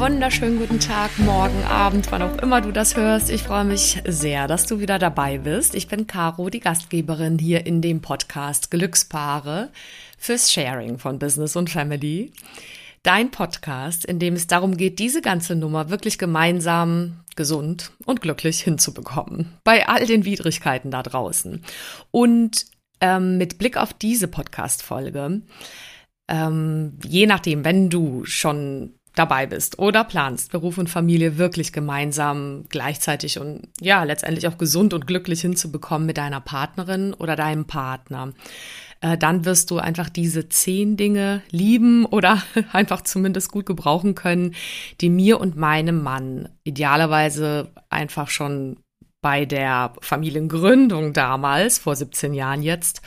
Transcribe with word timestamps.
Wunderschönen 0.00 0.58
guten 0.58 0.80
Tag, 0.80 1.10
morgen, 1.18 1.62
Abend, 1.64 2.10
wann 2.10 2.22
auch 2.22 2.38
immer 2.38 2.62
du 2.62 2.72
das 2.72 2.96
hörst. 2.96 3.28
Ich 3.28 3.42
freue 3.42 3.66
mich 3.66 4.00
sehr, 4.06 4.48
dass 4.48 4.64
du 4.64 4.80
wieder 4.80 4.98
dabei 4.98 5.36
bist. 5.36 5.74
Ich 5.74 5.88
bin 5.88 6.06
Caro, 6.06 6.48
die 6.48 6.60
Gastgeberin 6.60 7.38
hier 7.38 7.66
in 7.66 7.82
dem 7.82 8.00
Podcast 8.00 8.70
Glückspaare 8.70 9.68
fürs 10.16 10.50
Sharing 10.50 10.96
von 10.96 11.18
Business 11.18 11.54
und 11.54 11.68
Family. 11.68 12.32
Dein 13.02 13.30
Podcast, 13.30 14.06
in 14.06 14.18
dem 14.18 14.32
es 14.32 14.46
darum 14.46 14.78
geht, 14.78 14.98
diese 14.98 15.20
ganze 15.20 15.54
Nummer 15.54 15.90
wirklich 15.90 16.16
gemeinsam 16.16 17.20
gesund 17.36 17.92
und 18.06 18.22
glücklich 18.22 18.62
hinzubekommen. 18.62 19.52
Bei 19.64 19.86
all 19.86 20.06
den 20.06 20.24
Widrigkeiten 20.24 20.90
da 20.90 21.02
draußen. 21.02 21.62
Und 22.10 22.64
ähm, 23.02 23.36
mit 23.36 23.58
Blick 23.58 23.76
auf 23.76 23.92
diese 23.92 24.28
Podcast-Folge, 24.28 25.42
ähm, 26.28 26.98
je 27.06 27.26
nachdem, 27.26 27.66
wenn 27.66 27.90
du 27.90 28.24
schon 28.24 28.94
dabei 29.14 29.46
bist 29.46 29.78
oder 29.78 30.04
planst, 30.04 30.52
Beruf 30.52 30.78
und 30.78 30.88
Familie 30.88 31.36
wirklich 31.36 31.72
gemeinsam 31.72 32.64
gleichzeitig 32.68 33.38
und 33.38 33.68
ja, 33.80 34.04
letztendlich 34.04 34.46
auch 34.46 34.58
gesund 34.58 34.94
und 34.94 35.06
glücklich 35.06 35.40
hinzubekommen 35.40 36.06
mit 36.06 36.16
deiner 36.16 36.40
Partnerin 36.40 37.12
oder 37.14 37.36
deinem 37.36 37.66
Partner, 37.66 38.32
äh, 39.00 39.18
dann 39.18 39.44
wirst 39.44 39.70
du 39.70 39.78
einfach 39.78 40.08
diese 40.08 40.48
zehn 40.48 40.96
Dinge 40.96 41.42
lieben 41.50 42.06
oder 42.06 42.42
einfach 42.72 43.02
zumindest 43.02 43.50
gut 43.50 43.66
gebrauchen 43.66 44.14
können, 44.14 44.54
die 45.00 45.10
mir 45.10 45.40
und 45.40 45.56
meinem 45.56 46.02
Mann 46.02 46.48
idealerweise 46.64 47.70
einfach 47.88 48.28
schon 48.28 48.76
bei 49.22 49.44
der 49.44 49.92
Familiengründung 50.00 51.12
damals, 51.12 51.78
vor 51.78 51.94
17 51.96 52.32
Jahren 52.32 52.62
jetzt, 52.62 53.02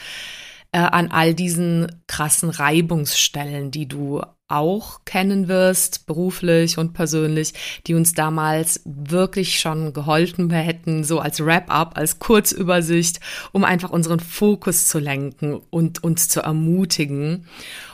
äh, 0.72 0.80
an 0.80 1.12
all 1.12 1.34
diesen 1.34 2.04
krassen 2.08 2.50
Reibungsstellen, 2.50 3.72
die 3.72 3.88
du 3.88 4.22
auch 4.47 5.05
kennen 5.05 5.47
wirst, 5.47 6.05
beruflich 6.05 6.77
und 6.77 6.94
persönlich, 6.94 7.53
die 7.88 7.95
uns 7.95 8.13
damals 8.13 8.81
wirklich 8.85 9.59
schon 9.59 9.94
geholfen 9.94 10.50
hätten, 10.50 11.03
so 11.03 11.19
als 11.19 11.44
Wrap-up, 11.44 11.97
als 11.97 12.19
Kurzübersicht, 12.19 13.19
um 13.52 13.63
einfach 13.63 13.89
unseren 13.89 14.19
Fokus 14.19 14.88
zu 14.88 15.00
lenken 15.00 15.61
und 15.69 16.03
uns 16.03 16.27
zu 16.27 16.41
ermutigen. 16.41 17.47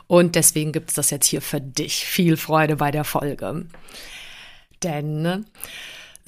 Und 0.08 0.36
deswegen 0.36 0.72
gibt 0.72 0.90
es 0.90 0.96
das 0.96 1.12
jetzt 1.12 1.28
hier 1.28 1.42
für 1.42 1.62
dich. 1.62 2.06
Viel 2.06 2.36
Freude 2.36 2.78
bei 2.78 2.92
der 2.92 3.04
Folge. 3.04 3.68
Denn 4.84 5.46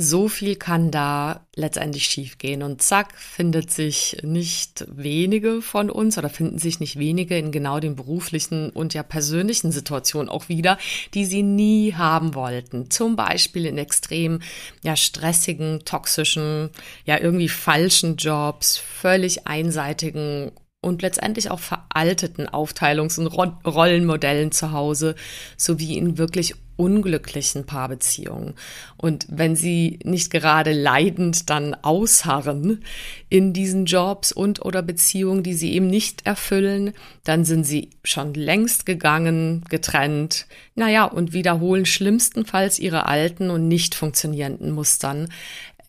so 0.01 0.27
viel 0.27 0.55
kann 0.55 0.91
da 0.91 1.45
letztendlich 1.55 2.05
schiefgehen. 2.05 2.63
Und 2.63 2.81
zack, 2.81 3.17
findet 3.17 3.71
sich 3.71 4.17
nicht 4.23 4.85
wenige 4.89 5.61
von 5.61 5.89
uns 5.89 6.17
oder 6.17 6.29
finden 6.29 6.57
sich 6.57 6.79
nicht 6.79 6.97
wenige 6.97 7.37
in 7.37 7.51
genau 7.51 7.79
den 7.79 7.95
beruflichen 7.95 8.71
und 8.71 8.93
ja 8.93 9.03
persönlichen 9.03 9.71
Situationen 9.71 10.29
auch 10.29 10.49
wieder, 10.49 10.77
die 11.13 11.25
sie 11.25 11.43
nie 11.43 11.93
haben 11.93 12.35
wollten. 12.35 12.89
Zum 12.89 13.15
Beispiel 13.15 13.65
in 13.65 13.77
extrem 13.77 14.41
ja 14.83 14.95
stressigen, 14.95 15.85
toxischen, 15.85 16.69
ja 17.05 17.19
irgendwie 17.19 17.49
falschen 17.49 18.15
Jobs, 18.17 18.77
völlig 18.77 19.47
einseitigen 19.47 20.51
und 20.81 21.03
letztendlich 21.03 21.51
auch 21.51 21.59
veralteten 21.59 22.47
Aufteilungs- 22.47 23.19
und 23.19 23.27
Rollenmodellen 23.27 24.51
zu 24.51 24.71
Hause 24.71 25.15
sowie 25.55 25.97
in 25.97 26.17
wirklich 26.17 26.55
unglücklichen 26.75 27.67
Paarbeziehungen. 27.67 28.55
Und 28.97 29.27
wenn 29.29 29.55
sie 29.55 29.99
nicht 30.03 30.31
gerade 30.31 30.73
leidend 30.73 31.51
dann 31.51 31.75
ausharren 31.75 32.83
in 33.29 33.53
diesen 33.53 33.85
Jobs 33.85 34.31
und 34.31 34.65
oder 34.65 34.81
Beziehungen, 34.81 35.43
die 35.43 35.53
sie 35.53 35.73
eben 35.73 35.85
nicht 35.85 36.25
erfüllen, 36.25 36.93
dann 37.23 37.45
sind 37.45 37.65
sie 37.65 37.91
schon 38.03 38.33
längst 38.33 38.87
gegangen, 38.87 39.63
getrennt, 39.69 40.47
naja, 40.73 41.05
und 41.05 41.33
wiederholen 41.33 41.85
schlimmstenfalls 41.85 42.79
ihre 42.79 43.05
alten 43.05 43.51
und 43.51 43.67
nicht 43.67 43.93
funktionierenden 43.93 44.71
Mustern, 44.71 45.31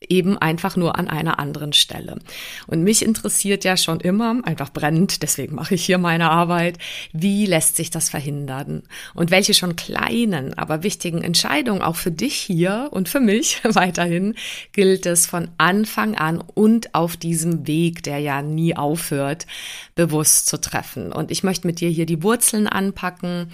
eben 0.08 0.38
einfach 0.38 0.76
nur 0.76 0.98
an 0.98 1.08
einer 1.08 1.38
anderen 1.38 1.72
Stelle. 1.72 2.18
Und 2.66 2.82
mich 2.82 3.04
interessiert 3.04 3.64
ja 3.64 3.76
schon 3.76 4.00
immer, 4.00 4.36
einfach 4.44 4.70
brennend, 4.70 5.22
deswegen 5.22 5.54
mache 5.54 5.74
ich 5.74 5.84
hier 5.84 5.98
meine 5.98 6.30
Arbeit, 6.30 6.78
wie 7.12 7.46
lässt 7.46 7.76
sich 7.76 7.90
das 7.90 8.08
verhindern? 8.08 8.82
Und 9.14 9.30
welche 9.30 9.54
schon 9.54 9.76
kleinen, 9.76 10.54
aber 10.54 10.82
wichtigen 10.82 11.22
Entscheidungen 11.22 11.82
auch 11.82 11.96
für 11.96 12.10
dich 12.10 12.34
hier 12.34 12.88
und 12.90 13.08
für 13.08 13.20
mich 13.20 13.60
weiterhin 13.64 14.34
gilt 14.72 15.06
es 15.06 15.26
von 15.26 15.48
Anfang 15.58 16.16
an 16.16 16.42
und 16.54 16.94
auf 16.94 17.16
diesem 17.16 17.66
Weg, 17.66 18.02
der 18.02 18.18
ja 18.18 18.42
nie 18.42 18.76
aufhört, 18.76 19.46
bewusst 19.94 20.46
zu 20.46 20.60
treffen. 20.60 21.12
Und 21.12 21.30
ich 21.30 21.42
möchte 21.42 21.66
mit 21.66 21.80
dir 21.80 21.88
hier 21.88 22.06
die 22.06 22.22
Wurzeln 22.22 22.66
anpacken. 22.66 23.50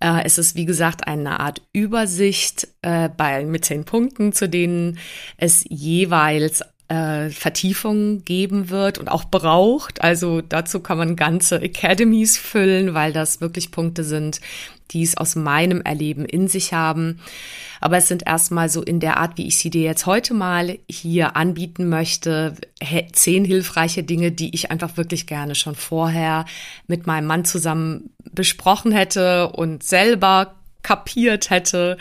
Äh, 0.00 0.24
es 0.24 0.38
ist, 0.38 0.54
wie 0.56 0.66
gesagt, 0.66 1.06
eine 1.06 1.40
Art 1.40 1.62
Übersicht 1.72 2.68
äh, 2.82 3.08
bei, 3.08 3.44
mit 3.44 3.64
zehn 3.64 3.84
Punkten, 3.84 4.32
zu 4.32 4.48
denen 4.48 4.98
es 5.36 5.64
jeweils 5.88 6.62
äh, 6.88 7.30
Vertiefungen 7.30 8.24
geben 8.24 8.70
wird 8.70 8.98
und 8.98 9.08
auch 9.08 9.24
braucht. 9.24 10.02
Also 10.02 10.40
dazu 10.40 10.80
kann 10.80 10.98
man 10.98 11.16
ganze 11.16 11.56
Academies 11.56 12.38
füllen, 12.38 12.94
weil 12.94 13.12
das 13.12 13.40
wirklich 13.40 13.70
Punkte 13.70 14.04
sind, 14.04 14.40
die 14.90 15.02
es 15.02 15.16
aus 15.16 15.36
meinem 15.36 15.82
Erleben 15.82 16.24
in 16.24 16.48
sich 16.48 16.72
haben. 16.72 17.20
Aber 17.80 17.98
es 17.98 18.08
sind 18.08 18.26
erstmal 18.26 18.68
so 18.68 18.82
in 18.82 19.00
der 19.00 19.18
Art, 19.18 19.36
wie 19.36 19.46
ich 19.46 19.58
sie 19.58 19.70
dir 19.70 19.82
jetzt 19.82 20.06
heute 20.06 20.34
mal 20.34 20.78
hier 20.88 21.36
anbieten 21.36 21.88
möchte, 21.88 22.54
zehn 23.12 23.44
hilfreiche 23.44 24.02
Dinge, 24.02 24.32
die 24.32 24.54
ich 24.54 24.70
einfach 24.70 24.96
wirklich 24.96 25.26
gerne 25.26 25.54
schon 25.54 25.74
vorher 25.74 26.44
mit 26.86 27.06
meinem 27.06 27.26
Mann 27.26 27.44
zusammen 27.44 28.10
besprochen 28.32 28.92
hätte 28.92 29.50
und 29.50 29.82
selber 29.82 30.54
kapiert 30.82 31.50
hätte. 31.50 31.98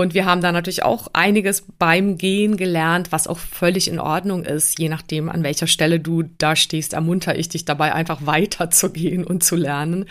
Und 0.00 0.14
wir 0.14 0.24
haben 0.24 0.40
da 0.40 0.52
natürlich 0.52 0.82
auch 0.82 1.08
einiges 1.12 1.64
beim 1.78 2.18
Gehen 2.18 2.56
gelernt, 2.56 3.12
was 3.12 3.26
auch 3.26 3.38
völlig 3.38 3.88
in 3.88 3.98
Ordnung 3.98 4.44
ist. 4.44 4.78
Je 4.78 4.88
nachdem, 4.88 5.28
an 5.28 5.42
welcher 5.42 5.66
Stelle 5.66 6.00
du 6.00 6.24
da 6.38 6.56
stehst, 6.56 6.92
ermunter 6.92 7.38
ich 7.38 7.48
dich 7.48 7.64
dabei, 7.64 7.92
einfach 7.92 8.24
weiterzugehen 8.24 9.24
und 9.24 9.44
zu 9.44 9.56
lernen. 9.56 10.06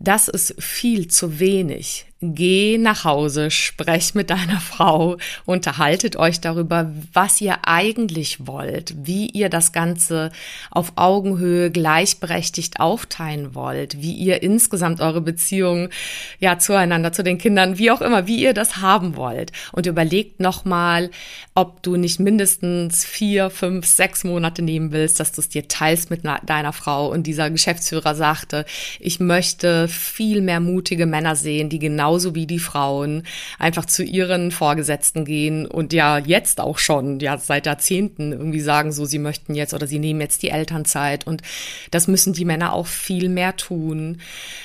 das 0.00 0.28
ist 0.28 0.60
viel 0.60 1.08
zu 1.08 1.38
wenig. 1.38 2.09
Geh 2.22 2.76
nach 2.76 3.04
Hause, 3.04 3.50
sprech 3.50 4.14
mit 4.14 4.28
deiner 4.28 4.60
Frau, 4.60 5.16
unterhaltet 5.46 6.16
euch 6.16 6.38
darüber, 6.38 6.92
was 7.14 7.40
ihr 7.40 7.66
eigentlich 7.66 8.46
wollt, 8.46 8.94
wie 9.06 9.30
ihr 9.30 9.48
das 9.48 9.72
Ganze 9.72 10.30
auf 10.70 10.92
Augenhöhe 10.96 11.70
gleichberechtigt 11.70 12.78
aufteilen 12.78 13.54
wollt, 13.54 14.02
wie 14.02 14.12
ihr 14.12 14.42
insgesamt 14.42 15.00
eure 15.00 15.22
Beziehung 15.22 15.88
ja 16.40 16.58
zueinander, 16.58 17.10
zu 17.14 17.22
den 17.22 17.38
Kindern, 17.38 17.78
wie 17.78 17.90
auch 17.90 18.02
immer, 18.02 18.26
wie 18.26 18.42
ihr 18.42 18.52
das 18.52 18.76
haben 18.76 19.16
wollt. 19.16 19.52
Und 19.72 19.86
überlegt 19.86 20.40
nochmal, 20.40 21.10
ob 21.54 21.82
du 21.82 21.96
nicht 21.96 22.20
mindestens 22.20 23.02
vier, 23.02 23.48
fünf, 23.48 23.86
sechs 23.86 24.24
Monate 24.24 24.60
nehmen 24.60 24.92
willst, 24.92 25.20
dass 25.20 25.32
du 25.32 25.40
es 25.40 25.48
dir 25.48 25.68
teilst 25.68 26.10
mit 26.10 26.24
deiner 26.24 26.74
Frau. 26.74 27.10
Und 27.10 27.26
dieser 27.26 27.48
Geschäftsführer 27.48 28.14
sagte, 28.14 28.66
ich 28.98 29.20
möchte 29.20 29.88
viel 29.88 30.42
mehr 30.42 30.60
mutige 30.60 31.06
Männer 31.06 31.34
sehen, 31.34 31.70
die 31.70 31.78
genau 31.78 32.09
genauso 32.10 32.34
wie 32.34 32.46
die 32.48 32.58
Frauen 32.58 33.22
einfach 33.60 33.84
zu 33.84 34.02
ihren 34.02 34.50
Vorgesetzten 34.50 35.24
gehen 35.24 35.64
und 35.64 35.92
ja 35.92 36.18
jetzt 36.18 36.60
auch 36.60 36.78
schon, 36.78 37.20
ja 37.20 37.38
seit 37.38 37.66
Jahrzehnten 37.66 38.32
irgendwie 38.32 38.60
sagen, 38.60 38.90
so 38.90 39.04
sie 39.04 39.20
möchten 39.20 39.54
jetzt 39.54 39.74
oder 39.74 39.86
sie 39.86 40.00
nehmen 40.00 40.20
jetzt 40.20 40.42
die 40.42 40.48
Elternzeit 40.48 41.24
und 41.24 41.42
das 41.92 42.08
müssen 42.08 42.32
die 42.32 42.44
Männer 42.44 42.72
auch 42.72 42.88
viel 42.88 43.28
mehr 43.28 43.54
tun. 43.54 44.20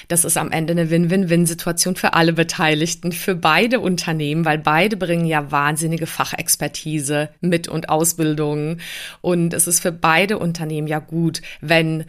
Das 0.08 0.26
ist 0.26 0.38
am 0.38 0.52
Ende 0.52 0.72
eine 0.72 0.90
Win-Win-Win-Situation 0.90 1.96
für 1.96 2.14
alle 2.14 2.34
Beteiligten, 2.34 3.12
für 3.12 3.36
beide 3.36 3.80
Unternehmen, 3.80 4.44
weil 4.44 4.58
beide 4.58 4.98
bringen 4.98 5.28
ja 5.28 5.52
wahnsinnige 5.52 6.08
Fachexpertise 6.08 7.30
mit 7.42 7.68
und 7.68 7.90
Ausbildung 7.90 8.78
und 9.22 9.54
es 9.54 9.68
ist 9.68 9.82
für 9.82 9.92
beide 9.92 10.40
Unternehmen 10.40 10.88
ja 10.88 10.98
gut, 10.98 11.44
wenn 11.62 12.06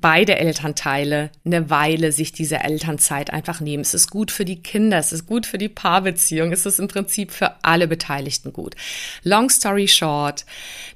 beide 0.00 0.36
Elternteile 0.36 1.30
eine 1.44 1.70
Weile 1.70 2.12
sich 2.12 2.32
diese 2.32 2.60
Elternzeit 2.60 3.32
einfach 3.32 3.60
nehmen. 3.60 3.82
Es 3.82 3.94
ist 3.94 4.10
gut 4.10 4.30
für 4.30 4.44
die 4.44 4.62
Kinder, 4.62 4.98
es 4.98 5.12
ist 5.12 5.26
gut 5.26 5.46
für 5.46 5.58
die 5.58 5.68
Paarbeziehung, 5.68 6.52
es 6.52 6.66
ist 6.66 6.78
im 6.78 6.88
Prinzip 6.88 7.32
für 7.32 7.52
alle 7.62 7.88
Beteiligten 7.88 8.52
gut. 8.52 8.74
Long 9.22 9.50
story 9.50 9.88
short, 9.88 10.44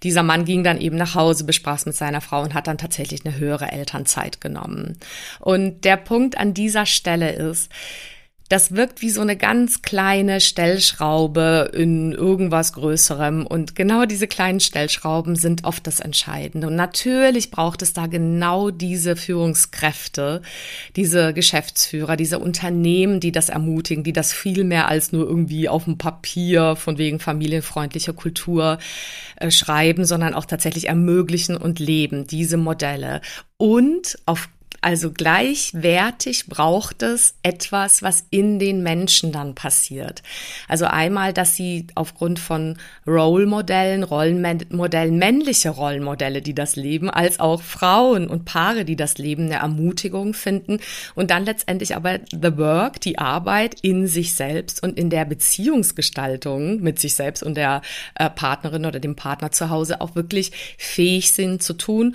dieser 0.02 0.22
Mann 0.22 0.44
ging 0.44 0.64
dann 0.64 0.80
eben 0.80 0.96
nach 0.96 1.14
Hause, 1.14 1.44
besprach 1.44 1.76
es 1.76 1.86
mit 1.86 1.96
seiner 1.96 2.20
Frau 2.20 2.42
und 2.42 2.54
hat 2.54 2.66
dann 2.66 2.78
tatsächlich 2.78 3.24
eine 3.24 3.38
höhere 3.38 3.72
Elternzeit 3.72 4.40
genommen. 4.40 4.98
Und 5.40 5.84
der 5.84 5.96
Punkt 5.96 6.38
an 6.38 6.54
dieser 6.54 6.86
Stelle 6.86 7.32
ist, 7.32 7.70
das 8.48 8.74
wirkt 8.76 9.02
wie 9.02 9.10
so 9.10 9.20
eine 9.20 9.36
ganz 9.36 9.82
kleine 9.82 10.40
Stellschraube 10.40 11.70
in 11.74 12.12
irgendwas 12.12 12.72
Größerem. 12.74 13.44
Und 13.44 13.74
genau 13.74 14.04
diese 14.04 14.28
kleinen 14.28 14.60
Stellschrauben 14.60 15.34
sind 15.34 15.64
oft 15.64 15.86
das 15.86 15.98
Entscheidende. 15.98 16.68
Und 16.68 16.76
natürlich 16.76 17.50
braucht 17.50 17.82
es 17.82 17.92
da 17.92 18.06
genau 18.06 18.70
diese 18.70 19.16
Führungskräfte, 19.16 20.42
diese 20.94 21.34
Geschäftsführer, 21.34 22.16
diese 22.16 22.38
Unternehmen, 22.38 23.18
die 23.18 23.32
das 23.32 23.48
ermutigen, 23.48 24.04
die 24.04 24.12
das 24.12 24.32
viel 24.32 24.62
mehr 24.62 24.88
als 24.88 25.10
nur 25.10 25.26
irgendwie 25.26 25.68
auf 25.68 25.84
dem 25.84 25.98
Papier 25.98 26.76
von 26.76 26.98
wegen 26.98 27.18
familienfreundlicher 27.18 28.12
Kultur 28.12 28.78
äh, 29.36 29.50
schreiben, 29.50 30.04
sondern 30.04 30.34
auch 30.34 30.44
tatsächlich 30.44 30.86
ermöglichen 30.88 31.56
und 31.56 31.80
leben 31.80 32.26
diese 32.28 32.56
Modelle. 32.56 33.20
Und 33.58 34.18
auf 34.26 34.48
also 34.86 35.10
gleichwertig 35.10 36.46
braucht 36.46 37.02
es 37.02 37.34
etwas, 37.42 38.02
was 38.02 38.24
in 38.30 38.60
den 38.60 38.84
Menschen 38.84 39.32
dann 39.32 39.56
passiert. 39.56 40.22
Also 40.68 40.84
einmal, 40.84 41.32
dass 41.32 41.56
sie 41.56 41.88
aufgrund 41.96 42.38
von 42.38 42.78
Rollemodellen, 43.04 44.04
Rollenmodellen, 44.04 45.18
männliche 45.18 45.70
Rollenmodelle, 45.70 46.40
die 46.40 46.54
das 46.54 46.76
leben, 46.76 47.10
als 47.10 47.40
auch 47.40 47.62
Frauen 47.62 48.28
und 48.28 48.44
Paare, 48.44 48.84
die 48.84 48.94
das 48.94 49.18
leben, 49.18 49.46
eine 49.46 49.56
Ermutigung 49.56 50.34
finden 50.34 50.78
und 51.16 51.32
dann 51.32 51.44
letztendlich 51.44 51.96
aber 51.96 52.20
the 52.30 52.56
work, 52.56 53.00
die 53.00 53.18
Arbeit 53.18 53.80
in 53.82 54.06
sich 54.06 54.34
selbst 54.34 54.84
und 54.84 54.96
in 54.96 55.10
der 55.10 55.24
Beziehungsgestaltung 55.24 56.80
mit 56.80 57.00
sich 57.00 57.14
selbst 57.14 57.42
und 57.42 57.56
der 57.56 57.82
äh, 58.14 58.30
Partnerin 58.30 58.86
oder 58.86 59.00
dem 59.00 59.16
Partner 59.16 59.50
zu 59.50 59.68
Hause 59.68 60.00
auch 60.00 60.14
wirklich 60.14 60.52
fähig 60.78 61.32
sind 61.32 61.60
zu 61.60 61.72
tun 61.72 62.14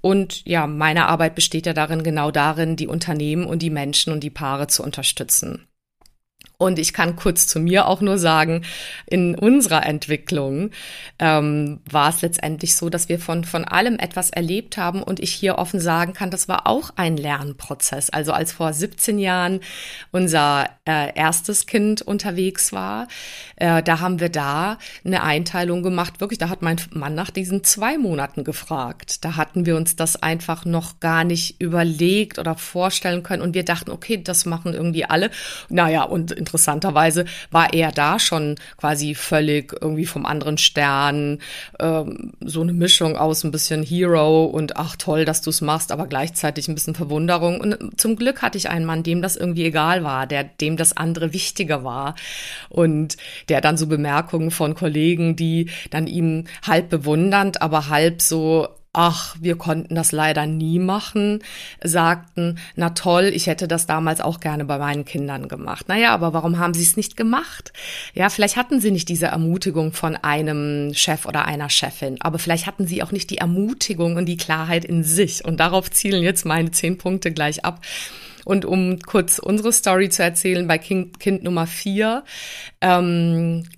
und 0.00 0.44
ja, 0.46 0.66
meine 0.66 1.06
Arbeit 1.06 1.34
besteht 1.34 1.66
ja 1.66 1.72
darin, 1.72 2.02
genau 2.02 2.30
darin, 2.30 2.76
die 2.76 2.86
Unternehmen 2.86 3.44
und 3.44 3.62
die 3.62 3.70
Menschen 3.70 4.12
und 4.12 4.20
die 4.20 4.30
Paare 4.30 4.66
zu 4.66 4.82
unterstützen. 4.82 5.66
Und 6.60 6.80
ich 6.80 6.92
kann 6.92 7.14
kurz 7.14 7.46
zu 7.46 7.60
mir 7.60 7.86
auch 7.86 8.00
nur 8.00 8.18
sagen, 8.18 8.64
in 9.06 9.36
unserer 9.36 9.86
Entwicklung 9.86 10.72
ähm, 11.20 11.78
war 11.88 12.08
es 12.08 12.20
letztendlich 12.20 12.74
so, 12.74 12.90
dass 12.90 13.08
wir 13.08 13.20
von, 13.20 13.44
von 13.44 13.64
allem 13.64 14.00
etwas 14.00 14.30
erlebt 14.30 14.76
haben 14.76 15.00
und 15.00 15.20
ich 15.20 15.32
hier 15.32 15.56
offen 15.56 15.78
sagen 15.78 16.14
kann, 16.14 16.32
das 16.32 16.48
war 16.48 16.66
auch 16.66 16.90
ein 16.96 17.16
Lernprozess. 17.16 18.10
Also 18.10 18.32
als 18.32 18.50
vor 18.50 18.72
17 18.72 19.20
Jahren 19.20 19.60
unser 20.10 20.68
äh, 20.84 21.14
erstes 21.14 21.66
Kind 21.66 22.02
unterwegs 22.02 22.72
war, 22.72 23.06
äh, 23.54 23.80
da 23.80 24.00
haben 24.00 24.18
wir 24.18 24.28
da 24.28 24.78
eine 25.04 25.22
Einteilung 25.22 25.84
gemacht. 25.84 26.20
Wirklich, 26.20 26.38
da 26.38 26.48
hat 26.48 26.62
mein 26.62 26.80
Mann 26.90 27.14
nach 27.14 27.30
diesen 27.30 27.62
zwei 27.62 27.98
Monaten 27.98 28.42
gefragt. 28.42 29.24
Da 29.24 29.36
hatten 29.36 29.64
wir 29.64 29.76
uns 29.76 29.94
das 29.94 30.20
einfach 30.20 30.64
noch 30.64 30.98
gar 30.98 31.22
nicht 31.22 31.60
überlegt 31.60 32.40
oder 32.40 32.56
vorstellen 32.56 33.22
können 33.22 33.42
und 33.42 33.54
wir 33.54 33.64
dachten, 33.64 33.92
okay, 33.92 34.20
das 34.20 34.44
machen 34.44 34.74
irgendwie 34.74 35.04
alle. 35.04 35.30
Naja, 35.68 36.02
und 36.02 36.47
interessanterweise 36.48 37.26
war 37.50 37.72
er 37.74 37.92
da 37.92 38.18
schon 38.18 38.56
quasi 38.78 39.14
völlig 39.14 39.74
irgendwie 39.80 40.06
vom 40.06 40.24
anderen 40.24 40.56
Stern, 40.58 41.38
ähm, 41.78 42.32
so 42.40 42.62
eine 42.62 42.72
Mischung 42.72 43.16
aus 43.16 43.44
ein 43.44 43.50
bisschen 43.50 43.82
Hero 43.82 44.46
und 44.46 44.76
ach 44.76 44.96
toll, 44.96 45.24
dass 45.24 45.42
du 45.42 45.50
es 45.50 45.60
machst, 45.60 45.92
aber 45.92 46.06
gleichzeitig 46.06 46.68
ein 46.68 46.74
bisschen 46.74 46.94
Verwunderung. 46.94 47.60
Und 47.60 48.00
zum 48.00 48.16
Glück 48.16 48.40
hatte 48.42 48.56
ich 48.56 48.70
einen 48.70 48.86
Mann, 48.86 49.02
dem 49.02 49.20
das 49.20 49.36
irgendwie 49.36 49.66
egal 49.66 50.04
war, 50.04 50.26
der 50.26 50.44
dem 50.44 50.76
das 50.76 50.96
andere 50.96 51.32
wichtiger 51.32 51.84
war 51.84 52.14
und 52.70 53.16
der 53.48 53.60
dann 53.60 53.76
so 53.76 53.86
Bemerkungen 53.86 54.50
von 54.50 54.74
Kollegen, 54.74 55.36
die 55.36 55.70
dann 55.90 56.06
ihm 56.06 56.44
halb 56.66 56.88
bewundernd, 56.88 57.60
aber 57.60 57.88
halb 57.88 58.22
so 58.22 58.68
ach, 58.92 59.36
wir 59.40 59.56
konnten 59.56 59.94
das 59.94 60.12
leider 60.12 60.46
nie 60.46 60.78
machen, 60.78 61.42
sagten, 61.82 62.58
na 62.74 62.90
toll, 62.90 63.30
ich 63.34 63.46
hätte 63.46 63.68
das 63.68 63.86
damals 63.86 64.20
auch 64.20 64.40
gerne 64.40 64.64
bei 64.64 64.78
meinen 64.78 65.04
Kindern 65.04 65.48
gemacht. 65.48 65.88
Naja, 65.88 66.12
aber 66.12 66.32
warum 66.32 66.58
haben 66.58 66.74
sie 66.74 66.82
es 66.82 66.96
nicht 66.96 67.16
gemacht? 67.16 67.72
Ja, 68.14 68.30
vielleicht 68.30 68.56
hatten 68.56 68.80
sie 68.80 68.90
nicht 68.90 69.08
diese 69.08 69.26
Ermutigung 69.26 69.92
von 69.92 70.16
einem 70.16 70.92
Chef 70.94 71.26
oder 71.26 71.44
einer 71.44 71.70
Chefin, 71.70 72.16
aber 72.20 72.38
vielleicht 72.38 72.66
hatten 72.66 72.86
sie 72.86 73.02
auch 73.02 73.12
nicht 73.12 73.30
die 73.30 73.38
Ermutigung 73.38 74.16
und 74.16 74.26
die 74.26 74.36
Klarheit 74.36 74.84
in 74.84 75.04
sich. 75.04 75.44
Und 75.44 75.60
darauf 75.60 75.90
zielen 75.90 76.22
jetzt 76.22 76.44
meine 76.44 76.70
zehn 76.70 76.98
Punkte 76.98 77.32
gleich 77.32 77.64
ab. 77.64 77.80
Und 78.44 78.64
um 78.64 78.98
kurz 79.00 79.38
unsere 79.38 79.72
Story 79.72 80.08
zu 80.08 80.22
erzählen, 80.22 80.66
bei 80.66 80.78
Kind, 80.78 81.20
kind 81.20 81.42
Nummer 81.42 81.66
vier 81.66 82.24
ähm, 82.80 83.62
äh, 83.64 83.77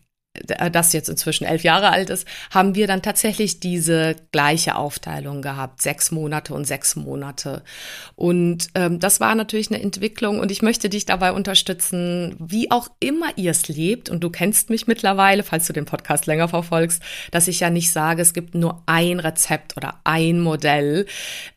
das 0.72 0.92
jetzt 0.92 1.08
inzwischen 1.08 1.44
elf 1.44 1.62
Jahre 1.62 1.90
alt 1.90 2.10
ist, 2.10 2.26
haben 2.50 2.74
wir 2.74 2.86
dann 2.86 3.02
tatsächlich 3.02 3.60
diese 3.60 4.16
gleiche 4.32 4.76
Aufteilung 4.76 5.42
gehabt, 5.42 5.82
sechs 5.82 6.10
Monate 6.10 6.54
und 6.54 6.66
sechs 6.66 6.96
Monate. 6.96 7.62
Und 8.16 8.68
ähm, 8.74 8.98
das 9.00 9.20
war 9.20 9.34
natürlich 9.34 9.70
eine 9.70 9.82
Entwicklung 9.82 10.40
und 10.40 10.50
ich 10.50 10.62
möchte 10.62 10.88
dich 10.88 11.06
dabei 11.06 11.32
unterstützen, 11.32 12.36
wie 12.38 12.70
auch 12.70 12.88
immer 13.00 13.26
ihr 13.36 13.50
es 13.50 13.68
lebt. 13.68 14.08
Und 14.08 14.22
du 14.22 14.30
kennst 14.30 14.70
mich 14.70 14.86
mittlerweile, 14.86 15.42
falls 15.42 15.66
du 15.66 15.72
den 15.72 15.84
Podcast 15.84 16.26
länger 16.26 16.48
verfolgst, 16.48 17.02
dass 17.30 17.48
ich 17.48 17.60
ja 17.60 17.70
nicht 17.70 17.92
sage, 17.92 18.22
es 18.22 18.34
gibt 18.34 18.54
nur 18.54 18.82
ein 18.86 19.20
Rezept 19.20 19.76
oder 19.76 20.00
ein 20.04 20.40
Modell, 20.40 21.06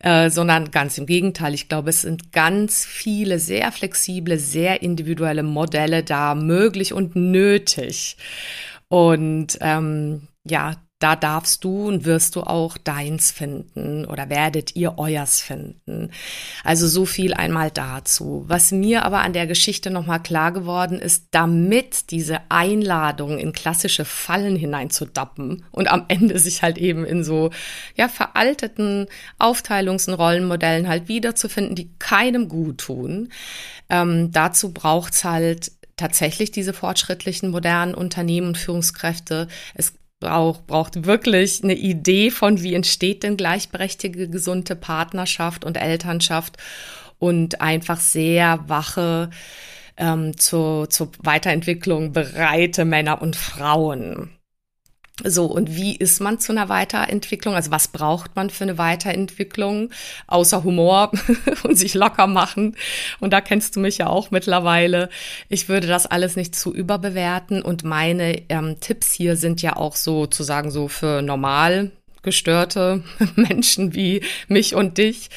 äh, 0.00 0.30
sondern 0.30 0.70
ganz 0.70 0.98
im 0.98 1.06
Gegenteil. 1.06 1.54
Ich 1.54 1.68
glaube, 1.68 1.90
es 1.90 2.02
sind 2.02 2.32
ganz 2.32 2.84
viele 2.84 3.38
sehr 3.38 3.72
flexible, 3.72 4.38
sehr 4.38 4.82
individuelle 4.82 5.42
Modelle 5.42 6.02
da 6.02 6.34
möglich 6.34 6.92
und 6.92 7.16
nötig. 7.16 8.16
Und 8.88 9.58
ähm, 9.60 10.28
ja, 10.44 10.76
da 11.04 11.16
darfst 11.16 11.64
du 11.64 11.88
und 11.88 12.06
wirst 12.06 12.34
du 12.34 12.40
auch 12.44 12.78
deins 12.78 13.30
finden 13.30 14.06
oder 14.06 14.30
werdet 14.30 14.74
ihr 14.74 14.96
euers 14.96 15.42
finden. 15.42 16.10
Also 16.62 16.88
so 16.88 17.04
viel 17.04 17.34
einmal 17.34 17.70
dazu. 17.70 18.44
Was 18.46 18.72
mir 18.72 19.04
aber 19.04 19.20
an 19.20 19.34
der 19.34 19.46
Geschichte 19.46 19.90
nochmal 19.90 20.22
klar 20.22 20.50
geworden 20.50 20.98
ist, 20.98 21.26
damit 21.32 22.10
diese 22.10 22.38
Einladung 22.48 23.38
in 23.38 23.52
klassische 23.52 24.06
Fallen 24.06 24.56
hineinzudappen 24.56 25.66
und 25.72 25.90
am 25.90 26.06
Ende 26.08 26.38
sich 26.38 26.62
halt 26.62 26.78
eben 26.78 27.04
in 27.04 27.22
so, 27.22 27.50
ja, 27.96 28.08
veralteten 28.08 29.06
Aufteilungs- 29.38 30.08
und 30.08 30.14
Rollenmodellen 30.14 30.88
halt 30.88 31.08
wiederzufinden, 31.08 31.74
die 31.74 31.90
keinem 31.98 32.48
gut 32.48 32.78
tun. 32.78 33.28
Ähm, 33.90 34.32
dazu 34.32 34.72
braucht's 34.72 35.24
halt 35.24 35.72
tatsächlich 35.96 36.50
diese 36.50 36.72
fortschrittlichen 36.72 37.50
modernen 37.50 37.94
Unternehmen 37.94 38.48
und 38.48 38.58
Führungskräfte. 38.58 39.48
Es 39.74 39.94
braucht, 40.20 40.66
braucht 40.66 41.04
wirklich 41.04 41.62
eine 41.62 41.74
Idee 41.74 42.30
von, 42.30 42.62
wie 42.62 42.74
entsteht 42.74 43.22
denn 43.22 43.36
gleichberechtigte, 43.36 44.28
gesunde 44.28 44.76
Partnerschaft 44.76 45.64
und 45.64 45.76
Elternschaft 45.76 46.56
und 47.18 47.60
einfach 47.60 48.00
sehr 48.00 48.68
wache, 48.68 49.30
ähm, 49.96 50.36
zur, 50.36 50.90
zur 50.90 51.10
Weiterentwicklung 51.18 52.12
bereite 52.12 52.84
Männer 52.84 53.22
und 53.22 53.36
Frauen. 53.36 54.30
So, 55.22 55.46
und 55.46 55.76
wie 55.76 55.94
ist 55.94 56.20
man 56.20 56.40
zu 56.40 56.50
einer 56.50 56.68
Weiterentwicklung? 56.68 57.54
Also 57.54 57.70
was 57.70 57.86
braucht 57.86 58.34
man 58.34 58.50
für 58.50 58.64
eine 58.64 58.78
Weiterentwicklung? 58.78 59.90
Außer 60.26 60.64
Humor 60.64 61.12
und 61.62 61.76
sich 61.76 61.94
locker 61.94 62.26
machen. 62.26 62.76
Und 63.20 63.32
da 63.32 63.40
kennst 63.40 63.76
du 63.76 63.80
mich 63.80 63.98
ja 63.98 64.08
auch 64.08 64.32
mittlerweile. 64.32 65.08
Ich 65.48 65.68
würde 65.68 65.86
das 65.86 66.06
alles 66.06 66.34
nicht 66.34 66.56
zu 66.56 66.74
überbewerten. 66.74 67.62
Und 67.62 67.84
meine 67.84 68.42
ähm, 68.48 68.80
Tipps 68.80 69.12
hier 69.12 69.36
sind 69.36 69.62
ja 69.62 69.76
auch 69.76 69.94
sozusagen 69.94 70.72
so 70.72 70.88
für 70.88 71.22
normal 71.22 71.92
gestörte 72.24 73.04
Menschen 73.36 73.94
wie 73.94 74.22
mich 74.48 74.74
und 74.74 74.98
dich. 74.98 75.30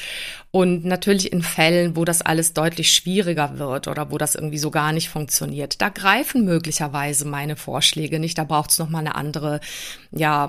Und 0.50 0.84
natürlich 0.84 1.32
in 1.32 1.42
Fällen, 1.42 1.94
wo 1.94 2.04
das 2.04 2.22
alles 2.22 2.54
deutlich 2.54 2.92
schwieriger 2.92 3.58
wird 3.58 3.86
oder 3.86 4.10
wo 4.10 4.16
das 4.16 4.34
irgendwie 4.34 4.58
so 4.58 4.70
gar 4.70 4.92
nicht 4.92 5.10
funktioniert, 5.10 5.82
da 5.82 5.90
greifen 5.90 6.44
möglicherweise 6.44 7.26
meine 7.26 7.56
Vorschläge 7.56 8.18
nicht. 8.18 8.38
Da 8.38 8.44
braucht 8.44 8.70
es 8.70 8.78
nochmal 8.78 9.02
eine 9.02 9.14
andere, 9.14 9.60
ja, 10.10 10.48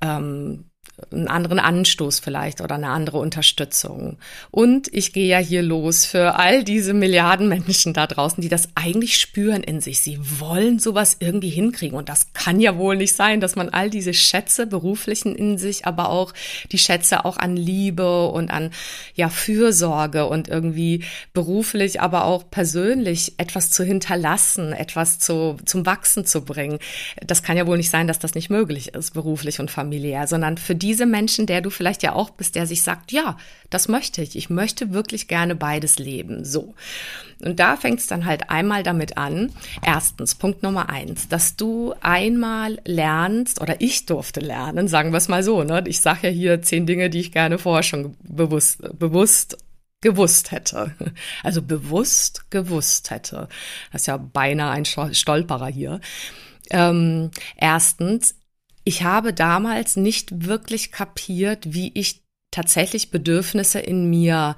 ähm, 0.00 0.70
einen 1.10 1.28
anderen 1.28 1.58
Anstoß 1.58 2.20
vielleicht 2.20 2.60
oder 2.60 2.76
eine 2.76 2.88
andere 2.88 3.18
Unterstützung. 3.18 4.16
Und 4.50 4.92
ich 4.92 5.12
gehe 5.12 5.26
ja 5.26 5.38
hier 5.38 5.62
los 5.62 6.06
für 6.06 6.36
all 6.36 6.62
diese 6.62 6.94
Milliarden 6.94 7.48
Menschen 7.48 7.92
da 7.92 8.06
draußen, 8.06 8.40
die 8.40 8.48
das 8.48 8.68
eigentlich 8.76 9.18
spüren 9.18 9.62
in 9.64 9.80
sich. 9.80 10.00
Sie 10.00 10.18
wollen 10.38 10.78
sowas 10.78 11.16
irgendwie 11.18 11.50
hinkriegen. 11.50 11.98
Und 11.98 12.08
das 12.08 12.32
kann 12.32 12.60
ja 12.60 12.76
wohl 12.76 12.96
nicht 12.96 13.16
sein, 13.16 13.40
dass 13.40 13.56
man 13.56 13.70
all 13.70 13.90
diese 13.90 14.14
Schätze 14.14 14.66
beruflichen 14.66 15.34
in 15.34 15.58
sich, 15.58 15.84
aber 15.84 16.10
auch 16.10 16.32
die 16.70 16.78
Schätze 16.78 17.24
auch 17.24 17.38
an 17.38 17.56
Liebe 17.56 18.28
und 18.28 18.50
an 18.50 18.70
ja 19.14 19.28
Fürsorge 19.28 20.26
und 20.26 20.48
irgendwie 20.48 21.04
beruflich, 21.32 22.00
aber 22.00 22.24
auch 22.24 22.48
persönlich 22.50 23.34
etwas 23.38 23.70
zu 23.70 23.82
hinterlassen, 23.82 24.72
etwas 24.72 25.18
zu, 25.18 25.56
zum 25.64 25.86
Wachsen 25.86 26.24
zu 26.24 26.44
bringen. 26.44 26.78
Das 27.26 27.42
kann 27.42 27.56
ja 27.56 27.66
wohl 27.66 27.78
nicht 27.78 27.90
sein, 27.90 28.06
dass 28.06 28.20
das 28.20 28.34
nicht 28.34 28.48
möglich 28.48 28.94
ist, 28.94 29.14
beruflich 29.14 29.58
und 29.58 29.72
familiär, 29.72 30.28
sondern 30.28 30.56
für 30.56 30.76
diese 30.84 31.06
Menschen, 31.06 31.46
der 31.46 31.62
du 31.62 31.70
vielleicht 31.70 32.02
ja 32.02 32.12
auch 32.12 32.28
bist, 32.28 32.56
der 32.56 32.66
sich 32.66 32.82
sagt, 32.82 33.10
ja, 33.10 33.38
das 33.70 33.88
möchte 33.88 34.20
ich. 34.20 34.36
Ich 34.36 34.50
möchte 34.50 34.92
wirklich 34.92 35.28
gerne 35.28 35.54
beides 35.54 35.98
leben. 35.98 36.44
So. 36.44 36.74
Und 37.42 37.58
da 37.58 37.76
fängt 37.76 38.00
es 38.00 38.06
dann 38.06 38.26
halt 38.26 38.50
einmal 38.50 38.82
damit 38.82 39.16
an. 39.16 39.50
Erstens, 39.82 40.34
Punkt 40.34 40.62
Nummer 40.62 40.90
eins, 40.90 41.26
dass 41.26 41.56
du 41.56 41.94
einmal 42.02 42.78
lernst, 42.84 43.62
oder 43.62 43.80
ich 43.80 44.04
durfte 44.04 44.40
lernen, 44.40 44.86
sagen 44.86 45.12
wir 45.12 45.16
es 45.16 45.28
mal 45.28 45.42
so, 45.42 45.64
ne? 45.64 45.82
Ich 45.86 46.02
sage 46.02 46.28
ja 46.28 46.32
hier 46.34 46.60
zehn 46.60 46.84
Dinge, 46.84 47.08
die 47.08 47.20
ich 47.20 47.32
gerne 47.32 47.56
vorher 47.56 47.82
schon 47.82 48.14
bewusst, 48.22 48.82
bewusst 48.98 49.56
gewusst 50.02 50.50
hätte. 50.50 50.94
Also 51.42 51.62
bewusst 51.62 52.50
gewusst 52.50 53.10
hätte. 53.10 53.48
Das 53.90 54.02
ist 54.02 54.06
ja 54.06 54.18
beinahe 54.18 54.70
ein 54.70 54.84
Stolperer 54.84 55.68
hier. 55.68 56.00
Ähm, 56.70 57.30
erstens, 57.56 58.36
ich 58.84 59.02
habe 59.02 59.32
damals 59.32 59.96
nicht 59.96 60.46
wirklich 60.46 60.92
kapiert, 60.92 61.72
wie 61.72 61.90
ich 61.94 62.22
tatsächlich 62.50 63.10
Bedürfnisse 63.10 63.80
in 63.80 64.08
mir 64.08 64.56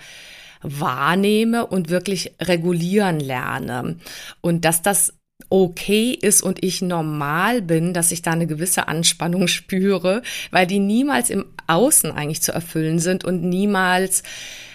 wahrnehme 0.63 1.67
und 1.67 1.89
wirklich 1.89 2.35
regulieren 2.41 3.21
lerne. 3.21 3.97
Und 4.41 4.65
dass 4.65 4.83
das 4.83 5.15
okay 5.49 6.11
ist 6.13 6.43
und 6.43 6.65
ich 6.65 6.83
normal 6.83 7.63
bin, 7.63 7.93
dass 7.93 8.11
ich 8.11 8.23
da 8.23 8.33
eine 8.33 8.47
gewisse 8.47 8.89
Anspannung 8.89 9.49
spüre, 9.49 10.23
weil 10.51 10.67
die 10.67 10.79
niemals 10.79 11.31
im 11.31 11.45
Außen 11.67 12.11
eigentlich 12.11 12.43
zu 12.43 12.53
erfüllen 12.53 12.99
sind 12.99 13.25
und 13.25 13.43
niemals 13.43 14.23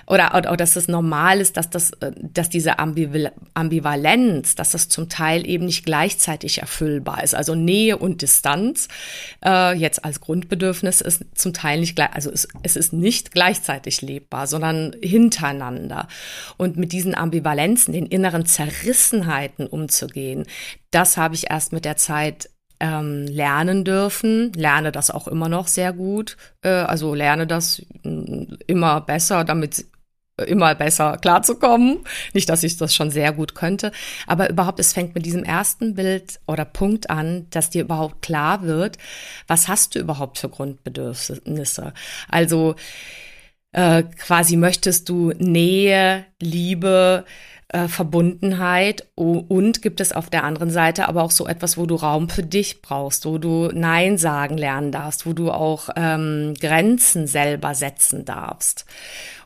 oder, 0.08 0.36
oder 0.36 0.58
dass 0.58 0.74
das 0.74 0.88
normal 0.88 1.42
ist, 1.42 1.58
dass 1.58 1.70
das, 1.70 1.92
äh, 2.02 2.12
dass 2.22 2.50
diese 2.50 2.80
Ambivalenz, 2.80 4.56
dass 4.56 4.72
das 4.72 4.90
zum 4.90 5.10
Teil 5.10 5.48
eben 5.48 5.66
nicht 5.66 5.86
gleichzeitig 5.86 6.60
erfüllbar 6.60 7.24
ist. 7.24 7.36
Also 7.36 7.56
Nähe 7.56 7.98
und 7.98 8.22
Distanz 8.22 8.88
äh, 9.46 9.76
jetzt 9.78 10.04
als 10.06 10.22
Grundbedürfnis 10.22 11.02
ist 11.02 11.24
zum 11.36 11.54
Teil 11.54 11.80
nicht 11.80 11.96
gleich, 11.96 12.14
also 12.14 12.32
es, 12.32 12.48
es 12.64 12.76
ist 12.76 12.94
nicht 12.94 13.32
gleichzeitig 13.32 14.02
lebbar, 14.02 14.48
sondern 14.48 14.96
hintereinander. 15.02 16.08
Und 16.58 16.78
mit 16.78 16.92
diesen 16.92 17.16
Ambivalenzen, 17.16 17.94
den 17.94 18.06
inneren 18.06 18.46
Zerrissenheiten 18.46 19.68
umzugehen, 19.68 20.46
das 20.92 21.18
habe 21.18 21.36
ich 21.36 21.50
erst 21.50 21.74
mit 21.74 21.86
der 21.86 21.98
Zeit 21.98 22.50
ähm, 22.82 23.28
lernen 23.28 23.86
dürfen, 23.86 24.52
lerne 24.54 24.92
das 24.92 25.12
auch 25.12 25.28
immer 25.28 25.48
noch 25.48 25.68
sehr 25.68 25.94
gut, 25.94 26.36
äh, 26.64 26.70
also 26.70 27.14
lerne 27.14 27.46
das 27.46 27.86
mm, 28.04 28.56
immer 28.66 29.02
besser, 29.02 29.44
damit 29.44 29.86
immer 30.38 30.76
besser 30.76 31.18
klarzukommen. 31.18 32.00
Nicht, 32.34 32.50
dass 32.50 32.64
ich 32.64 32.78
das 32.78 32.96
schon 32.96 33.12
sehr 33.12 33.32
gut 33.34 33.56
könnte, 33.56 33.92
aber 34.28 34.50
überhaupt, 34.50 34.80
es 34.80 34.94
fängt 34.94 35.16
mit 35.16 35.26
diesem 35.26 35.44
ersten 35.44 35.96
Bild 35.96 36.40
oder 36.48 36.66
Punkt 36.66 37.10
an, 37.10 37.48
dass 37.50 37.70
dir 37.70 37.84
überhaupt 37.84 38.22
klar 38.22 38.64
wird, 38.64 38.98
was 39.48 39.68
hast 39.68 39.96
du 39.96 40.00
überhaupt 40.00 40.40
für 40.40 40.50
Grundbedürfnisse. 40.50 41.94
Also 42.28 42.76
äh, 43.72 44.04
quasi 44.04 44.58
möchtest 44.58 45.10
du 45.10 45.32
Nähe, 45.38 46.26
Liebe, 46.42 47.26
äh, 47.74 47.88
Verbundenheit 47.88 49.08
und 49.16 49.82
gibt 49.82 50.02
es 50.02 50.14
auf 50.14 50.30
der 50.30 50.44
anderen 50.44 50.70
Seite 50.70 51.08
aber 51.08 51.24
auch 51.24 51.32
so 51.32 51.48
etwas, 51.48 51.78
wo 51.78 51.86
du 51.86 51.96
Raum 51.96 52.30
für 52.30 52.44
dich 52.44 52.82
brauchst, 52.82 53.26
wo 53.26 53.38
du 53.38 53.70
Nein 53.74 54.18
sagen 54.18 54.58
lernen 54.58 54.92
darfst, 54.92 55.26
wo 55.26 55.34
du 55.34 55.52
auch 55.52 55.90
ähm, 55.96 56.54
Grenzen 56.60 57.28
selber 57.28 57.74
setzen 57.76 58.26
darfst. 58.26 58.86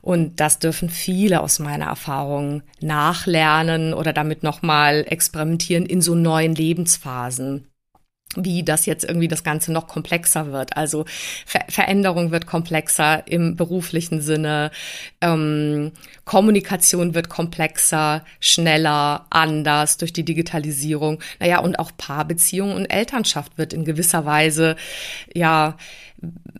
Und 0.01 0.39
das 0.39 0.59
dürfen 0.59 0.89
viele 0.89 1.41
aus 1.41 1.59
meiner 1.59 1.85
Erfahrung 1.85 2.61
nachlernen 2.79 3.93
oder 3.93 4.13
damit 4.13 4.43
nochmal 4.43 5.05
experimentieren 5.07 5.85
in 5.85 6.01
so 6.01 6.15
neuen 6.15 6.55
Lebensphasen 6.55 7.67
wie 8.35 8.63
das 8.63 8.85
jetzt 8.85 9.03
irgendwie 9.03 9.27
das 9.27 9.43
Ganze 9.43 9.71
noch 9.71 9.87
komplexer 9.87 10.51
wird. 10.51 10.77
Also 10.77 11.05
Ver 11.45 11.65
Veränderung 11.69 12.31
wird 12.31 12.47
komplexer 12.47 13.27
im 13.27 13.55
beruflichen 13.55 14.21
Sinne, 14.21 14.71
ähm, 15.21 15.91
Kommunikation 16.25 17.13
wird 17.13 17.29
komplexer, 17.29 18.23
schneller, 18.39 19.25
anders 19.29 19.97
durch 19.97 20.13
die 20.13 20.25
Digitalisierung. 20.25 21.19
Naja, 21.39 21.59
und 21.59 21.79
auch 21.79 21.91
Paarbeziehung 21.97 22.73
und 22.73 22.85
Elternschaft 22.85 23.57
wird 23.57 23.73
in 23.73 23.85
gewisser 23.85 24.25
Weise, 24.25 24.75
ja, 25.33 25.77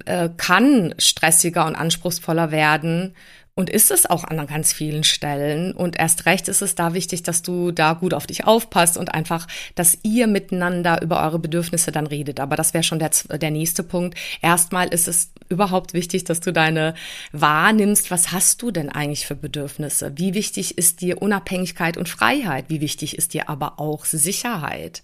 äh, 0.06 0.30
kann 0.38 0.94
stressiger 0.98 1.66
und 1.66 1.76
anspruchsvoller 1.76 2.52
werden 2.52 3.16
und 3.58 3.70
ist 3.70 3.90
es 3.90 4.06
auch 4.06 4.26
an 4.26 4.46
ganz 4.48 4.74
vielen 4.74 5.06
Stellen. 5.06 5.72
Und 5.72 5.98
erst 5.98 6.26
recht 6.26 6.50
ist 6.50 6.62
es 6.62 6.76
da 6.76 6.94
wichtig, 6.94 7.24
dass 7.24 7.42
du 7.42 7.72
da 7.72 7.94
gut 7.94 8.14
auf 8.14 8.28
dich 8.28 8.46
aufpasst 8.46 8.98
und 8.98 9.14
einfach, 9.14 9.48
dass 9.76 9.98
ihr 10.04 10.28
miteinander 10.28 11.02
über 11.02 11.24
eure 11.24 11.40
Bedürfnisse 11.40 11.94
dann 11.94 12.06
redet. 12.06 12.42
Aber 12.42 12.58
das 12.58 12.74
wäre 12.74 12.84
schon 12.84 13.00
der, 13.00 13.12
der 13.32 13.52
nächste 13.52 13.84
Punkt. 13.84 14.18
Erstmal 14.42 14.90
ist 14.90 15.08
es 15.08 15.32
überhaupt 15.48 15.94
wichtig, 15.94 16.26
dass 16.26 16.42
du 16.42 16.52
deine 16.52 16.96
wahrnimmst. 17.32 18.12
Was 18.12 18.34
hast 18.34 18.62
du 18.62 18.72
denn 18.72 18.90
eigentlich 18.90 19.26
für 19.26 19.36
Bedürfnisse? 19.36 20.12
Wie 20.16 20.34
wichtig 20.34 20.78
ist 20.78 21.00
dir 21.00 21.22
Unabhängigkeit 21.22 21.96
und 21.96 22.10
Freiheit? 22.10 22.66
Wie 22.68 22.82
wichtig 22.82 23.18
ist 23.18 23.34
dir 23.34 23.48
aber 23.48 23.80
auch 23.80 24.04
Sicherheit? 24.04 25.02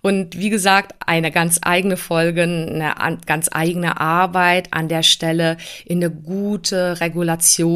Und 0.00 0.38
wie 0.38 0.50
gesagt, 0.50 0.94
eine 1.06 1.30
ganz 1.30 1.60
eigene 1.62 1.98
Folge, 1.98 2.44
eine 2.44 3.18
ganz 3.26 3.50
eigene 3.52 4.00
Arbeit 4.00 4.72
an 4.72 4.88
der 4.88 5.02
Stelle 5.02 5.58
in 5.84 6.02
eine 6.02 6.10
gute 6.10 7.00
Regulation 7.00 7.73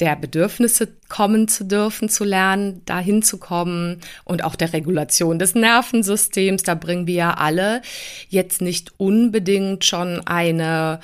der 0.00 0.16
Bedürfnisse 0.16 0.88
kommen 1.08 1.46
zu 1.46 1.64
dürfen, 1.64 2.08
zu 2.08 2.24
lernen, 2.24 2.82
dahin 2.86 3.22
zu 3.22 3.38
kommen 3.38 4.00
und 4.24 4.42
auch 4.44 4.56
der 4.56 4.72
Regulation 4.72 5.38
des 5.38 5.54
Nervensystems. 5.54 6.62
Da 6.62 6.74
bringen 6.74 7.06
wir 7.06 7.14
ja 7.14 7.34
alle 7.34 7.82
jetzt 8.28 8.62
nicht 8.62 8.92
unbedingt 8.98 9.84
schon 9.84 10.20
eine 10.26 11.00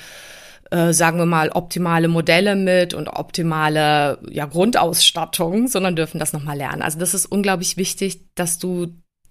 äh, 0.71 0.91
sagen 0.91 1.17
wir 1.17 1.25
mal, 1.25 1.49
optimale 1.49 2.09
Modelle 2.09 2.55
mit 2.55 2.93
und 2.93 3.07
optimale 3.07 4.19
ja, 4.29 4.45
Grundausstattung, 4.45 5.69
sondern 5.69 5.95
dürfen 5.95 6.19
das 6.19 6.33
nochmal 6.33 6.57
lernen. 6.57 6.81
Also 6.81 6.99
das 6.99 7.13
ist 7.13 7.25
unglaublich 7.25 7.77
wichtig, 7.77 8.19
dass 8.35 8.57
du 8.57 8.87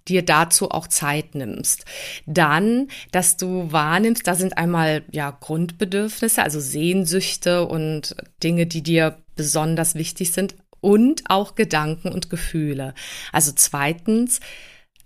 dir 0.09 0.25
dazu 0.25 0.71
auch 0.71 0.87
Zeit 0.87 1.35
nimmst. 1.35 1.85
Dann, 2.27 2.89
dass 3.13 3.37
du 3.37 3.71
wahrnimmst, 3.73 4.27
da 4.27 4.35
sind 4.35 4.59
einmal 4.59 5.05
ja 5.11 5.31
Grundbedürfnisse, 5.31 6.43
also 6.43 6.61
Sehnsüchte 6.61 7.67
und 7.67 8.17
Dinge, 8.43 8.67
die 8.67 8.83
dir 8.83 9.19
besonders 9.35 9.95
wichtig 9.95 10.33
sind 10.33 10.57
und 10.81 11.25
auch 11.29 11.55
Gedanken 11.55 12.09
und 12.13 12.31
Gefühle. 12.31 12.95
Also 13.33 13.53
zweitens, 13.55 14.41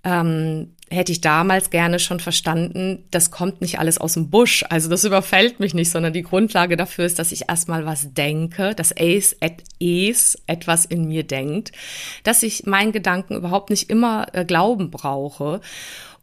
ähm, 0.04 0.76
hätte 0.90 1.12
ich 1.12 1.20
damals 1.20 1.70
gerne 1.70 2.00
schon 2.00 2.18
verstanden, 2.18 3.04
das 3.12 3.30
kommt 3.30 3.60
nicht 3.60 3.78
alles 3.78 3.98
aus 3.98 4.14
dem 4.14 4.28
Busch. 4.28 4.64
Also 4.68 4.90
das 4.90 5.04
überfällt 5.04 5.60
mich 5.60 5.72
nicht, 5.72 5.90
sondern 5.90 6.12
die 6.12 6.22
Grundlage 6.22 6.76
dafür 6.76 7.04
ist, 7.04 7.20
dass 7.20 7.30
ich 7.30 7.48
erstmal 7.48 7.86
was 7.86 8.12
denke, 8.12 8.74
dass 8.74 8.90
es, 8.90 9.36
es 9.78 10.38
etwas 10.48 10.84
in 10.84 11.06
mir 11.06 11.22
denkt, 11.22 11.70
dass 12.24 12.42
ich 12.42 12.66
meinen 12.66 12.90
Gedanken 12.90 13.36
überhaupt 13.36 13.70
nicht 13.70 13.88
immer 13.88 14.26
äh, 14.32 14.44
Glauben 14.44 14.90
brauche 14.90 15.60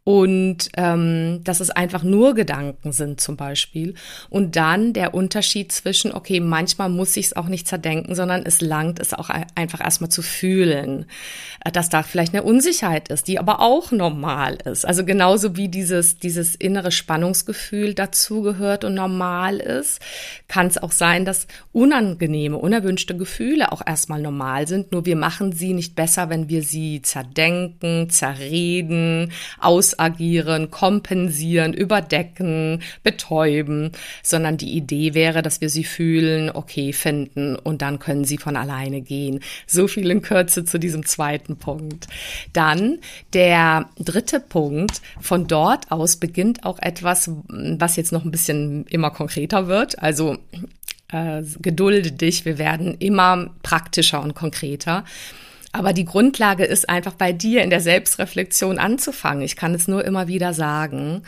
und 0.08 0.70
ähm, 0.78 1.42
dass 1.44 1.60
es 1.60 1.70
einfach 1.70 2.02
nur 2.02 2.34
Gedanken 2.34 2.94
sind 2.94 3.20
zum 3.20 3.36
Beispiel. 3.36 3.94
Und 4.30 4.56
dann 4.56 4.94
der 4.94 5.14
Unterschied 5.14 5.74
zwischen, 5.74 6.14
okay, 6.14 6.40
manchmal 6.40 6.88
muss 6.88 7.18
ich 7.18 7.26
es 7.26 7.36
auch 7.36 7.48
nicht 7.50 7.68
zerdenken, 7.68 8.16
sondern 8.16 8.46
es 8.46 8.62
langt 8.62 9.02
es 9.02 9.14
auch 9.14 9.30
einfach 9.56 9.82
erstmal 9.82 10.10
zu 10.10 10.22
fühlen, 10.22 11.08
äh, 11.66 11.74
dass 11.74 11.90
da 11.90 12.04
vielleicht 12.04 12.34
eine 12.34 12.44
Unsicherheit 12.44 13.10
ist, 13.10 13.28
die 13.28 13.38
aber 13.38 13.60
auch 13.60 13.92
normal 13.92 14.58
ist. 14.64 14.86
Also 14.86 15.04
genauso 15.04 15.58
wie 15.58 15.68
dieses, 15.68 16.18
dieses 16.20 16.56
innere 16.56 16.92
Spannungsgefühl 16.92 17.94
dazugehört 17.94 18.86
und 18.86 18.94
normal 18.94 19.58
ist, 19.58 20.00
kann 20.48 20.68
es 20.68 20.78
auch 20.78 20.94
sein, 20.94 21.26
dass 21.26 21.48
unangenehme, 21.74 22.58
unerwünschte 22.58 23.18
Gefühle 23.18 23.74
auch 23.74 23.82
erstmal 23.86 24.22
normal 24.22 24.70
sind. 24.70 24.94
Nur 24.94 25.06
wir 25.06 25.18
machen 25.18 25.52
sie 25.52 25.74
nicht 25.74 25.96
besser, 25.96 26.30
wenn 26.30 26.48
wir 26.48 26.64
sie 26.64 27.02
zerdenken, 27.02 28.10
zerreden, 28.10 29.34
aus 29.60 29.97
ausagieren, 29.98 30.72
kompensieren, 30.72 31.74
überdecken, 31.74 32.82
betäuben, 33.04 33.92
sondern 34.24 34.58
die 34.58 34.75
Idee 34.75 35.13
wäre, 35.13 35.42
dass 35.42 35.62
wir 35.62 35.70
sie 35.70 35.84
fühlen, 35.84 36.50
okay 36.50 36.94
finden 36.94 37.56
und 37.56 37.82
dann 37.82 38.00
können 38.00 38.25
sie 38.25 38.38
von 38.38 38.56
alleine 38.56 39.01
gehen. 39.01 39.42
So 39.66 39.88
viel 39.88 40.10
in 40.10 40.22
Kürze 40.22 40.66
zu 40.66 40.77
diesem 40.80 41.06
zweiten 41.06 41.58
Punkt. 41.58 42.08
Dann 42.54 43.00
der 43.34 43.89
dritte 44.00 44.39
Punkt. 44.39 45.01
Von 45.20 45.48
dort 45.48 45.92
aus 45.92 46.18
beginnt 46.18 46.63
auch 46.63 46.80
etwas, 46.80 47.32
was 47.48 47.96
jetzt 47.96 48.12
noch 48.12 48.24
ein 48.24 48.32
bisschen 48.32 48.86
immer 48.88 49.12
konkreter 49.12 49.68
wird. 49.68 50.00
Also 50.00 50.38
äh, 51.10 51.42
gedulde 51.62 52.12
dich, 52.12 52.46
wir 52.46 52.58
werden 52.58 52.96
immer 53.00 53.50
praktischer 53.63 54.22
und 54.22 54.36
konkreter. 54.36 55.04
Aber 55.78 55.94
die 55.94 56.06
Grundlage 56.06 56.66
ist 56.66 56.90
einfach 56.90 57.14
bei 57.14 57.32
dir 57.32 57.62
in 57.62 57.70
der 57.70 57.82
Selbstreflexion 57.82 58.80
anzufangen. 58.80 59.44
Ich 59.44 59.56
kann 59.56 59.76
es 59.76 59.88
nur 59.88 60.04
immer 60.04 60.28
wieder 60.28 60.54
sagen. 60.54 61.22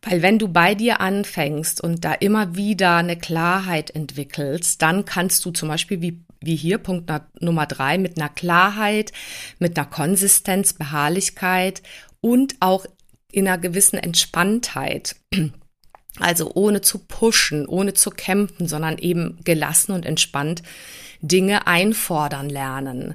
Weil 0.00 0.22
wenn 0.22 0.38
du 0.38 0.48
bei 0.48 0.74
dir 0.74 1.00
anfängst 1.00 1.80
und 1.82 2.02
da 2.02 2.14
immer 2.14 2.56
wieder 2.56 2.96
eine 2.96 3.18
Klarheit 3.18 3.90
entwickelst, 3.90 4.80
dann 4.80 5.04
kannst 5.04 5.44
du 5.44 5.50
zum 5.50 5.68
Beispiel 5.68 6.00
wie, 6.00 6.24
wie 6.40 6.56
hier 6.56 6.78
Punkt 6.78 7.12
Nummer 7.40 7.66
drei 7.66 7.98
mit 7.98 8.18
einer 8.18 8.30
Klarheit, 8.30 9.12
mit 9.58 9.78
einer 9.78 9.86
Konsistenz, 9.86 10.72
Beharrlichkeit 10.72 11.82
und 12.22 12.56
auch 12.60 12.86
in 13.30 13.46
einer 13.46 13.58
gewissen 13.58 13.98
Entspanntheit 13.98 15.16
also 16.18 16.50
ohne 16.54 16.80
zu 16.80 16.98
pushen, 16.98 17.66
ohne 17.66 17.94
zu 17.94 18.10
kämpfen, 18.10 18.68
sondern 18.68 18.98
eben 18.98 19.38
gelassen 19.44 19.92
und 19.92 20.06
entspannt 20.06 20.62
Dinge 21.20 21.66
einfordern 21.66 22.48
lernen. 22.48 23.14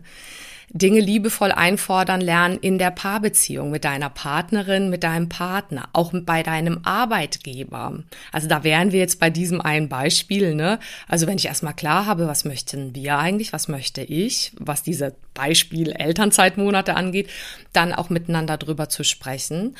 Dinge 0.69 0.99
liebevoll 0.99 1.51
einfordern 1.51 2.19
lernen 2.19 2.57
in 2.59 2.77
der 2.77 2.91
Paarbeziehung 2.91 3.71
mit 3.71 3.85
deiner 3.85 4.09
Partnerin, 4.09 4.89
mit 4.89 5.03
deinem 5.03 5.29
Partner, 5.29 5.87
auch 5.93 6.11
bei 6.13 6.43
deinem 6.43 6.81
Arbeitgeber. 6.83 8.03
Also 8.33 8.47
da 8.49 8.63
wären 8.63 8.91
wir 8.91 8.99
jetzt 8.99 9.19
bei 9.19 9.29
diesem 9.29 9.61
einen 9.61 9.87
Beispiel, 9.87 10.55
ne? 10.55 10.79
Also 11.07 11.25
wenn 11.25 11.37
ich 11.37 11.45
erstmal 11.45 11.73
klar 11.73 12.05
habe, 12.05 12.27
was 12.27 12.43
möchten 12.43 12.93
wir 12.93 13.17
eigentlich, 13.17 13.53
was 13.53 13.69
möchte 13.69 14.01
ich, 14.01 14.51
was 14.59 14.83
diese 14.83 15.15
Beispiel 15.33 15.91
Elternzeitmonate 15.91 16.95
angeht, 16.95 17.29
dann 17.71 17.93
auch 17.93 18.09
miteinander 18.09 18.57
drüber 18.57 18.89
zu 18.89 19.03
sprechen 19.03 19.75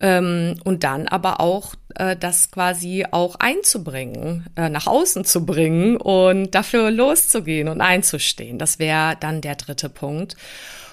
ähm, 0.00 0.56
und 0.64 0.84
dann 0.84 1.08
aber 1.08 1.40
auch 1.40 1.74
äh, 1.96 2.16
das 2.16 2.50
quasi 2.50 3.06
auch 3.10 3.36
einzubringen, 3.36 4.46
äh, 4.56 4.68
nach 4.68 4.86
außen 4.86 5.24
zu 5.24 5.46
bringen 5.46 5.96
und 5.96 6.54
dafür 6.54 6.90
loszugehen 6.90 7.68
und 7.68 7.80
einzustehen. 7.80 8.58
Das 8.58 8.78
wäre 8.78 9.16
dann 9.20 9.40
der 9.40 9.56
dritte 9.56 9.88
Punkt. 9.88 10.36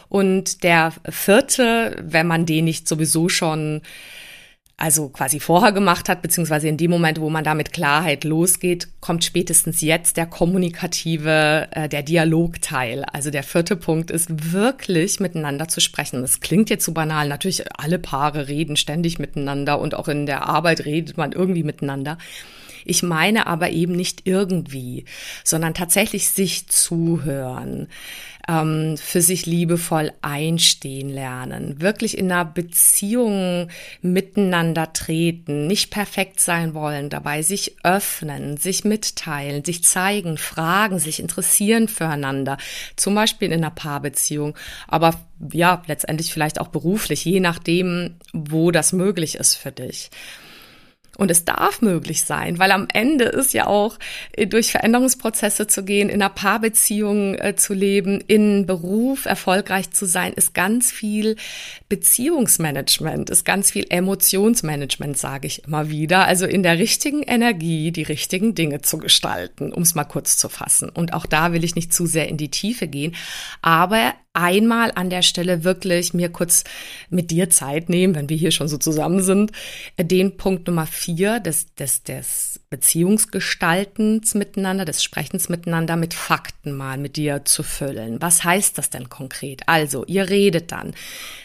Und 0.09 0.63
der 0.63 0.91
vierte, 1.07 1.95
wenn 2.01 2.27
man 2.27 2.45
den 2.45 2.65
nicht 2.65 2.87
sowieso 2.87 3.29
schon 3.29 3.81
also 4.79 5.09
quasi 5.09 5.41
vorher 5.41 5.73
gemacht 5.73 6.07
hat, 6.07 6.21
beziehungsweise 6.21 6.69
in 6.69 6.77
dem 6.77 6.89
Moment, 6.89 7.19
wo 7.19 7.29
man 7.29 7.43
da 7.43 7.53
mit 7.53 7.73
Klarheit 7.73 8.23
losgeht, 8.23 8.87
kommt 9.01 9.25
spätestens 9.25 9.81
jetzt 9.81 10.15
der 10.15 10.25
kommunikative, 10.25 11.67
äh, 11.71 11.89
der 11.89 12.01
Dialogteil. 12.01 13.03
Also 13.03 13.29
der 13.29 13.43
vierte 13.43 13.75
Punkt 13.75 14.09
ist 14.09 14.53
wirklich 14.53 15.19
miteinander 15.19 15.67
zu 15.67 15.81
sprechen. 15.81 16.21
Das 16.21 16.39
klingt 16.39 16.69
jetzt 16.69 16.85
so 16.85 16.93
banal. 16.93 17.27
Natürlich, 17.27 17.65
alle 17.77 17.99
Paare 17.99 18.47
reden 18.47 18.77
ständig 18.77 19.19
miteinander 19.19 19.79
und 19.79 19.95
auch 19.95 20.07
in 20.07 20.25
der 20.25 20.47
Arbeit 20.47 20.85
redet 20.85 21.17
man 21.17 21.33
irgendwie 21.33 21.63
miteinander. 21.63 22.17
Ich 22.85 23.03
meine 23.03 23.47
aber 23.47 23.69
eben 23.69 23.93
nicht 23.93 24.21
irgendwie, 24.25 25.05
sondern 25.43 25.73
tatsächlich 25.73 26.29
sich 26.29 26.67
zuhören, 26.67 27.87
ähm, 28.49 28.97
für 28.97 29.21
sich 29.21 29.45
liebevoll 29.45 30.11
einstehen 30.21 31.09
lernen, 31.09 31.81
wirklich 31.81 32.17
in 32.17 32.31
einer 32.31 32.45
Beziehung 32.45 33.67
miteinander 34.01 34.91
treten, 34.91 35.67
nicht 35.67 35.91
perfekt 35.91 36.39
sein 36.39 36.73
wollen, 36.73 37.09
dabei 37.09 37.43
sich 37.43 37.75
öffnen, 37.83 38.57
sich 38.57 38.83
mitteilen, 38.83 39.63
sich 39.63 39.83
zeigen, 39.83 40.37
fragen, 40.37 40.97
sich 40.97 41.19
interessieren 41.19 41.87
füreinander, 41.87 42.57
zum 42.95 43.13
Beispiel 43.13 43.51
in 43.51 43.59
einer 43.63 43.71
Paarbeziehung, 43.71 44.55
aber 44.87 45.13
ja, 45.53 45.83
letztendlich 45.87 46.33
vielleicht 46.33 46.59
auch 46.59 46.69
beruflich, 46.69 47.23
je 47.25 47.39
nachdem, 47.39 48.15
wo 48.33 48.71
das 48.71 48.93
möglich 48.93 49.35
ist 49.35 49.55
für 49.55 49.71
dich. 49.71 50.09
Und 51.19 51.29
es 51.29 51.43
darf 51.43 51.81
möglich 51.81 52.23
sein, 52.23 52.59
weil 52.59 52.71
am 52.71 52.87
Ende 52.93 53.25
ist 53.25 53.53
ja 53.53 53.67
auch 53.67 53.99
äh, 54.31 54.47
durch 54.47 54.71
Veränderungsprozesse 54.71 55.67
zu 55.67 55.83
gehen, 55.83 56.07
in 56.07 56.21
einer 56.21 56.29
Paarbeziehung 56.29 57.35
äh, 57.35 57.57
zu 57.57 57.73
leben, 57.73 58.21
in 58.21 58.65
Beruf 58.65 59.25
erfolgreich 59.25 59.91
zu 59.91 60.05
sein, 60.05 60.31
ist 60.31 60.53
ganz 60.53 60.93
viel 60.93 61.35
Beziehungsmanagement, 61.89 63.29
ist 63.29 63.43
ganz 63.43 63.69
viel 63.69 63.85
Emotionsmanagement, 63.89 65.17
sage 65.17 65.47
ich 65.47 65.65
immer 65.65 65.89
wieder. 65.89 66.25
Also 66.25 66.45
in 66.45 66.63
der 66.63 66.79
richtigen 66.79 67.23
Energie 67.23 67.91
die 67.91 68.03
richtigen 68.03 68.55
Dinge 68.55 68.81
zu 68.81 68.97
gestalten, 68.97 69.73
um 69.73 69.83
es 69.83 69.95
mal 69.95 70.05
kurz 70.05 70.37
zu 70.37 70.47
fassen. 70.47 70.87
Und 70.87 71.13
auch 71.13 71.25
da 71.25 71.51
will 71.51 71.65
ich 71.65 71.75
nicht 71.75 71.93
zu 71.93 72.05
sehr 72.05 72.29
in 72.29 72.37
die 72.37 72.49
Tiefe 72.49 72.87
gehen, 72.87 73.13
aber 73.61 74.13
einmal 74.33 74.91
an 74.95 75.09
der 75.09 75.21
Stelle 75.21 75.63
wirklich 75.63 76.13
mir 76.13 76.29
kurz 76.29 76.63
mit 77.09 77.31
dir 77.31 77.49
Zeit 77.49 77.89
nehmen, 77.89 78.15
wenn 78.15 78.29
wir 78.29 78.37
hier 78.37 78.51
schon 78.51 78.67
so 78.67 78.77
zusammen 78.77 79.21
sind, 79.21 79.51
den 79.99 80.37
Punkt 80.37 80.67
Nummer 80.67 80.85
vier 80.85 81.39
des, 81.39 81.73
des, 81.75 82.03
des 82.03 82.61
Beziehungsgestaltens 82.69 84.35
miteinander, 84.35 84.85
des 84.85 85.03
Sprechens 85.03 85.49
miteinander 85.49 85.95
mit 85.95 86.13
Fakten 86.13 86.71
mal 86.77 86.99
mit 86.99 87.15
dir 87.15 87.43
zu 87.43 87.63
füllen. 87.63 88.21
Was 88.21 88.43
heißt 88.43 88.77
das 88.77 88.91
denn 88.91 89.09
konkret? 89.09 89.63
Also, 89.65 90.05
ihr 90.05 90.29
redet 90.29 90.71
dann 90.71 90.93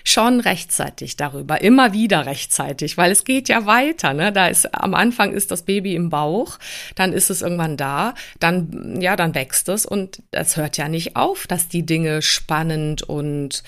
schon 0.05 0.41
rechtzeitig 0.41 1.17
darüber, 1.17 1.63
immer 1.63 1.95
wieder 1.95 2.27
rechtzeitig, 2.27 2.99
weil 2.99 3.11
es 3.11 3.25
geht 3.25 3.49
ja 3.49 3.65
weiter, 3.65 4.13
ne? 4.13 4.33
Da 4.33 4.49
ist, 4.49 4.75
am 4.75 4.93
Anfang 4.93 5.33
ist 5.33 5.51
das 5.51 5.63
Baby 5.63 5.95
im 5.95 6.11
Bauch, 6.11 6.59
dann 6.95 7.15
ist 7.15 7.31
es 7.31 7.41
irgendwann 7.41 7.79
da, 7.79 8.13
dann, 8.39 9.01
ja, 9.01 9.17
dann 9.17 9.35
wächst 9.35 9.71
es 9.71 9.87
und 9.87 10.23
es 10.31 10.59
hört 10.59 10.77
ja 10.77 10.89
nicht 10.89 11.17
auf, 11.17 11.47
dass 11.47 11.69
die 11.69 11.87
Dinge 11.87 12.21
spannend 12.21 13.03
und 13.03 13.63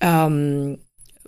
ähm, 0.00 0.78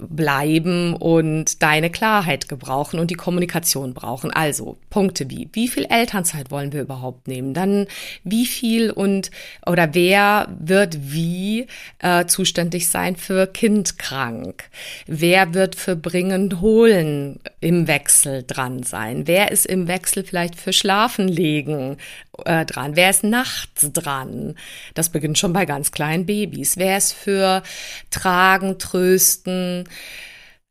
bleiben 0.09 0.95
und 0.95 1.63
deine 1.63 1.91
Klarheit 1.91 2.49
gebrauchen 2.49 2.99
und 2.99 3.11
die 3.11 3.17
Kommunikation 3.17 3.95
brauchen. 3.95 4.31
Also 4.31 4.79
Punkte 4.91 5.31
wie, 5.31 5.49
wie 5.53 5.69
viel 5.69 5.87
Elternzeit 5.89 6.51
wollen 6.51 6.73
wir 6.73 6.83
überhaupt 6.83 7.29
nehmen? 7.29 7.55
Dann 7.55 7.87
wie 8.25 8.47
viel 8.47 8.91
und 8.91 9.31
oder 9.67 9.95
wer 9.95 10.49
wird 10.59 11.13
wie 11.13 11.67
äh, 11.99 12.27
zuständig 12.27 12.89
sein 12.89 13.17
für 13.17 13.47
Kind 13.47 13.99
krank? 13.99 14.65
Wer 15.07 15.55
wird 15.55 15.77
für 15.77 15.97
Bringen, 15.97 16.61
Holen 16.61 17.41
im 17.61 17.87
Wechsel 17.87 18.45
dran 18.47 18.83
sein? 18.83 19.27
Wer 19.27 19.51
ist 19.51 19.67
im 19.67 19.89
Wechsel 19.89 20.25
vielleicht 20.25 20.57
für 20.57 20.73
Schlafen 20.73 21.29
legen 21.29 21.97
äh, 22.45 22.65
dran? 22.65 22.97
Wer 22.97 23.11
ist 23.11 23.25
nachts 23.25 23.93
dran? 23.93 24.57
Das 24.95 25.09
beginnt 25.11 25.39
schon 25.39 25.53
bei 25.53 25.67
ganz 25.67 25.93
kleinen 25.93 26.27
Babys. 26.27 26.77
Wer 26.77 26.99
ist 26.99 27.13
für 27.13 27.63
Tragen, 28.11 28.79
Trösten, 28.79 29.85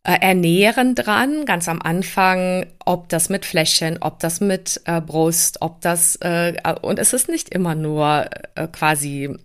äh, 0.04 0.18
Ernähren 0.22 0.96
dran, 0.96 1.46
ganz 1.46 1.68
am 1.68 1.82
Anfang, 1.82 2.66
ob 2.86 3.10
das 3.10 3.30
mit 3.30 3.46
Fläschchen, 3.46 3.98
ob 4.02 4.20
das 4.20 4.40
mit 4.40 4.82
äh, 4.86 5.02
Brust, 5.02 5.62
ob 5.62 5.82
das, 5.82 6.16
äh, 6.18 6.54
und 6.82 7.00
es 7.00 7.14
ist 7.14 7.28
nicht 7.30 7.50
immer 7.50 7.76
nur 7.76 8.26
äh, 8.56 8.68
quasi 8.68 9.36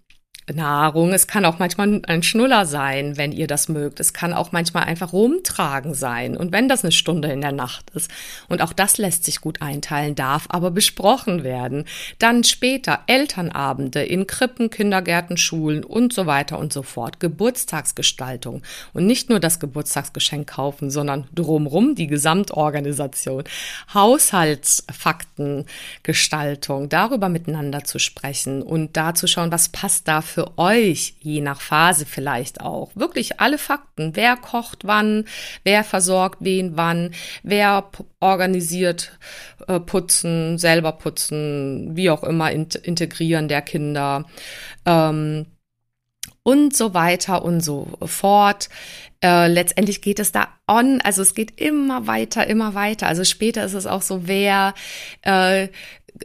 Nahrung. 0.53 1.13
Es 1.13 1.27
kann 1.27 1.47
auch 1.47 1.59
manchmal 1.59 2.03
ein 2.07 2.23
Schnuller 2.23 2.67
sein, 2.67 3.17
wenn 3.17 3.33
ihr 3.33 3.47
das 3.47 3.69
mögt. 3.69 3.99
Es 3.99 4.13
kann 4.13 4.35
auch 4.35 4.53
manchmal 4.53 4.85
einfach 4.85 5.15
rumtragen 5.15 5.95
sein. 5.95 6.37
Und 6.37 6.53
wenn 6.53 6.69
das 6.69 6.85
eine 6.85 6.93
Stunde 6.93 7.29
in 7.29 7.41
der 7.41 7.53
Nacht 7.53 7.89
ist. 7.95 8.11
Und 8.49 8.61
auch 8.61 8.75
das 8.75 8.99
lässt 8.99 9.25
sich 9.25 9.41
gut 9.41 9.63
einteilen, 9.63 10.15
darf 10.15 10.45
aber 10.49 10.71
besprochen 10.71 11.45
werden. 11.45 11.87
Dann 12.19 12.45
später 12.45 13.01
Elternabende 13.07 14.03
in 14.03 14.27
Krippen, 14.27 14.69
Kindergärten, 14.69 15.39
Schulen 15.39 15.83
und 15.83 16.13
so 16.13 16.27
weiter 16.27 16.59
und 16.59 16.71
so 16.73 16.83
fort. 16.83 17.21
Geburtstagsgestaltung. 17.21 18.63
Und 18.93 19.07
nicht 19.07 19.31
nur 19.31 19.41
das 19.41 19.61
Geburtstagsgeschenk 19.61 20.49
kaufen, 20.49 20.91
sondern 20.91 21.27
drumrum 21.35 21.95
die 21.95 22.07
Gesamtorganisation. 22.07 23.45
Haushaltsfaktengestaltung. 23.95 26.91
Darüber 26.91 27.31
miteinander 27.31 27.85
zu 27.85 27.99
sprechen 27.99 28.63
und 28.63 28.95
da 28.97 29.15
zu 29.15 29.27
schauen, 29.27 29.51
was 29.51 29.71
passt 29.71 30.07
da 30.09 30.21
für 30.35 30.59
euch, 30.59 31.15
je 31.21 31.41
nach 31.41 31.61
Phase 31.61 32.07
vielleicht 32.07 32.61
auch. 32.61 32.91
Wirklich 32.97 33.39
alle 33.41 33.57
Fakten. 33.57 34.17
Wer 34.17 34.37
kocht 34.37 34.85
wann, 34.85 35.27
wer 35.63 35.85
versorgt 35.85 36.39
wen 36.41 36.77
wann, 36.77 37.13
wer 37.45 37.89
organisiert 38.19 39.17
äh, 39.69 39.79
putzen, 39.79 40.59
selber 40.59 40.91
putzen, 40.91 41.95
wie 41.95 42.11
auch 42.11 42.25
immer, 42.25 42.51
int 42.51 42.75
integrieren 42.75 43.47
der 43.47 43.63
Kinder. 43.63 44.25
Ähm, 44.85 45.47
und 46.43 46.77
so 46.77 46.95
weiter 46.95 47.45
und 47.45 47.61
so 47.61 47.87
fort. 48.05 48.69
Äh, 49.23 49.47
letztendlich 49.47 50.03
geht 50.03 50.19
es 50.19 50.33
da 50.33 50.49
on, 50.67 51.01
also 51.01 51.23
es 51.23 51.37
geht 51.37 51.61
immer 51.61 52.09
weiter, 52.09 52.49
immer 52.49 52.75
weiter. 52.75 53.07
Also 53.07 53.23
später 53.23 53.65
ist 53.65 53.75
es 53.75 53.87
auch 53.87 54.03
so, 54.03 54.27
wer 54.27 54.75
äh, 55.23 55.69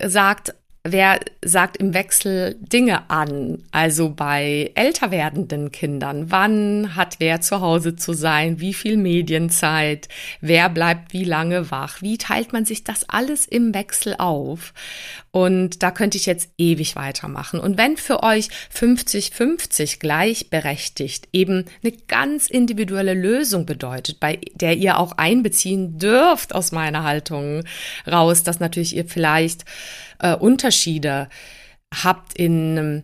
sagt, 0.04 0.56
wer 0.84 1.20
sagt 1.44 1.78
im 1.78 1.94
Wechsel 1.94 2.56
Dinge 2.60 3.10
an? 3.10 3.64
Also 3.72 4.10
bei 4.10 4.72
älter 4.76 5.12
werdenden 5.12 5.72
Kindern. 5.72 6.32
Wann 6.32 6.96
hat 6.96 7.18
wer 7.20 7.42
zu 7.42 7.62
Hause 7.62 7.96
zu 7.96 8.14
sein? 8.14 8.60
Wie 8.60 8.74
viel 8.74 8.98
Medienzeit? 8.98 10.08
Wer 10.42 10.70
bleibt 10.70 11.14
wie 11.14 11.26
lange 11.26 11.70
wach? 11.72 12.02
Wie 12.02 12.18
teilt 12.18 12.54
man 12.54 12.66
sich 12.66 12.84
das 12.84 13.08
alles 13.10 13.46
im 13.46 13.74
Wechsel 13.74 14.16
auf? 14.18 14.74
Und 15.32 15.84
da 15.84 15.92
könnte 15.92 16.18
ich 16.18 16.26
jetzt 16.26 16.50
ewig 16.58 16.96
weitermachen. 16.96 17.60
Und 17.60 17.78
wenn 17.78 17.98
für 17.98 18.24
euch 18.24 18.48
50-50 18.74 20.00
gleichberechtigt 20.00 21.28
eben 21.34 21.66
eine 21.84 21.94
ganz 22.08 22.48
individuelle 22.48 23.14
Lösung 23.14 23.66
bedeutet, 23.66 24.20
bei 24.20 24.40
der 24.56 24.78
ihr 24.78 24.98
auch 24.98 25.14
einbeziehen 25.14 26.00
dürft 26.00 26.56
aus 26.56 26.72
meiner 26.72 27.04
Haltung 27.04 27.64
raus, 28.08 28.44
dass 28.44 28.60
natürlich 28.60 28.96
ihr 28.96 29.06
vielleicht 29.06 29.66
äh, 30.20 30.36
Unterschiede 30.36 31.30
habt 31.92 32.34
in 32.36 33.04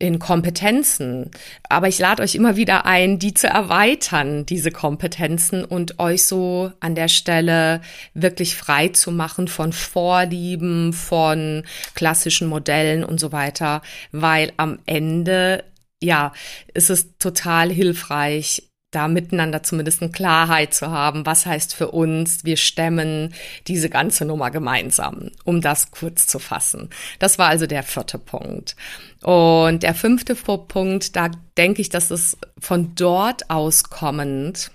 in 0.00 0.18
Kompetenzen. 0.18 1.30
Aber 1.68 1.86
ich 1.86 1.98
lade 1.98 2.22
euch 2.22 2.34
immer 2.34 2.56
wieder 2.56 2.86
ein, 2.86 3.18
die 3.18 3.34
zu 3.34 3.46
erweitern, 3.46 4.46
diese 4.46 4.70
Kompetenzen 4.70 5.62
und 5.62 6.00
euch 6.00 6.24
so 6.24 6.72
an 6.80 6.94
der 6.94 7.08
Stelle 7.08 7.82
wirklich 8.14 8.56
frei 8.56 8.88
zu 8.88 9.12
machen 9.12 9.46
von 9.46 9.72
Vorlieben, 9.74 10.94
von 10.94 11.64
klassischen 11.94 12.48
Modellen 12.48 13.04
und 13.04 13.20
so 13.20 13.30
weiter, 13.30 13.82
weil 14.10 14.52
am 14.56 14.78
Ende 14.86 15.64
ja, 16.02 16.32
ist 16.72 16.88
es 16.88 17.18
total 17.18 17.70
hilfreich, 17.70 18.69
da 18.90 19.06
miteinander 19.06 19.62
zumindest 19.62 20.02
eine 20.02 20.10
Klarheit 20.10 20.74
zu 20.74 20.90
haben, 20.90 21.24
was 21.24 21.46
heißt 21.46 21.74
für 21.74 21.90
uns, 21.90 22.44
wir 22.44 22.56
stemmen 22.56 23.34
diese 23.68 23.88
ganze 23.88 24.24
Nummer 24.24 24.50
gemeinsam, 24.50 25.30
um 25.44 25.60
das 25.60 25.92
kurz 25.92 26.26
zu 26.26 26.38
fassen. 26.38 26.90
Das 27.18 27.38
war 27.38 27.48
also 27.48 27.66
der 27.66 27.82
vierte 27.82 28.18
Punkt. 28.18 28.74
Und 29.22 29.82
der 29.82 29.94
fünfte 29.94 30.34
Punkt, 30.34 31.14
da 31.14 31.30
denke 31.56 31.80
ich, 31.80 31.88
dass 31.88 32.10
es 32.10 32.36
von 32.58 32.94
dort 32.96 33.48
aus 33.48 33.84
kommend, 33.84 34.72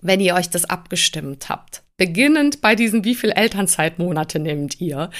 wenn 0.00 0.20
ihr 0.20 0.34
euch 0.34 0.50
das 0.50 0.64
abgestimmt 0.64 1.48
habt, 1.48 1.82
beginnend 1.96 2.60
bei 2.60 2.76
diesen, 2.76 3.04
wie 3.04 3.14
viel 3.14 3.30
Elternzeitmonate 3.30 4.38
nehmt 4.38 4.80
ihr, 4.80 5.10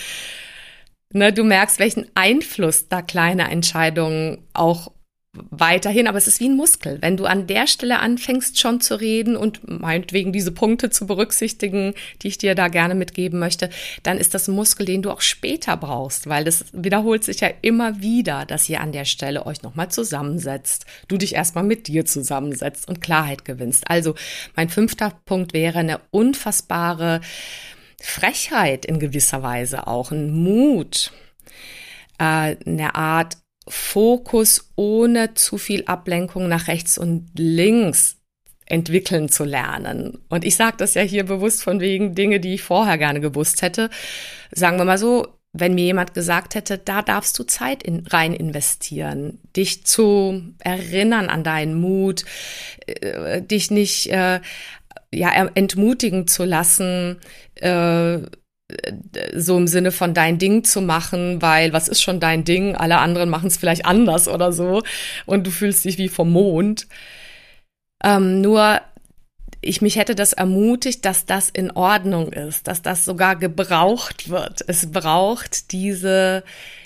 ne, 1.12 1.32
du 1.32 1.42
merkst, 1.44 1.78
welchen 1.78 2.06
Einfluss 2.14 2.88
da 2.88 3.02
kleine 3.02 3.50
Entscheidungen 3.50 4.46
auch 4.54 4.92
weiterhin, 5.34 6.08
aber 6.08 6.18
es 6.18 6.26
ist 6.26 6.40
wie 6.40 6.48
ein 6.48 6.56
Muskel. 6.56 6.98
Wenn 7.00 7.16
du 7.16 7.24
an 7.24 7.46
der 7.46 7.66
Stelle 7.66 8.00
anfängst 8.00 8.58
schon 8.58 8.82
zu 8.82 9.00
reden 9.00 9.34
und 9.36 9.60
meinetwegen 9.66 10.32
diese 10.32 10.52
Punkte 10.52 10.90
zu 10.90 11.06
berücksichtigen, 11.06 11.94
die 12.20 12.28
ich 12.28 12.38
dir 12.38 12.54
da 12.54 12.68
gerne 12.68 12.94
mitgeben 12.94 13.38
möchte, 13.38 13.70
dann 14.02 14.18
ist 14.18 14.34
das 14.34 14.48
ein 14.48 14.54
Muskel, 14.54 14.84
den 14.84 15.00
du 15.00 15.10
auch 15.10 15.22
später 15.22 15.78
brauchst, 15.78 16.28
weil 16.28 16.44
das 16.44 16.66
wiederholt 16.72 17.24
sich 17.24 17.40
ja 17.40 17.48
immer 17.62 18.02
wieder, 18.02 18.44
dass 18.44 18.68
ihr 18.68 18.82
an 18.82 18.92
der 18.92 19.06
Stelle 19.06 19.46
euch 19.46 19.62
nochmal 19.62 19.90
zusammensetzt, 19.90 20.84
du 21.08 21.16
dich 21.16 21.34
erstmal 21.34 21.64
mit 21.64 21.86
dir 21.86 22.04
zusammensetzt 22.04 22.86
und 22.86 23.00
Klarheit 23.00 23.46
gewinnst. 23.46 23.88
Also 23.88 24.14
mein 24.54 24.68
fünfter 24.68 25.14
Punkt 25.24 25.54
wäre 25.54 25.78
eine 25.78 26.00
unfassbare 26.10 27.22
Frechheit 28.02 28.84
in 28.84 28.98
gewisser 28.98 29.42
Weise 29.42 29.86
auch, 29.86 30.10
ein 30.10 30.30
Mut, 30.30 31.12
äh, 32.18 32.56
eine 32.66 32.94
Art 32.94 33.38
Fokus 33.68 34.72
ohne 34.76 35.34
zu 35.34 35.58
viel 35.58 35.84
Ablenkung 35.86 36.48
nach 36.48 36.68
rechts 36.68 36.98
und 36.98 37.30
links 37.36 38.16
entwickeln 38.66 39.28
zu 39.28 39.44
lernen. 39.44 40.18
Und 40.28 40.44
ich 40.44 40.56
sage 40.56 40.76
das 40.78 40.94
ja 40.94 41.02
hier 41.02 41.24
bewusst 41.24 41.62
von 41.62 41.80
wegen 41.80 42.14
Dinge, 42.14 42.40
die 42.40 42.54
ich 42.54 42.62
vorher 42.62 42.98
gerne 42.98 43.20
gewusst 43.20 43.62
hätte. 43.62 43.90
Sagen 44.50 44.78
wir 44.78 44.84
mal 44.84 44.98
so, 44.98 45.26
wenn 45.52 45.74
mir 45.74 45.84
jemand 45.84 46.14
gesagt 46.14 46.54
hätte, 46.54 46.78
da 46.78 47.02
darfst 47.02 47.38
du 47.38 47.44
Zeit 47.44 47.82
in, 47.82 48.06
rein 48.06 48.32
investieren, 48.32 49.38
dich 49.54 49.84
zu 49.84 50.42
erinnern 50.60 51.28
an 51.28 51.44
deinen 51.44 51.74
Mut, 51.74 52.24
äh, 52.86 53.42
dich 53.42 53.70
nicht 53.70 54.06
äh, 54.10 54.40
ja 55.12 55.50
entmutigen 55.54 56.26
zu 56.26 56.44
lassen, 56.44 57.18
äh, 57.56 58.18
so 59.34 59.56
im 59.56 59.66
Sinne 59.66 59.92
von 59.92 60.14
dein 60.14 60.38
Ding 60.38 60.64
zu 60.64 60.80
machen, 60.80 61.42
weil 61.42 61.72
was 61.72 61.88
ist 61.88 62.02
schon 62.02 62.20
dein 62.20 62.44
Ding? 62.44 62.76
Alle 62.76 62.98
anderen 62.98 63.28
machen 63.28 63.48
es 63.48 63.56
vielleicht 63.56 63.86
anders 63.86 64.28
oder 64.28 64.52
so 64.52 64.82
und 65.26 65.46
du 65.46 65.50
fühlst 65.50 65.84
dich 65.84 65.98
wie 65.98 66.08
vom 66.08 66.30
Mond. 66.30 66.86
Ähm, 68.04 68.40
nur 68.40 68.80
ich 69.62 69.80
mich 69.80 69.96
hätte 69.96 70.14
das 70.14 70.32
ermutigt, 70.32 71.04
dass 71.04 71.24
das 71.24 71.48
in 71.48 71.70
Ordnung 71.70 72.32
ist, 72.32 72.66
dass 72.66 72.82
das 72.82 73.04
sogar 73.04 73.36
gebraucht 73.36 74.28
wird. 74.28 74.64
Es 74.66 74.90
braucht 74.90 75.70
diese 75.70 76.42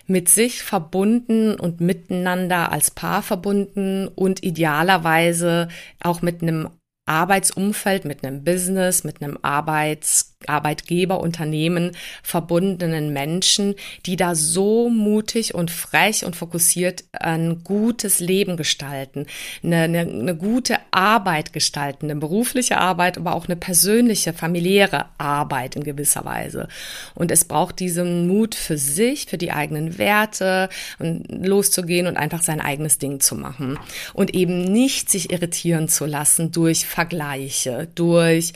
mit 0.07 0.29
sich 0.29 0.62
verbunden 0.62 1.55
und 1.55 1.81
miteinander 1.81 2.70
als 2.70 2.90
Paar 2.90 3.22
verbunden 3.22 4.09
und 4.09 4.44
idealerweise 4.44 5.68
auch 6.01 6.22
mit 6.22 6.42
einem 6.42 6.68
Arbeitsumfeld, 7.07 8.05
mit 8.05 8.25
einem 8.25 8.44
Business, 8.44 9.05
mit 9.05 9.22
einem 9.22 9.38
Arbeits 9.42 10.36
Arbeitgeber, 10.48 11.20
Unternehmen 11.20 11.92
verbundenen 12.22 13.12
Menschen, 13.12 13.74
die 14.04 14.16
da 14.16 14.35
so 14.35 14.88
mutig 14.88 15.54
und 15.54 15.70
frech 15.70 16.24
und 16.24 16.37
fokussiert 16.37 17.04
ein 17.12 17.62
gutes 17.64 18.20
Leben 18.20 18.56
gestalten, 18.56 19.26
eine, 19.62 19.82
eine, 19.82 20.00
eine 20.00 20.37
gute 20.37 20.76
Arbeit 20.90 21.52
gestalten, 21.52 22.11
eine 22.11 22.20
berufliche 22.20 22.78
Arbeit, 22.78 23.18
aber 23.18 23.35
auch 23.35 23.46
eine 23.46 23.56
persönliche, 23.56 24.32
familiäre 24.32 25.06
Arbeit 25.18 25.76
in 25.76 25.85
gewisser 25.85 26.24
Weise. 26.24 26.68
Und 27.14 27.30
es 27.30 27.44
braucht 27.44 27.80
diesen 27.80 28.28
Mut 28.28 28.54
für 28.54 28.78
sich, 28.78 29.26
für 29.26 29.38
die 29.38 29.52
eigenen 29.52 29.98
Werte 29.98 30.68
loszugehen 30.98 32.06
und 32.06 32.16
einfach 32.16 32.42
sein 32.42 32.61
eigenes 32.61 32.98
Ding 32.98 33.20
zu 33.20 33.35
machen 33.35 33.78
und 34.14 34.35
eben 34.35 34.62
nicht 34.64 35.11
sich 35.11 35.32
irritieren 35.32 35.88
zu 35.88 36.06
lassen 36.06 36.52
durch 36.52 36.87
Vergleiche, 36.87 37.88
durch 37.94 38.52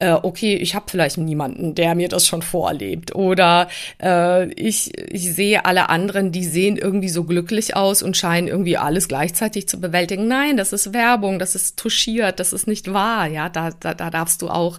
äh, 0.00 0.12
okay, 0.12 0.54
ich 0.54 0.74
habe 0.74 0.86
vielleicht 0.88 1.17
niemanden, 1.24 1.74
der 1.74 1.94
mir 1.94 2.08
das 2.08 2.26
schon 2.26 2.42
vorlebt. 2.42 3.14
Oder 3.14 3.68
äh, 4.02 4.50
ich, 4.52 4.96
ich 5.12 5.34
sehe 5.34 5.64
alle 5.64 5.88
anderen, 5.88 6.32
die 6.32 6.44
sehen 6.44 6.76
irgendwie 6.76 7.08
so 7.08 7.24
glücklich 7.24 7.76
aus 7.76 8.02
und 8.02 8.16
scheinen 8.16 8.48
irgendwie 8.48 8.76
alles 8.76 9.08
gleichzeitig 9.08 9.68
zu 9.68 9.80
bewältigen. 9.80 10.28
Nein, 10.28 10.56
das 10.56 10.72
ist 10.72 10.92
Werbung, 10.92 11.38
das 11.38 11.54
ist 11.54 11.78
touchiert, 11.78 12.40
das 12.40 12.52
ist 12.52 12.66
nicht 12.66 12.92
wahr. 12.92 13.26
Ja, 13.26 13.48
da, 13.48 13.70
da, 13.70 13.94
da 13.94 14.10
darfst 14.10 14.42
du 14.42 14.48
auch 14.48 14.78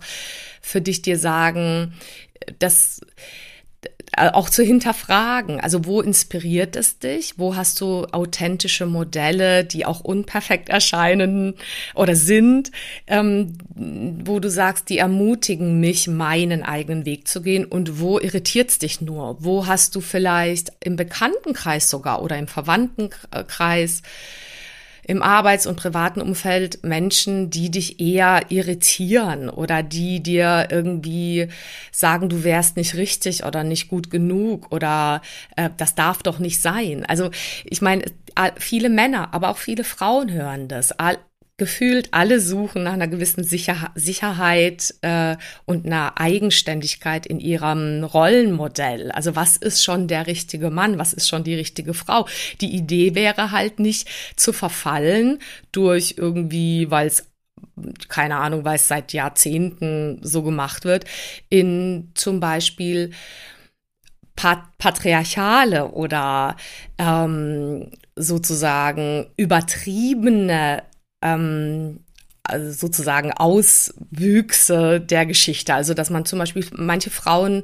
für 0.62 0.82
dich 0.82 1.02
dir 1.02 1.18
sagen, 1.18 1.94
dass 2.60 3.02
auch 4.18 4.50
zu 4.50 4.64
hinterfragen. 4.64 5.60
Also 5.60 5.86
wo 5.86 6.02
inspiriert 6.02 6.76
es 6.76 7.00
dich? 7.00 7.36
Wo 7.38 7.56
hast 7.56 7.80
du 7.82 8.06
authentische 8.12 8.86
Modelle, 8.86 9.64
die 9.66 9.86
auch 9.86 10.02
unperfekt 10.02 10.70
erscheinen 10.70 11.56
oder 11.96 12.16
sind, 12.16 12.72
ähm, 13.08 13.58
wo 13.76 14.40
du 14.40 14.50
sagst, 14.50 14.90
die 14.90 14.98
ermutigen 14.98 15.80
mich, 15.80 16.08
meinen 16.08 16.64
eigenen 16.64 17.06
Weg 17.06 17.28
zu 17.28 17.42
gehen? 17.42 17.66
Und 17.66 18.00
wo 18.00 18.20
irritiert 18.20 18.70
es 18.70 18.80
dich 18.80 19.02
nur? 19.02 19.38
Wo 19.40 19.68
hast 19.68 19.96
du 19.96 20.02
vielleicht 20.02 20.72
im 20.84 20.96
Bekanntenkreis 20.96 21.90
sogar 21.90 22.22
oder 22.22 22.38
im 22.38 22.48
Verwandtenkreis 22.48 24.02
im 25.10 25.24
Arbeits- 25.24 25.66
und 25.66 25.76
privaten 25.76 26.22
Umfeld 26.22 26.84
Menschen, 26.84 27.50
die 27.50 27.72
dich 27.72 28.00
eher 28.00 28.44
irritieren 28.50 29.50
oder 29.50 29.82
die 29.82 30.22
dir 30.22 30.68
irgendwie 30.70 31.48
sagen, 31.92 32.30
du 32.30 32.44
wärst 32.44 32.78
nicht 32.78 32.94
richtig 32.94 33.44
oder 33.44 33.64
nicht 33.64 33.88
gut 33.88 34.12
genug 34.12 34.72
oder 34.72 35.24
äh, 35.56 35.72
das 35.78 35.96
darf 35.96 36.22
doch 36.22 36.38
nicht 36.38 36.62
sein. 36.62 37.08
Also 37.08 37.32
ich 37.64 37.82
meine, 37.82 38.04
viele 38.58 38.90
Männer, 38.90 39.34
aber 39.34 39.50
auch 39.50 39.58
viele 39.58 39.84
Frauen 39.84 40.32
hören 40.32 40.68
das 40.68 40.94
gefühlt 41.60 42.10
alle 42.12 42.40
suchen 42.40 42.84
nach 42.84 42.94
einer 42.94 43.08
gewissen 43.08 43.44
Sicher 43.44 43.92
Sicherheit 43.94 44.96
äh, 45.02 45.36
und 45.66 45.86
einer 45.86 46.20
Eigenständigkeit 46.20 47.28
in 47.28 47.40
ihrem 47.40 48.04
Rollenmodell. 48.04 49.12
Also 49.12 49.36
was 49.36 49.58
ist 49.58 49.84
schon 49.84 50.08
der 50.08 50.26
richtige 50.26 50.72
Mann? 50.72 50.98
Was 50.98 51.14
ist 51.14 51.30
schon 51.30 51.44
die 51.44 51.54
richtige 51.54 51.94
Frau? 51.94 52.28
Die 52.62 52.74
Idee 52.76 53.14
wäre 53.14 53.52
halt 53.52 53.80
nicht 53.80 54.10
zu 54.36 54.54
verfallen 54.54 55.38
durch 55.72 56.16
irgendwie, 56.18 56.90
weil 56.90 57.08
es 57.08 57.28
keine 58.08 58.38
Ahnung, 58.38 58.66
weil 58.66 58.76
es 58.76 58.88
seit 58.88 59.14
Jahrzehnten 59.14 60.20
so 60.22 60.44
gemacht 60.44 60.86
wird, 60.86 61.06
in 61.50 62.12
zum 62.16 62.40
Beispiel 62.40 63.12
patriarchale 64.78 65.90
oder 65.92 66.56
ähm, 66.98 67.92
sozusagen 68.16 69.28
übertriebene 69.36 70.84
ähm, 71.22 72.02
also 72.44 72.72
sozusagen 72.72 73.32
Auswüchse 73.32 75.00
der 75.00 75.26
Geschichte. 75.26 75.74
Also 75.74 75.94
dass 75.94 76.10
man 76.10 76.26
zum 76.26 76.40
Beispiel 76.40 76.66
manche 76.76 77.10
Frauen 77.10 77.64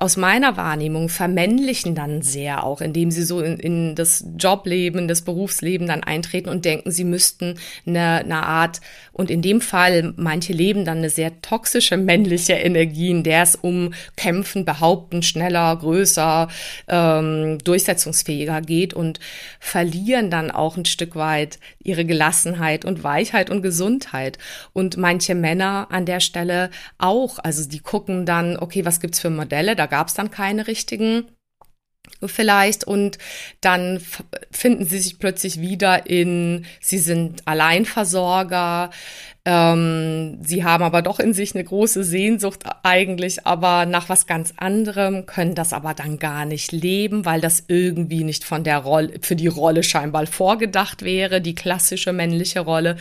aus 0.00 0.16
meiner 0.16 0.56
Wahrnehmung 0.56 1.08
vermännlichen 1.08 1.94
dann 1.94 2.22
sehr 2.22 2.64
auch, 2.64 2.80
indem 2.80 3.10
sie 3.10 3.22
so 3.22 3.40
in, 3.40 3.58
in 3.58 3.94
das 3.94 4.24
Jobleben, 4.38 5.06
das 5.06 5.22
Berufsleben 5.22 5.86
dann 5.86 6.02
eintreten 6.02 6.48
und 6.48 6.64
denken, 6.64 6.90
sie 6.90 7.04
müssten 7.04 7.58
eine, 7.86 8.20
eine 8.24 8.42
Art, 8.44 8.80
und 9.14 9.30
in 9.30 9.42
dem 9.42 9.60
Fall, 9.60 10.12
manche 10.16 10.52
leben 10.52 10.84
dann 10.84 10.98
eine 10.98 11.08
sehr 11.08 11.40
toxische 11.40 11.96
männliche 11.96 12.54
Energie, 12.54 13.10
in 13.10 13.22
der 13.22 13.42
es 13.42 13.54
um 13.54 13.94
Kämpfen, 14.16 14.64
Behaupten, 14.64 15.22
schneller, 15.22 15.76
größer, 15.76 16.48
ähm, 16.88 17.58
durchsetzungsfähiger 17.62 18.60
geht 18.60 18.92
und 18.92 19.20
verlieren 19.60 20.30
dann 20.30 20.50
auch 20.50 20.76
ein 20.76 20.84
Stück 20.84 21.14
weit 21.14 21.60
ihre 21.82 22.04
Gelassenheit 22.04 22.84
und 22.84 23.04
Weichheit 23.04 23.50
und 23.50 23.62
Gesundheit. 23.62 24.38
Und 24.72 24.96
manche 24.96 25.36
Männer 25.36 25.86
an 25.90 26.06
der 26.06 26.18
Stelle 26.18 26.70
auch, 26.98 27.38
also 27.38 27.68
die 27.68 27.78
gucken 27.78 28.26
dann, 28.26 28.56
okay, 28.56 28.84
was 28.84 28.98
gibt's 28.98 29.20
für 29.20 29.30
Modelle? 29.30 29.76
Da 29.84 29.88
gab 29.88 30.08
es 30.08 30.14
dann 30.14 30.30
keine 30.30 30.66
richtigen 30.66 31.26
vielleicht. 32.24 32.84
Und 32.84 33.18
dann 33.60 34.00
finden 34.50 34.86
sie 34.86 34.98
sich 34.98 35.18
plötzlich 35.18 35.60
wieder 35.60 36.06
in, 36.06 36.64
sie 36.80 36.96
sind 36.96 37.46
Alleinversorger, 37.46 38.88
ähm, 39.46 40.38
sie 40.42 40.64
haben 40.64 40.82
aber 40.82 41.02
doch 41.02 41.20
in 41.20 41.34
sich 41.34 41.54
eine 41.54 41.64
große 41.64 42.02
Sehnsucht 42.02 42.64
eigentlich, 42.82 43.46
aber 43.46 43.84
nach 43.84 44.08
was 44.08 44.26
ganz 44.26 44.54
anderem, 44.56 45.26
können 45.26 45.54
das 45.54 45.74
aber 45.74 45.92
dann 45.92 46.18
gar 46.18 46.46
nicht 46.46 46.72
leben, 46.72 47.26
weil 47.26 47.42
das 47.42 47.64
irgendwie 47.68 48.24
nicht 48.24 48.44
von 48.44 48.64
der 48.64 48.78
Rolle, 48.78 49.12
für 49.20 49.36
die 49.36 49.48
Rolle 49.48 49.82
scheinbar 49.82 50.26
vorgedacht 50.26 51.02
wäre, 51.02 51.42
die 51.42 51.54
klassische 51.54 52.14
männliche 52.14 52.60
Rolle. 52.60 52.96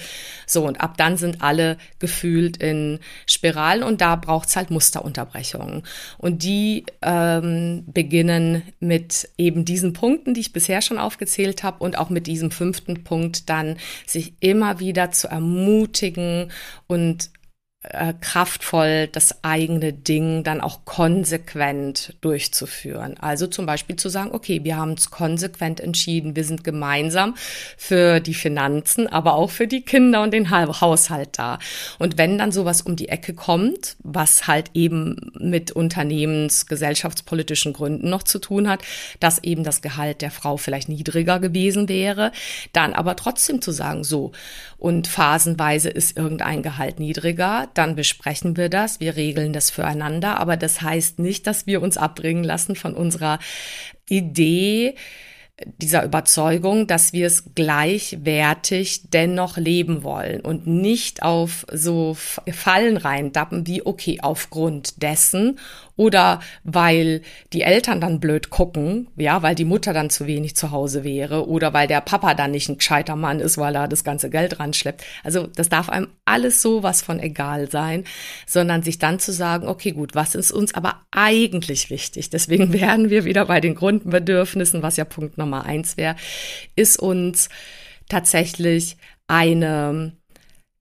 So, 0.46 0.68
und 0.68 0.82
ab 0.82 0.98
dann 0.98 1.16
sind 1.16 1.42
alle 1.42 1.78
gefühlt 2.00 2.58
in 2.58 3.00
Spiralen 3.26 3.84
und 3.84 4.02
da 4.02 4.18
braucht's 4.18 4.58
halt 4.58 4.70
Musterunterbrechungen. 4.70 5.84
Und 6.18 6.44
die 6.44 6.86
ähm, 7.02 7.86
beginnen 7.88 8.64
mit 8.82 9.30
eben 9.38 9.64
diesen 9.64 9.94
Punkten, 9.94 10.34
die 10.34 10.42
ich 10.42 10.52
bisher 10.52 10.82
schon 10.82 10.98
aufgezählt 10.98 11.64
habe 11.64 11.82
und 11.82 11.98
auch 11.98 12.10
mit 12.10 12.28
diesem 12.28 12.52
fünften 12.52 13.06
Punkt 13.06 13.50
dann 13.50 13.78
sich 14.06 14.34
immer 14.42 14.82
wieder 14.82 15.12
zu 15.12 15.30
ermutigen, 15.30 16.33
und 16.88 17.30
äh, 17.84 18.14
kraftvoll 18.22 19.08
das 19.12 19.44
eigene 19.44 19.92
Ding 19.92 20.44
dann 20.44 20.62
auch 20.62 20.86
konsequent 20.86 22.16
durchzuführen. 22.22 23.18
Also 23.20 23.46
zum 23.48 23.66
Beispiel 23.66 23.98
zu 23.98 24.08
sagen, 24.08 24.32
okay, 24.32 24.64
wir 24.64 24.78
haben 24.78 24.92
uns 24.92 25.12
konsequent 25.12 25.82
entschieden, 25.82 26.36
wir 26.36 26.46
sind 26.46 26.64
gemeinsam 26.64 27.36
für 27.78 28.22
die 28.22 28.34
Finanzen, 28.34 29.08
aber 29.08 29.36
auch 29.36 29.50
für 29.50 29.68
die 29.68 29.82
Kinder 29.82 30.24
und 30.24 30.32
den 30.32 30.50
Haushalt 30.50 31.38
da. 31.38 31.60
Und 32.00 32.18
wenn 32.18 32.38
dann 32.38 32.54
sowas 32.54 32.82
um 32.82 32.96
die 32.96 33.10
Ecke 33.10 33.34
kommt, 33.34 33.98
was 34.00 34.48
halt 34.48 34.72
eben 34.74 35.32
mit 35.38 35.72
Unternehmens, 35.72 36.68
gesellschaftspolitischen 36.68 37.74
Gründen 37.74 38.10
noch 38.10 38.24
zu 38.24 38.40
tun 38.40 38.70
hat, 38.70 38.82
dass 39.20 39.44
eben 39.44 39.64
das 39.66 39.82
Gehalt 39.82 40.22
der 40.22 40.32
Frau 40.32 40.56
vielleicht 40.56 40.88
niedriger 40.88 41.40
gewesen 41.40 41.90
wäre, 41.90 42.32
dann 42.72 42.94
aber 42.94 43.18
trotzdem 43.18 43.62
zu 43.62 43.72
sagen, 43.72 44.06
so, 44.06 44.32
und 44.78 45.08
phasenweise 45.08 45.90
ist 45.90 46.18
irgendein 46.18 46.62
Gehalt 46.62 47.00
niedriger, 47.00 47.68
dann 47.74 47.96
besprechen 47.96 48.58
wir 48.58 48.70
das, 48.70 49.00
wir 49.00 49.16
regeln 49.16 49.54
das 49.54 49.70
füreinander, 49.70 50.40
aber 50.40 50.58
das 50.58 50.82
heißt 50.82 51.20
nicht, 51.20 51.48
dass 51.48 51.68
wir 51.68 51.82
uns 51.82 51.98
abbringen 51.98 52.44
lassen 52.44 52.76
von 52.76 52.94
unserer 52.96 53.40
Idee, 54.10 54.96
dieser 55.78 56.04
Überzeugung, 56.04 56.88
dass 56.88 57.14
wir 57.14 57.28
es 57.28 57.54
gleichwertig 57.54 59.10
dennoch 59.12 59.58
leben 59.58 60.04
wollen 60.04 60.42
und 60.42 60.66
nicht 60.66 61.22
auf 61.22 61.66
so 61.72 62.16
Fallen 62.16 62.98
reindappen 62.98 63.68
wie, 63.68 63.86
okay, 63.86 64.20
aufgrund 64.22 65.04
dessen 65.04 65.60
oder 65.96 66.40
weil 66.64 67.22
die 67.54 67.62
Eltern 67.62 68.02
dann 68.02 68.20
blöd 68.20 68.50
gucken, 68.50 69.08
ja, 69.16 69.44
weil 69.44 69.56
die 69.56 69.66
Mutter 69.66 69.94
dann 69.94 70.10
zu 70.10 70.26
wenig 70.26 70.56
zu 70.56 70.72
Hause 70.72 71.04
wäre 71.04 71.48
oder 71.48 71.74
weil 71.74 71.88
der 71.88 72.02
Papa 72.02 72.34
dann 72.34 72.52
nicht 72.52 72.70
ein 72.70 72.78
gescheiter 72.78 73.16
Mann 73.16 73.40
ist, 73.40 73.58
weil 73.58 73.76
er 73.76 73.88
das 73.88 74.04
ganze 74.04 74.30
Geld 74.30 74.60
ranschleppt. 74.60 75.04
Also 75.24 75.48
das 75.48 75.70
darf 75.70 75.90
einem 75.90 76.08
alles 76.26 76.62
so 76.62 76.82
was 76.84 77.02
von 77.02 77.20
egal 77.20 77.70
sein, 77.70 78.06
sondern 78.48 78.82
sich 78.82 78.98
dann 78.98 79.20
zu 79.20 79.32
sagen, 79.32 79.68
okay, 79.68 79.92
gut, 79.92 80.16
was 80.16 80.36
ist 80.36 80.52
uns 80.52 80.74
aber 80.74 81.02
eigentlich 81.12 81.90
wichtig? 81.90 82.30
Deswegen 82.30 82.74
werden 82.82 83.10
wir 83.10 83.26
wieder 83.26 83.46
bei 83.46 83.62
den 83.62 83.76
Grundbedürfnissen, 83.76 84.82
was 84.82 84.98
ja 84.98 85.06
Punkt 85.06 85.38
Nummer 85.38 85.66
eins 85.66 85.98
wäre, 85.98 86.16
ist 86.76 86.98
uns 87.00 87.50
tatsächlich 88.10 88.98
eine, 89.28 90.14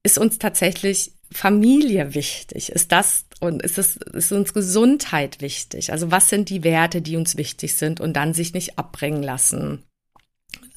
ist 0.02 0.18
uns 0.18 0.38
tatsächlich 0.38 1.12
Familie 1.30 2.14
wichtig? 2.14 2.70
Ist 2.70 2.92
das 2.92 3.24
und 3.42 3.60
ist 3.60 3.76
es 3.76 3.96
ist 3.96 4.30
uns 4.30 4.54
Gesundheit 4.54 5.40
wichtig? 5.40 5.90
Also 5.90 6.12
was 6.12 6.28
sind 6.28 6.48
die 6.48 6.62
Werte, 6.62 7.02
die 7.02 7.16
uns 7.16 7.36
wichtig 7.36 7.74
sind 7.74 8.00
und 8.00 8.14
dann 8.14 8.34
sich 8.34 8.54
nicht 8.54 8.78
abbringen 8.78 9.22
lassen? 9.22 9.82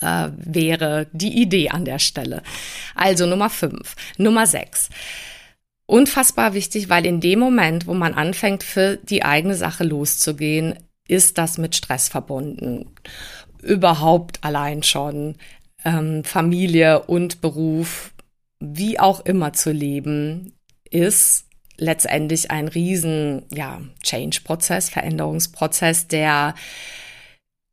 Äh, 0.02 0.30
wäre 0.36 1.06
die 1.12 1.42
Idee 1.42 1.70
an 1.70 1.86
der 1.86 2.00
Stelle. 2.00 2.42
Also 2.96 3.28
Nummer 3.28 3.52
fünf, 3.52 3.96
Nummer 4.18 4.48
sechs. 4.48 4.90
Unfassbar 5.86 6.56
wichtig, 6.56 6.90
weil 6.90 7.06
in 7.06 7.22
dem 7.22 7.38
Moment, 7.38 7.86
wo 7.86 7.94
man 7.94 8.16
anfängt, 8.16 8.64
für 8.64 8.98
die 8.98 9.24
eigene 9.24 9.54
Sache 9.54 9.84
loszugehen, 9.84 10.74
ist 11.08 11.38
das 11.38 11.60
mit 11.60 11.76
Stress 11.76 12.10
verbunden. 12.10 12.90
Überhaupt 13.62 14.44
allein 14.44 14.82
schon 14.82 15.36
ähm, 15.84 16.24
Familie 16.24 17.04
und 17.04 17.42
Beruf 17.42 18.12
wie 18.60 19.00
auch 19.00 19.24
immer 19.24 19.54
zu 19.54 19.72
leben, 19.72 20.54
ist 20.90 21.45
letztendlich 21.78 22.52
ein 22.52 22.68
riesen, 22.68 23.44
ja, 23.54 23.82
Change-Prozess, 24.04 24.90
Veränderungsprozess, 24.90 26.08
der 26.08 26.56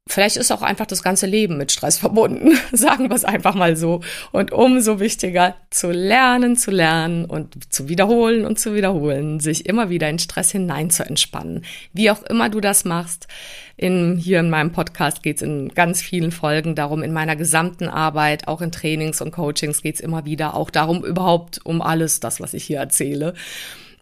Vielleicht 0.09 0.37
ist 0.37 0.51
auch 0.51 0.63
einfach 0.63 0.87
das 0.87 1.05
ganze 1.05 1.27
Leben 1.27 1.57
mit 1.57 1.71
Stress 1.71 1.97
verbunden, 1.97 2.59
sagen 2.73 3.09
wir 3.09 3.15
es 3.15 3.25
einfach 3.25 3.55
mal 3.55 3.77
so. 3.77 4.01
Und 4.33 4.53
umso 4.53 4.99
wichtiger 4.99 5.55
zu 5.71 5.93
lernen, 5.93 6.57
zu 6.57 6.73
lernen 6.73 7.25
und 7.25 7.73
zu 7.73 7.89
wiederholen 7.89 8.45
und 8.45 8.59
zu 8.59 8.75
wiederholen, 8.75 9.39
sich 9.39 9.65
immer 9.67 9.91
wieder 9.91 10.11
in 10.11 10.19
Stress 10.19 10.51
hinein 10.51 10.91
zu 10.91 11.05
entspannen. 11.07 11.65
Wie 11.93 12.11
auch 12.11 12.23
immer 12.25 12.49
du 12.49 12.61
das 12.61 12.85
machst, 12.85 13.29
in, 13.77 14.17
hier 14.17 14.41
in 14.41 14.51
meinem 14.51 14.73
Podcast 14.73 15.23
geht 15.23 15.37
es 15.37 15.43
in 15.43 15.69
ganz 15.69 16.03
vielen 16.03 16.33
Folgen 16.33 16.75
darum, 16.75 17.03
in 17.03 17.13
meiner 17.13 17.37
gesamten 17.37 17.89
Arbeit, 17.89 18.49
auch 18.49 18.61
in 18.61 18.73
Trainings 18.73 19.21
und 19.21 19.31
Coachings 19.31 19.83
geht 19.83 19.95
es 19.95 20.01
immer 20.01 20.25
wieder 20.25 20.55
auch 20.55 20.71
darum, 20.71 21.05
überhaupt 21.05 21.61
um 21.65 21.81
alles, 21.81 22.19
das, 22.19 22.41
was 22.41 22.55
ich 22.55 22.65
hier 22.65 22.79
erzähle. 22.79 23.35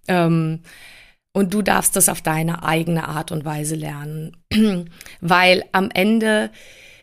Ähm, 0.09 0.61
und 1.33 1.55
du 1.55 1.63
darfst 1.63 1.95
das 1.95 2.09
auf 2.09 2.23
deine 2.23 2.65
eigene 2.65 3.09
Art 3.09 3.31
und 3.31 3.45
Weise 3.45 3.77
lernen. 3.77 4.37
Weil 5.21 5.65
am 5.73 5.91
Ende 5.93 6.51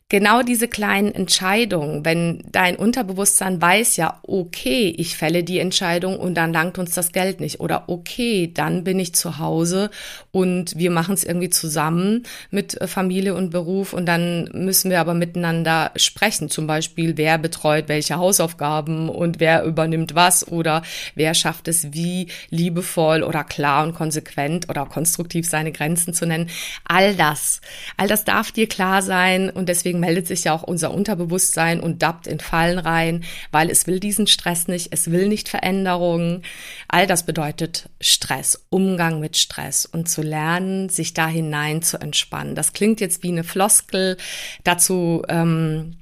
genau 0.10 0.42
diese 0.42 0.70
kleinen 0.70 1.14
Entscheidungen, 1.14 2.06
wenn 2.06 2.42
dein 2.50 2.78
Unterbewusstsein 2.78 3.62
weiß 3.62 3.98
ja, 3.98 4.20
okay, 4.24 4.94
ich 4.98 5.18
fälle 5.18 5.44
die 5.44 5.60
Entscheidung 5.60 6.18
und 6.18 6.36
dann 6.36 6.54
langt 6.54 6.78
uns 6.78 6.92
das 6.92 7.12
Geld 7.12 7.42
nicht. 7.42 7.60
Oder 7.60 7.90
okay, 7.90 8.50
dann 8.54 8.86
bin 8.86 9.00
ich 9.00 9.14
zu 9.16 9.38
Hause 9.38 9.90
und 10.32 10.78
wir 10.78 10.92
machen 10.92 11.14
es 11.14 11.26
irgendwie 11.26 11.50
zusammen 11.50 12.24
mit 12.52 12.80
äh, 12.80 12.88
Familie 12.88 13.36
und 13.36 13.50
Beruf 13.50 13.92
und 13.92 14.06
dann 14.06 14.50
müssen 14.54 14.92
wir 14.92 15.02
aber 15.02 15.14
miteinander 15.14 15.92
sprechen, 15.98 16.50
zum 16.50 16.68
Beispiel, 16.68 17.18
wer 17.18 17.38
betreut 17.38 17.90
welche 17.90 18.16
Hausaufgaben 18.16 19.10
und 19.10 19.42
wer 19.42 19.64
übernimmt 19.66 20.16
was 20.16 20.48
oder 20.48 20.84
wer 21.16 21.34
schafft 21.34 21.68
es 21.68 21.92
wie 21.92 22.28
liebevoll 22.50 23.24
oder 23.24 23.44
klar 23.44 23.84
und 23.84 23.94
konsequent 23.94 24.70
oder 24.70 24.86
konstruktiv 24.86 25.50
seine 25.50 25.74
Grenzen 25.74 26.14
zu 26.14 26.26
nennen. 26.26 26.50
All 26.86 27.14
das, 27.16 27.60
all 27.98 28.08
das 28.08 28.24
darf 28.24 28.54
dir 28.54 28.68
klar 28.68 29.02
sein 29.02 29.50
und 29.50 29.68
deswegen 29.68 29.97
deswegen 29.98 30.00
meldet 30.00 30.28
sich 30.28 30.46
ja 30.46 30.54
auch 30.54 30.64
unser 30.64 30.92
Unterbewusstsein 30.92 31.80
und 31.80 32.02
dappt 32.02 32.28
in 32.28 32.40
Fallen 32.40 32.80
rein, 32.80 33.24
weil 33.52 33.70
es 33.70 33.88
will 33.88 34.00
diesen 34.00 34.28
Stress 34.28 34.68
nicht, 34.68 34.90
es 34.92 35.12
will 35.12 35.28
nicht 35.28 35.50
Veränderungen. 35.50 36.44
All 36.88 37.08
das 37.08 37.26
bedeutet 37.26 37.90
Stress, 38.00 38.66
Umgang 38.70 39.20
mit 39.20 39.38
Stress 39.38 39.86
und 39.86 40.10
zu 40.10 40.22
lernen, 40.22 40.90
sich 40.90 41.14
da 41.14 41.28
hinein 41.28 41.82
zu 41.82 42.00
entspannen. 42.00 42.56
Das 42.56 42.74
klingt 42.74 43.02
jetzt 43.02 43.24
wie 43.24 43.32
eine 43.32 43.44
Floskel. 43.44 44.18
Dazu 44.64 45.24
ähm, 45.28 45.98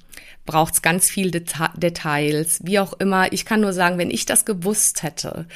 braucht 0.46 0.76
es 0.76 0.82
ganz 0.82 1.10
viel 1.10 1.32
Deta 1.32 1.74
Details, 1.76 2.60
wie 2.64 2.80
auch 2.80 2.94
immer. 2.94 3.32
Ich 3.34 3.46
kann 3.46 3.62
nur 3.62 3.74
sagen, 3.74 3.98
wenn 3.98 4.12
ich 4.12 4.26
das 4.26 4.46
gewusst 4.46 5.04
hätte, 5.04 5.48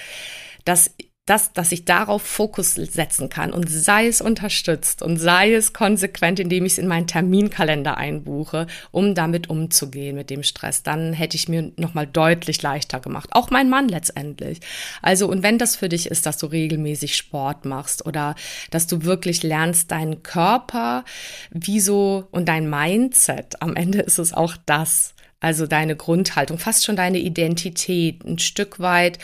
dass 0.65 0.91
das, 1.29 1.53
dass 1.53 1.71
ich 1.71 1.85
darauf 1.85 2.23
Fokus 2.23 2.73
setzen 2.73 3.29
kann 3.29 3.53
und 3.53 3.69
sei 3.69 4.07
es 4.07 4.19
unterstützt 4.19 5.01
und 5.03 5.17
sei 5.17 5.53
es 5.53 5.73
konsequent, 5.73 6.39
indem 6.39 6.65
ich 6.65 6.73
es 6.73 6.77
in 6.79 6.87
meinen 6.87 7.05
Terminkalender 7.05 7.97
einbuche, 7.97 8.65
um 8.91 9.13
damit 9.13 9.49
umzugehen 9.49 10.15
mit 10.15 10.29
dem 10.29 10.41
Stress, 10.41 10.81
dann 10.81 11.13
hätte 11.13 11.35
ich 11.35 11.47
mir 11.47 11.71
nochmal 11.77 12.07
deutlich 12.07 12.61
leichter 12.61 12.99
gemacht. 12.99 13.29
Auch 13.33 13.51
mein 13.51 13.69
Mann 13.69 13.87
letztendlich. 13.89 14.59
Also, 15.01 15.27
und 15.27 15.43
wenn 15.43 15.59
das 15.59 15.75
für 15.75 15.89
dich 15.89 16.07
ist, 16.07 16.25
dass 16.25 16.37
du 16.37 16.47
regelmäßig 16.47 17.15
Sport 17.15 17.65
machst 17.65 18.05
oder 18.05 18.35
dass 18.71 18.87
du 18.87 19.03
wirklich 19.03 19.43
lernst, 19.43 19.91
deinen 19.91 20.23
Körper, 20.23 21.05
wieso 21.51 22.27
und 22.31 22.47
dein 22.47 22.69
Mindset, 22.69 23.61
am 23.61 23.75
Ende 23.75 23.99
ist 23.99 24.17
es 24.17 24.33
auch 24.33 24.55
das, 24.65 25.13
also 25.39 25.67
deine 25.67 25.95
Grundhaltung, 25.95 26.57
fast 26.57 26.85
schon 26.85 26.95
deine 26.95 27.19
Identität, 27.19 28.25
ein 28.25 28.39
Stück 28.39 28.79
weit 28.79 29.19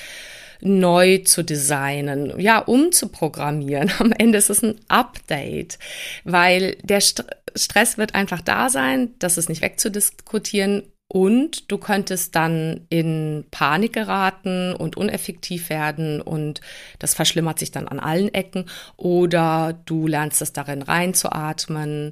neu 0.66 1.20
zu 1.20 1.44
designen, 1.44 2.40
ja, 2.40 2.60
umzuprogrammieren. 2.60 3.92
Am 4.00 4.12
Ende 4.12 4.38
ist 4.38 4.50
es 4.50 4.64
ein 4.64 4.80
Update, 4.88 5.80
weil 6.24 6.78
der 6.84 7.02
St 7.02 7.24
Stress 7.58 7.98
wird 7.98 8.16
einfach 8.16 8.42
da 8.42 8.70
sein, 8.70 9.14
das 9.18 9.38
ist 9.38 9.48
nicht 9.48 9.62
wegzudiskutieren 9.62 10.84
und 11.08 11.72
du 11.72 11.78
könntest 11.78 12.36
dann 12.36 12.82
in 12.90 13.46
Panik 13.50 13.94
geraten 13.94 14.74
und 14.74 14.98
uneffektiv 14.98 15.70
werden 15.70 16.20
und 16.20 16.60
das 17.00 17.14
verschlimmert 17.14 17.60
sich 17.60 17.72
dann 17.72 17.88
an 17.88 18.02
allen 18.02 18.34
Ecken. 18.34 18.66
Oder 18.98 19.80
du 19.86 20.08
lernst 20.08 20.42
es 20.42 20.52
darin 20.52 20.82
reinzuatmen, 20.82 22.12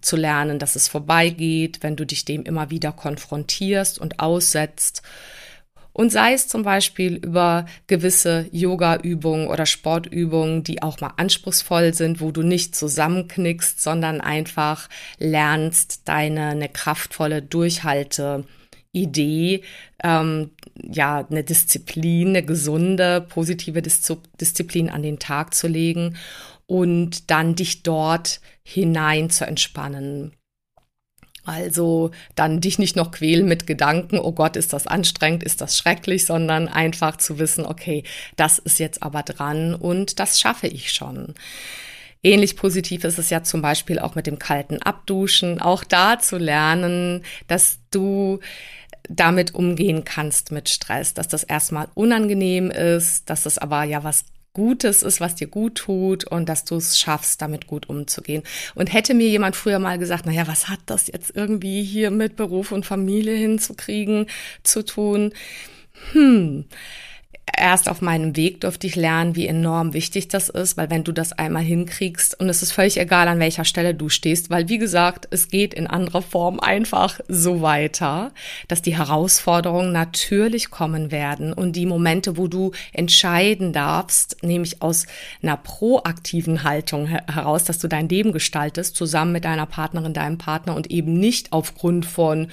zu 0.00 0.16
lernen, 0.16 0.60
dass 0.60 0.76
es 0.76 0.86
vorbeigeht, 0.86 1.82
wenn 1.82 1.96
du 1.96 2.06
dich 2.06 2.24
dem 2.24 2.44
immer 2.44 2.70
wieder 2.70 2.92
konfrontierst 2.92 3.98
und 3.98 4.20
aussetzt. 4.20 5.02
Und 5.98 6.12
sei 6.12 6.32
es 6.32 6.46
zum 6.46 6.62
Beispiel 6.62 7.16
über 7.16 7.66
gewisse 7.88 8.46
Yoga-Übungen 8.52 9.48
oder 9.48 9.66
Sportübungen, 9.66 10.62
die 10.62 10.80
auch 10.80 11.00
mal 11.00 11.14
anspruchsvoll 11.16 11.92
sind, 11.92 12.20
wo 12.20 12.30
du 12.30 12.44
nicht 12.44 12.76
zusammenknickst, 12.76 13.82
sondern 13.82 14.20
einfach 14.20 14.88
lernst, 15.18 16.02
deine 16.04 16.50
eine 16.50 16.68
kraftvolle 16.68 17.42
Durchhalte 17.42 18.44
Idee, 18.92 19.64
ähm, 20.04 20.52
ja, 20.80 21.26
eine 21.28 21.42
Disziplin, 21.42 22.28
eine 22.28 22.44
gesunde, 22.44 23.20
positive 23.20 23.82
Disziplin 23.82 24.90
an 24.90 25.02
den 25.02 25.18
Tag 25.18 25.52
zu 25.52 25.66
legen 25.66 26.16
und 26.66 27.28
dann 27.32 27.56
dich 27.56 27.82
dort 27.82 28.40
hinein 28.62 29.30
zu 29.30 29.48
entspannen. 29.48 30.37
Also 31.48 32.10
dann 32.34 32.60
dich 32.60 32.78
nicht 32.78 32.94
noch 32.94 33.10
quälen 33.10 33.48
mit 33.48 33.66
Gedanken, 33.66 34.18
oh 34.18 34.32
Gott, 34.32 34.54
ist 34.54 34.74
das 34.74 34.86
anstrengend, 34.86 35.42
ist 35.42 35.62
das 35.62 35.78
schrecklich, 35.78 36.26
sondern 36.26 36.68
einfach 36.68 37.16
zu 37.16 37.38
wissen, 37.38 37.64
okay, 37.64 38.04
das 38.36 38.58
ist 38.58 38.78
jetzt 38.78 39.02
aber 39.02 39.22
dran 39.22 39.74
und 39.74 40.20
das 40.20 40.38
schaffe 40.38 40.66
ich 40.66 40.92
schon. 40.92 41.32
Ähnlich 42.22 42.54
positiv 42.54 43.02
ist 43.04 43.18
es 43.18 43.30
ja 43.30 43.44
zum 43.44 43.62
Beispiel 43.62 43.98
auch 43.98 44.14
mit 44.14 44.26
dem 44.26 44.38
kalten 44.38 44.82
Abduschen, 44.82 45.58
auch 45.58 45.84
da 45.84 46.18
zu 46.18 46.36
lernen, 46.36 47.22
dass 47.46 47.78
du 47.90 48.40
damit 49.08 49.54
umgehen 49.54 50.04
kannst 50.04 50.52
mit 50.52 50.68
Stress, 50.68 51.14
dass 51.14 51.28
das 51.28 51.44
erstmal 51.44 51.88
unangenehm 51.94 52.70
ist, 52.70 53.30
dass 53.30 53.46
es 53.46 53.56
aber 53.56 53.84
ja 53.84 54.04
was 54.04 54.26
Gutes 54.58 55.04
ist, 55.04 55.20
was 55.20 55.36
dir 55.36 55.46
gut 55.46 55.76
tut 55.76 56.24
und 56.24 56.48
dass 56.48 56.64
du 56.64 56.74
es 56.74 56.98
schaffst, 56.98 57.40
damit 57.40 57.68
gut 57.68 57.88
umzugehen. 57.88 58.42
Und 58.74 58.92
hätte 58.92 59.14
mir 59.14 59.28
jemand 59.28 59.54
früher 59.54 59.78
mal 59.78 59.98
gesagt, 59.98 60.26
naja, 60.26 60.48
was 60.48 60.68
hat 60.68 60.80
das 60.86 61.06
jetzt 61.06 61.36
irgendwie 61.36 61.84
hier 61.84 62.10
mit 62.10 62.34
Beruf 62.34 62.72
und 62.72 62.84
Familie 62.84 63.36
hinzukriegen, 63.36 64.26
zu 64.64 64.84
tun? 64.84 65.32
Hm, 66.10 66.64
erst 67.56 67.88
auf 67.88 68.00
meinem 68.00 68.36
Weg 68.36 68.60
durfte 68.60 68.86
ich 68.86 68.96
lernen, 68.96 69.36
wie 69.36 69.46
enorm 69.46 69.92
wichtig 69.92 70.28
das 70.28 70.48
ist, 70.48 70.76
weil 70.76 70.90
wenn 70.90 71.04
du 71.04 71.12
das 71.12 71.32
einmal 71.32 71.62
hinkriegst 71.62 72.38
und 72.38 72.48
es 72.48 72.62
ist 72.62 72.72
völlig 72.72 72.98
egal, 72.98 73.28
an 73.28 73.38
welcher 73.38 73.64
Stelle 73.64 73.94
du 73.94 74.08
stehst, 74.08 74.50
weil 74.50 74.68
wie 74.68 74.78
gesagt, 74.78 75.28
es 75.30 75.48
geht 75.48 75.74
in 75.74 75.86
anderer 75.86 76.22
Form 76.22 76.60
einfach 76.60 77.20
so 77.28 77.62
weiter, 77.62 78.32
dass 78.66 78.82
die 78.82 78.96
Herausforderungen 78.96 79.92
natürlich 79.92 80.70
kommen 80.70 81.10
werden 81.10 81.52
und 81.52 81.76
die 81.76 81.86
Momente, 81.86 82.36
wo 82.36 82.48
du 82.48 82.72
entscheiden 82.92 83.72
darfst, 83.72 84.42
nämlich 84.42 84.82
aus 84.82 85.06
einer 85.42 85.56
proaktiven 85.56 86.64
Haltung 86.64 87.06
heraus, 87.06 87.64
dass 87.64 87.78
du 87.78 87.88
dein 87.88 88.08
Leben 88.08 88.32
gestaltest, 88.32 88.96
zusammen 88.96 89.32
mit 89.32 89.44
deiner 89.44 89.66
Partnerin, 89.66 90.12
deinem 90.12 90.38
Partner 90.38 90.74
und 90.74 90.90
eben 90.90 91.18
nicht 91.18 91.52
aufgrund 91.52 92.06
von 92.06 92.48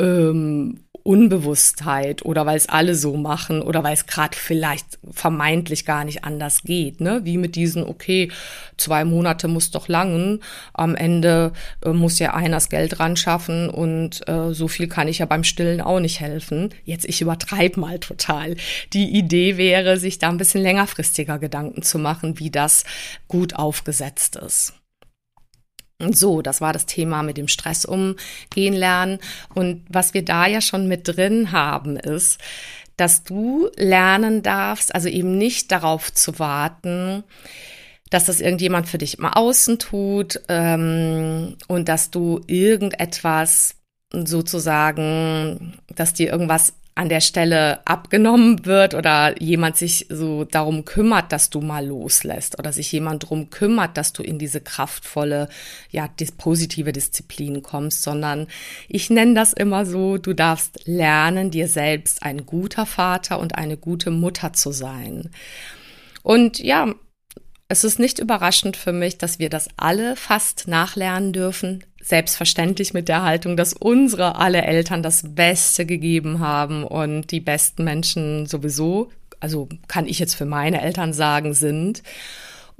ähm, 0.00 0.80
Unbewusstheit 1.02 2.24
oder 2.24 2.46
weil 2.46 2.56
es 2.56 2.68
alle 2.68 2.94
so 2.94 3.16
machen 3.16 3.62
oder 3.62 3.82
weil 3.82 3.94
es 3.94 4.06
gerade 4.06 4.36
vielleicht 4.36 4.98
vermeintlich 5.10 5.84
gar 5.84 6.04
nicht 6.04 6.24
anders 6.24 6.62
geht, 6.62 7.00
ne? 7.00 7.20
Wie 7.24 7.38
mit 7.38 7.56
diesen, 7.56 7.82
okay, 7.84 8.30
zwei 8.76 9.04
Monate 9.04 9.48
muss 9.48 9.70
doch 9.70 9.88
langen, 9.88 10.42
am 10.72 10.94
Ende 10.94 11.52
äh, 11.84 11.90
muss 11.90 12.18
ja 12.18 12.34
einer 12.34 12.56
das 12.56 12.68
Geld 12.68 13.00
ran 13.00 13.16
schaffen 13.16 13.68
und 13.68 14.26
äh, 14.28 14.52
so 14.52 14.68
viel 14.68 14.88
kann 14.88 15.08
ich 15.08 15.18
ja 15.18 15.26
beim 15.26 15.44
Stillen 15.44 15.80
auch 15.80 16.00
nicht 16.00 16.20
helfen. 16.20 16.70
Jetzt, 16.84 17.06
ich 17.08 17.20
übertreibe 17.20 17.80
mal 17.80 17.98
total. 17.98 18.56
Die 18.92 19.10
Idee 19.10 19.56
wäre, 19.56 19.96
sich 19.96 20.18
da 20.18 20.28
ein 20.28 20.38
bisschen 20.38 20.62
längerfristiger 20.62 21.38
Gedanken 21.38 21.82
zu 21.82 21.98
machen, 21.98 22.38
wie 22.38 22.50
das 22.50 22.84
gut 23.28 23.54
aufgesetzt 23.54 24.36
ist. 24.36 24.79
So, 26.10 26.42
das 26.42 26.60
war 26.60 26.72
das 26.72 26.86
Thema 26.86 27.22
mit 27.22 27.36
dem 27.36 27.48
Stress 27.48 27.84
umgehen 27.84 28.74
lernen. 28.74 29.18
Und 29.54 29.84
was 29.88 30.14
wir 30.14 30.24
da 30.24 30.46
ja 30.46 30.60
schon 30.60 30.88
mit 30.88 31.06
drin 31.06 31.52
haben, 31.52 31.96
ist, 31.96 32.38
dass 32.96 33.24
du 33.24 33.70
lernen 33.76 34.42
darfst, 34.42 34.94
also 34.94 35.08
eben 35.08 35.38
nicht 35.38 35.72
darauf 35.72 36.12
zu 36.12 36.38
warten, 36.38 37.24
dass 38.10 38.24
das 38.24 38.40
irgendjemand 38.40 38.88
für 38.88 38.98
dich 38.98 39.18
im 39.18 39.24
Außen 39.24 39.78
tut 39.78 40.40
ähm, 40.48 41.56
und 41.68 41.88
dass 41.88 42.10
du 42.10 42.40
irgendetwas 42.46 43.76
sozusagen, 44.12 45.78
dass 45.94 46.12
dir 46.12 46.30
irgendwas 46.30 46.74
an 47.00 47.08
der 47.08 47.22
Stelle 47.22 47.80
abgenommen 47.86 48.66
wird 48.66 48.92
oder 48.92 49.40
jemand 49.40 49.78
sich 49.78 50.04
so 50.10 50.44
darum 50.44 50.84
kümmert, 50.84 51.32
dass 51.32 51.48
du 51.48 51.62
mal 51.62 51.86
loslässt 51.86 52.58
oder 52.58 52.74
sich 52.74 52.92
jemand 52.92 53.22
darum 53.22 53.48
kümmert, 53.48 53.96
dass 53.96 54.12
du 54.12 54.22
in 54.22 54.38
diese 54.38 54.60
kraftvolle, 54.60 55.48
ja, 55.90 56.10
positive 56.36 56.92
Disziplin 56.92 57.62
kommst, 57.62 58.02
sondern 58.02 58.48
ich 58.86 59.08
nenne 59.08 59.32
das 59.32 59.54
immer 59.54 59.86
so, 59.86 60.18
du 60.18 60.34
darfst 60.34 60.86
lernen, 60.86 61.50
dir 61.50 61.68
selbst 61.68 62.22
ein 62.22 62.44
guter 62.44 62.84
Vater 62.84 63.38
und 63.38 63.54
eine 63.54 63.78
gute 63.78 64.10
Mutter 64.10 64.52
zu 64.52 64.70
sein. 64.70 65.30
Und 66.22 66.58
ja, 66.58 66.94
es 67.68 67.82
ist 67.82 67.98
nicht 67.98 68.18
überraschend 68.18 68.76
für 68.76 68.92
mich, 68.92 69.16
dass 69.16 69.38
wir 69.38 69.48
das 69.48 69.70
alle 69.78 70.16
fast 70.16 70.68
nachlernen 70.68 71.32
dürfen. 71.32 71.82
Selbstverständlich 72.02 72.94
mit 72.94 73.08
der 73.08 73.22
Haltung, 73.22 73.56
dass 73.56 73.72
unsere 73.72 74.36
alle 74.36 74.62
Eltern 74.62 75.02
das 75.02 75.22
Beste 75.34 75.86
gegeben 75.86 76.40
haben 76.40 76.84
und 76.84 77.30
die 77.30 77.40
besten 77.40 77.84
Menschen 77.84 78.46
sowieso, 78.46 79.10
also 79.38 79.68
kann 79.88 80.06
ich 80.06 80.18
jetzt 80.18 80.34
für 80.34 80.46
meine 80.46 80.80
Eltern 80.80 81.12
sagen, 81.12 81.54
sind. 81.54 82.02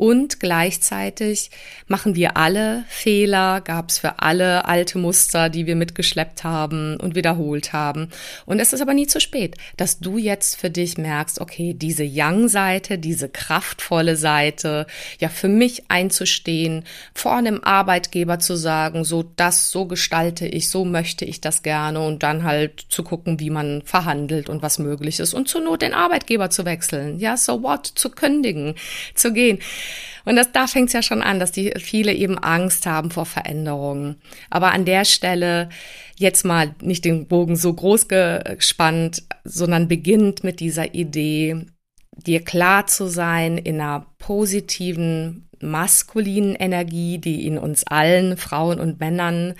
Und 0.00 0.40
gleichzeitig 0.40 1.50
machen 1.86 2.14
wir 2.14 2.38
alle 2.38 2.84
Fehler, 2.88 3.60
gab 3.60 3.90
es 3.90 3.98
für 3.98 4.20
alle 4.20 4.64
alte 4.64 4.96
Muster, 4.96 5.50
die 5.50 5.66
wir 5.66 5.76
mitgeschleppt 5.76 6.42
haben 6.42 6.96
und 6.96 7.14
wiederholt 7.14 7.74
haben. 7.74 8.08
Und 8.46 8.60
es 8.60 8.72
ist 8.72 8.80
aber 8.80 8.94
nie 8.94 9.06
zu 9.06 9.20
spät, 9.20 9.56
dass 9.76 9.98
du 9.98 10.16
jetzt 10.16 10.56
für 10.58 10.70
dich 10.70 10.96
merkst, 10.96 11.38
okay, 11.38 11.74
diese 11.74 12.08
Young-Seite, 12.10 12.96
diese 12.96 13.28
kraftvolle 13.28 14.16
Seite, 14.16 14.86
ja, 15.18 15.28
für 15.28 15.48
mich 15.48 15.90
einzustehen, 15.90 16.84
vor 17.12 17.36
einem 17.36 17.62
Arbeitgeber 17.62 18.38
zu 18.38 18.56
sagen, 18.56 19.04
so 19.04 19.22
das, 19.36 19.70
so 19.70 19.84
gestalte 19.84 20.46
ich, 20.46 20.70
so 20.70 20.86
möchte 20.86 21.26
ich 21.26 21.42
das 21.42 21.62
gerne 21.62 22.00
und 22.00 22.22
dann 22.22 22.44
halt 22.44 22.86
zu 22.88 23.02
gucken, 23.02 23.38
wie 23.38 23.50
man 23.50 23.82
verhandelt 23.84 24.48
und 24.48 24.62
was 24.62 24.78
möglich 24.78 25.20
ist 25.20 25.34
und 25.34 25.46
zur 25.46 25.60
Not 25.60 25.82
den 25.82 25.92
Arbeitgeber 25.92 26.48
zu 26.48 26.64
wechseln. 26.64 27.18
Ja, 27.18 27.36
so 27.36 27.62
what? 27.62 27.86
Zu 27.86 28.08
kündigen, 28.08 28.76
zu 29.14 29.34
gehen. 29.34 29.58
Und 30.24 30.37
das, 30.37 30.53
da 30.53 30.66
fängt 30.66 30.88
es 30.88 30.92
ja 30.92 31.03
schon 31.03 31.22
an, 31.22 31.40
dass 31.40 31.53
die 31.53 31.72
viele 31.79 32.12
eben 32.12 32.38
Angst 32.38 32.87
haben 32.87 33.11
vor 33.11 33.26
Veränderungen. 33.26 34.16
Aber 34.50 34.72
an 34.72 34.85
der 34.85 35.05
Stelle 35.05 35.68
jetzt 36.16 36.44
mal 36.44 36.74
nicht 36.83 37.05
den 37.05 37.26
Bogen 37.26 37.57
so 37.57 37.72
groß 37.72 38.09
gespannt, 38.09 39.22
sondern 39.44 39.88
beginnt 39.88 40.45
mit 40.45 40.61
dieser 40.61 40.95
Idee, 40.95 41.66
dir 42.16 42.45
klar 42.45 42.86
zu 42.86 43.07
sein 43.07 43.59
in 43.59 43.80
einer 43.80 44.07
positiven, 44.18 45.49
maskulinen 45.61 46.55
Energie, 46.55 47.18
die 47.18 47.47
in 47.47 47.59
uns 47.59 47.84
allen, 47.84 48.36
Frauen 48.36 48.80
und 48.80 49.01
Männern, 49.01 49.55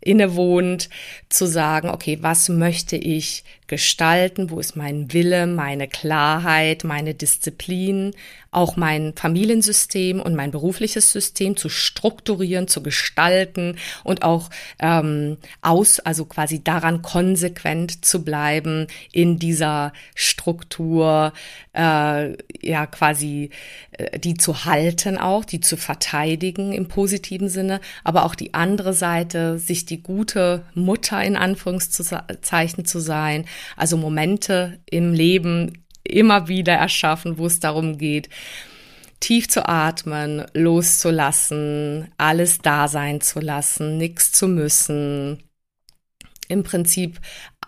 innewohnt, 0.00 0.88
zu 1.28 1.46
sagen, 1.46 1.90
okay, 1.90 2.18
was 2.20 2.48
möchte 2.48 2.96
ich 2.96 3.44
gestalten, 3.70 4.50
wo 4.50 4.58
ist 4.58 4.74
mein 4.74 5.12
Wille, 5.12 5.46
meine 5.46 5.86
Klarheit, 5.86 6.82
meine 6.82 7.14
Disziplin, 7.14 8.16
auch 8.50 8.76
mein 8.76 9.12
Familiensystem 9.14 10.20
und 10.20 10.34
mein 10.34 10.50
berufliches 10.50 11.12
System 11.12 11.56
zu 11.56 11.68
strukturieren, 11.68 12.66
zu 12.66 12.82
gestalten 12.82 13.76
und 14.02 14.22
auch 14.22 14.50
ähm, 14.80 15.36
aus, 15.62 16.00
also 16.00 16.24
quasi 16.24 16.64
daran 16.64 17.00
konsequent 17.00 18.04
zu 18.04 18.24
bleiben 18.24 18.88
in 19.12 19.38
dieser 19.38 19.92
Struktur, 20.16 21.32
äh, 21.72 22.36
ja 22.60 22.86
quasi 22.86 23.50
äh, 23.92 24.18
die 24.18 24.34
zu 24.34 24.64
halten 24.64 25.16
auch, 25.16 25.44
die 25.44 25.60
zu 25.60 25.76
verteidigen 25.76 26.72
im 26.72 26.88
positiven 26.88 27.48
Sinne, 27.48 27.80
aber 28.02 28.24
auch 28.24 28.34
die 28.34 28.52
andere 28.54 28.94
Seite, 28.94 29.60
sich 29.60 29.86
die 29.86 30.02
gute 30.02 30.64
Mutter 30.74 31.22
in 31.22 31.36
Anführungszeichen 31.36 32.84
zu 32.84 32.98
sein, 32.98 33.44
also 33.76 33.96
Momente 33.96 34.80
im 34.86 35.12
Leben 35.12 35.84
immer 36.02 36.48
wieder 36.48 36.74
erschaffen, 36.74 37.38
wo 37.38 37.46
es 37.46 37.60
darum 37.60 37.98
geht, 37.98 38.28
tief 39.20 39.48
zu 39.48 39.68
atmen, 39.68 40.46
loszulassen, 40.54 42.08
alles 42.16 42.58
da 42.58 42.88
sein 42.88 43.20
zu 43.20 43.40
lassen, 43.40 43.98
nichts 43.98 44.32
zu 44.32 44.48
müssen. 44.48 45.42
Im 46.48 46.64
Prinzip 46.64 47.20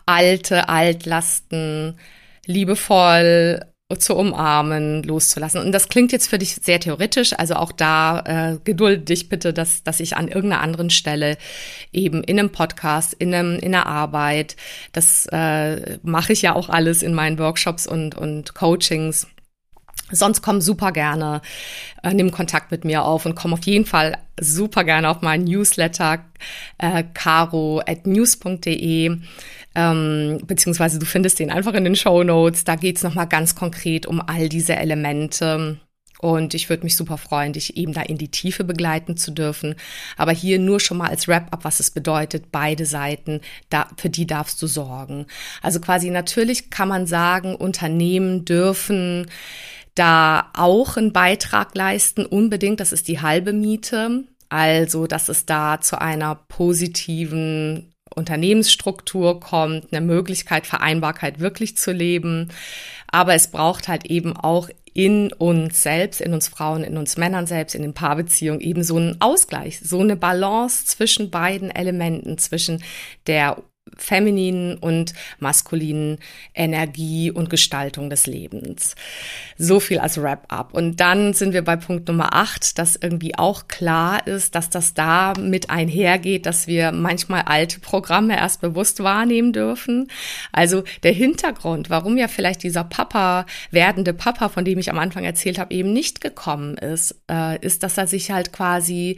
alte 0.07 0.68
Altlasten 0.68 1.99
liebevoll 2.47 3.61
zu 3.99 4.16
umarmen, 4.16 5.03
loszulassen. 5.03 5.61
Und 5.61 5.72
das 5.72 5.88
klingt 5.88 6.12
jetzt 6.12 6.28
für 6.28 6.38
dich 6.38 6.57
sehr 6.62 6.80
theoretisch, 6.80 7.32
also 7.38 7.55
auch 7.55 7.72
da 7.72 8.53
äh, 8.53 8.59
geduld 8.64 9.09
dich 9.09 9.28
bitte, 9.28 9.53
dass, 9.53 9.82
dass 9.82 10.01
ich 10.01 10.16
an 10.16 10.28
irgendeiner 10.28 10.62
anderen 10.62 10.90
Stelle 10.90 11.36
eben 11.93 12.22
in 12.24 12.38
einem 12.38 12.51
Podcast, 12.51 13.14
in, 13.14 13.34
einem, 13.34 13.59
in 13.59 13.74
einer 13.74 13.86
Arbeit, 13.86 14.57
das 14.93 15.26
äh, 15.32 15.99
mache 16.03 16.32
ich 16.32 16.43
ja 16.43 16.55
auch 16.55 16.68
alles 16.68 17.03
in 17.03 17.14
meinen 17.14 17.38
Workshops 17.38 17.86
und, 17.86 18.16
und 18.16 18.55
Coachings. 18.55 19.26
Sonst 20.11 20.43
komm 20.43 20.61
super 20.61 20.93
gerne, 20.93 21.40
äh, 22.03 22.12
nimm 22.12 22.30
Kontakt 22.30 22.70
mit 22.70 22.84
mir 22.84 23.05
auf 23.05 23.24
und 23.24 23.34
komm 23.34 23.55
auf 23.55 23.64
jeden 23.64 23.86
Fall 23.86 24.18
super 24.38 24.84
gerne 24.84 25.09
auf 25.09 25.22
meinen 25.22 25.45
Newsletter 25.45 26.24
äh, 26.78 27.05
caro 27.14 27.80
at 27.86 28.07
news.de 28.07 29.18
ähm, 29.74 30.38
beziehungsweise 30.46 30.98
du 30.98 31.06
findest 31.06 31.38
den 31.38 31.50
einfach 31.50 31.74
in 31.74 31.84
den 31.84 31.96
Show 31.96 32.22
Notes. 32.22 32.64
Da 32.64 32.76
geht's 32.76 33.02
nochmal 33.02 33.26
ganz 33.26 33.54
konkret 33.54 34.06
um 34.06 34.20
all 34.20 34.48
diese 34.48 34.76
Elemente. 34.76 35.78
Und 36.22 36.54
ich 36.54 36.70
würde 36.70 36.84
mich 36.84 36.94
super 36.94 37.18
freuen, 37.18 37.52
dich 37.52 37.76
eben 37.76 37.92
da 37.94 38.02
in 38.02 38.16
die 38.16 38.30
Tiefe 38.30 38.62
begleiten 38.62 39.16
zu 39.16 39.32
dürfen. 39.32 39.74
Aber 40.16 40.30
hier 40.30 40.60
nur 40.60 40.78
schon 40.78 40.98
mal 40.98 41.08
als 41.08 41.26
Wrap-up, 41.26 41.64
was 41.64 41.80
es 41.80 41.90
bedeutet, 41.90 42.52
beide 42.52 42.86
Seiten, 42.86 43.40
da, 43.70 43.88
für 43.96 44.08
die 44.08 44.24
darfst 44.24 44.62
du 44.62 44.68
sorgen. 44.68 45.26
Also 45.62 45.80
quasi 45.80 46.10
natürlich 46.10 46.70
kann 46.70 46.86
man 46.86 47.08
sagen, 47.08 47.56
Unternehmen 47.56 48.44
dürfen 48.44 49.26
da 49.96 50.50
auch 50.54 50.96
einen 50.96 51.12
Beitrag 51.12 51.74
leisten, 51.74 52.24
unbedingt. 52.24 52.78
Das 52.78 52.92
ist 52.92 53.08
die 53.08 53.20
halbe 53.20 53.52
Miete. 53.52 54.22
Also, 54.48 55.06
dass 55.06 55.28
es 55.28 55.44
da 55.44 55.80
zu 55.80 56.00
einer 56.00 56.34
positiven 56.34 57.91
Unternehmensstruktur 58.12 59.40
kommt, 59.40 59.92
eine 59.92 60.04
Möglichkeit, 60.04 60.66
Vereinbarkeit 60.66 61.40
wirklich 61.40 61.76
zu 61.76 61.92
leben. 61.92 62.48
Aber 63.08 63.34
es 63.34 63.48
braucht 63.48 63.88
halt 63.88 64.06
eben 64.06 64.36
auch 64.36 64.68
in 64.94 65.32
uns 65.32 65.82
selbst, 65.82 66.20
in 66.20 66.34
uns 66.34 66.48
Frauen, 66.48 66.84
in 66.84 66.96
uns 66.96 67.16
Männern 67.16 67.46
selbst, 67.46 67.74
in 67.74 67.82
den 67.82 67.94
Paarbeziehungen 67.94 68.60
eben 68.60 68.84
so 68.84 68.96
einen 68.96 69.20
Ausgleich, 69.20 69.80
so 69.80 70.00
eine 70.00 70.16
Balance 70.16 70.84
zwischen 70.86 71.30
beiden 71.30 71.70
Elementen, 71.70 72.38
zwischen 72.38 72.82
der 73.26 73.62
femininen 73.97 74.76
und 74.78 75.14
maskulinen 75.38 76.18
Energie 76.55 77.30
und 77.30 77.51
Gestaltung 77.51 78.11
des 78.11 78.26
Lebens. 78.26 78.95
So 79.59 79.80
viel 79.80 79.99
als 79.99 80.20
Wrap-up. 80.20 80.74
Und 80.74 81.01
dann 81.01 81.34
sind 81.34 81.53
wir 81.53 81.62
bei 81.62 81.76
Punkt 81.76 82.09
Nummer 82.09 82.34
acht, 82.34 82.78
dass 82.78 82.97
irgendwie 82.97 83.36
auch 83.36 83.68
klar 83.68 84.26
ist, 84.26 84.55
dass 84.55 84.70
das 84.70 84.95
da 84.95 85.34
mit 85.38 85.70
einhergeht, 85.70 86.47
dass 86.47 86.66
wir 86.66 86.93
manchmal 86.93 87.43
alte 87.43 87.80
Programme 87.80 88.36
erst 88.36 88.61
bewusst 88.61 89.03
wahrnehmen 89.03 89.53
dürfen. 89.53 90.09
Also 90.53 90.84
der 91.03 91.12
Hintergrund, 91.12 91.90
warum 91.90 92.16
ja 92.16 92.28
vielleicht 92.28 92.62
dieser 92.62 92.84
Papa, 92.84 93.47
werdende 93.70 94.12
Papa, 94.12 94.49
von 94.49 94.64
dem 94.64 94.78
ich 94.78 94.90
am 94.90 94.99
Anfang 94.99 95.24
erzählt 95.24 95.59
habe, 95.59 95.74
eben 95.74 95.93
nicht 95.93 96.20
gekommen 96.20 96.76
ist, 96.76 97.16
äh, 97.30 97.59
ist, 97.64 97.82
dass 97.82 97.99
er 97.99 98.07
sich 98.07 98.30
halt 98.30 98.53
quasi 98.53 99.16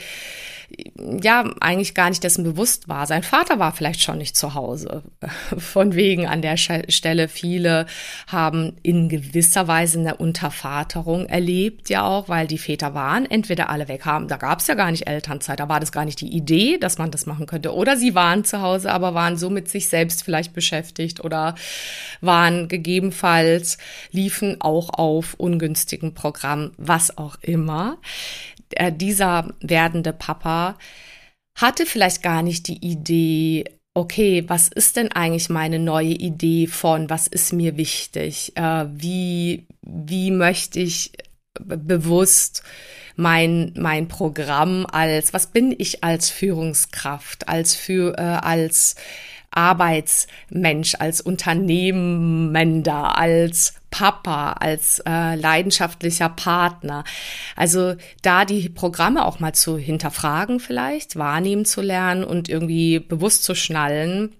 ja 1.22 1.44
eigentlich 1.60 1.94
gar 1.94 2.08
nicht 2.08 2.24
dessen 2.24 2.44
bewusst 2.44 2.88
war. 2.88 3.06
Sein 3.06 3.22
Vater 3.22 3.58
war 3.58 3.72
vielleicht 3.72 4.02
schon 4.02 4.18
nicht 4.18 4.36
zu 4.36 4.54
Hause. 4.54 5.02
Von 5.58 5.94
wegen 5.94 6.26
an 6.26 6.42
der 6.42 6.56
Stelle 6.56 7.28
viele 7.28 7.86
haben 8.26 8.76
in 8.82 9.08
gewisser 9.08 9.68
Weise 9.68 9.98
eine 9.98 10.16
Untervaterung 10.16 11.26
erlebt, 11.26 11.88
ja 11.90 12.04
auch, 12.06 12.28
weil 12.28 12.46
die 12.46 12.58
Väter 12.58 12.94
waren 12.94 13.26
entweder 13.26 13.70
alle 13.70 13.88
weg 13.88 14.04
haben, 14.04 14.28
da 14.28 14.36
gab 14.36 14.60
es 14.60 14.66
ja 14.66 14.74
gar 14.74 14.90
nicht 14.90 15.06
Elternzeit, 15.06 15.60
da 15.60 15.68
war 15.68 15.80
das 15.80 15.92
gar 15.92 16.04
nicht 16.04 16.20
die 16.20 16.34
Idee, 16.34 16.78
dass 16.78 16.98
man 16.98 17.10
das 17.10 17.26
machen 17.26 17.46
könnte. 17.46 17.74
Oder 17.74 17.96
sie 17.96 18.14
waren 18.14 18.44
zu 18.44 18.60
Hause, 18.60 18.92
aber 18.92 19.14
waren 19.14 19.36
so 19.36 19.50
mit 19.50 19.68
sich 19.68 19.88
selbst 19.88 20.24
vielleicht 20.24 20.52
beschäftigt 20.52 21.22
oder 21.22 21.54
waren 22.20 22.68
gegebenenfalls, 22.68 23.78
liefen 24.10 24.60
auch 24.60 24.90
auf 24.90 25.34
ungünstigen 25.34 26.14
Programmen, 26.14 26.72
was 26.76 27.18
auch 27.18 27.36
immer 27.42 27.98
äh, 28.76 28.92
dieser 28.92 29.54
werdende 29.60 30.12
Papa 30.12 30.76
hatte 31.56 31.86
vielleicht 31.86 32.22
gar 32.22 32.42
nicht 32.42 32.68
die 32.68 32.84
Idee, 32.84 33.64
okay, 33.94 34.44
was 34.48 34.68
ist 34.68 34.96
denn 34.96 35.12
eigentlich 35.12 35.48
meine 35.48 35.78
neue 35.78 36.14
Idee 36.14 36.66
von, 36.66 37.08
was 37.10 37.26
ist 37.26 37.52
mir 37.52 37.76
wichtig, 37.76 38.56
äh, 38.56 38.86
wie, 38.90 39.66
wie 39.82 40.30
möchte 40.30 40.80
ich 40.80 41.12
bewusst 41.60 42.64
mein, 43.16 43.72
mein 43.76 44.08
Programm 44.08 44.86
als, 44.90 45.32
was 45.32 45.46
bin 45.46 45.74
ich 45.76 46.02
als 46.02 46.30
Führungskraft, 46.30 47.48
als 47.48 47.76
für, 47.76 48.18
äh, 48.18 48.22
als 48.22 48.96
Arbeitsmensch, 49.52 50.96
als 50.98 51.20
Unternehmender, 51.20 53.16
als 53.16 53.74
Papa, 53.94 54.54
als 54.54 54.98
äh, 55.06 55.36
leidenschaftlicher 55.36 56.28
Partner. 56.28 57.04
Also 57.54 57.94
da 58.22 58.44
die 58.44 58.68
Programme 58.68 59.24
auch 59.24 59.38
mal 59.38 59.54
zu 59.54 59.78
hinterfragen 59.78 60.58
vielleicht, 60.58 61.14
wahrnehmen 61.14 61.64
zu 61.64 61.80
lernen 61.80 62.24
und 62.24 62.48
irgendwie 62.48 62.98
bewusst 62.98 63.44
zu 63.44 63.54
schnallen, 63.54 64.34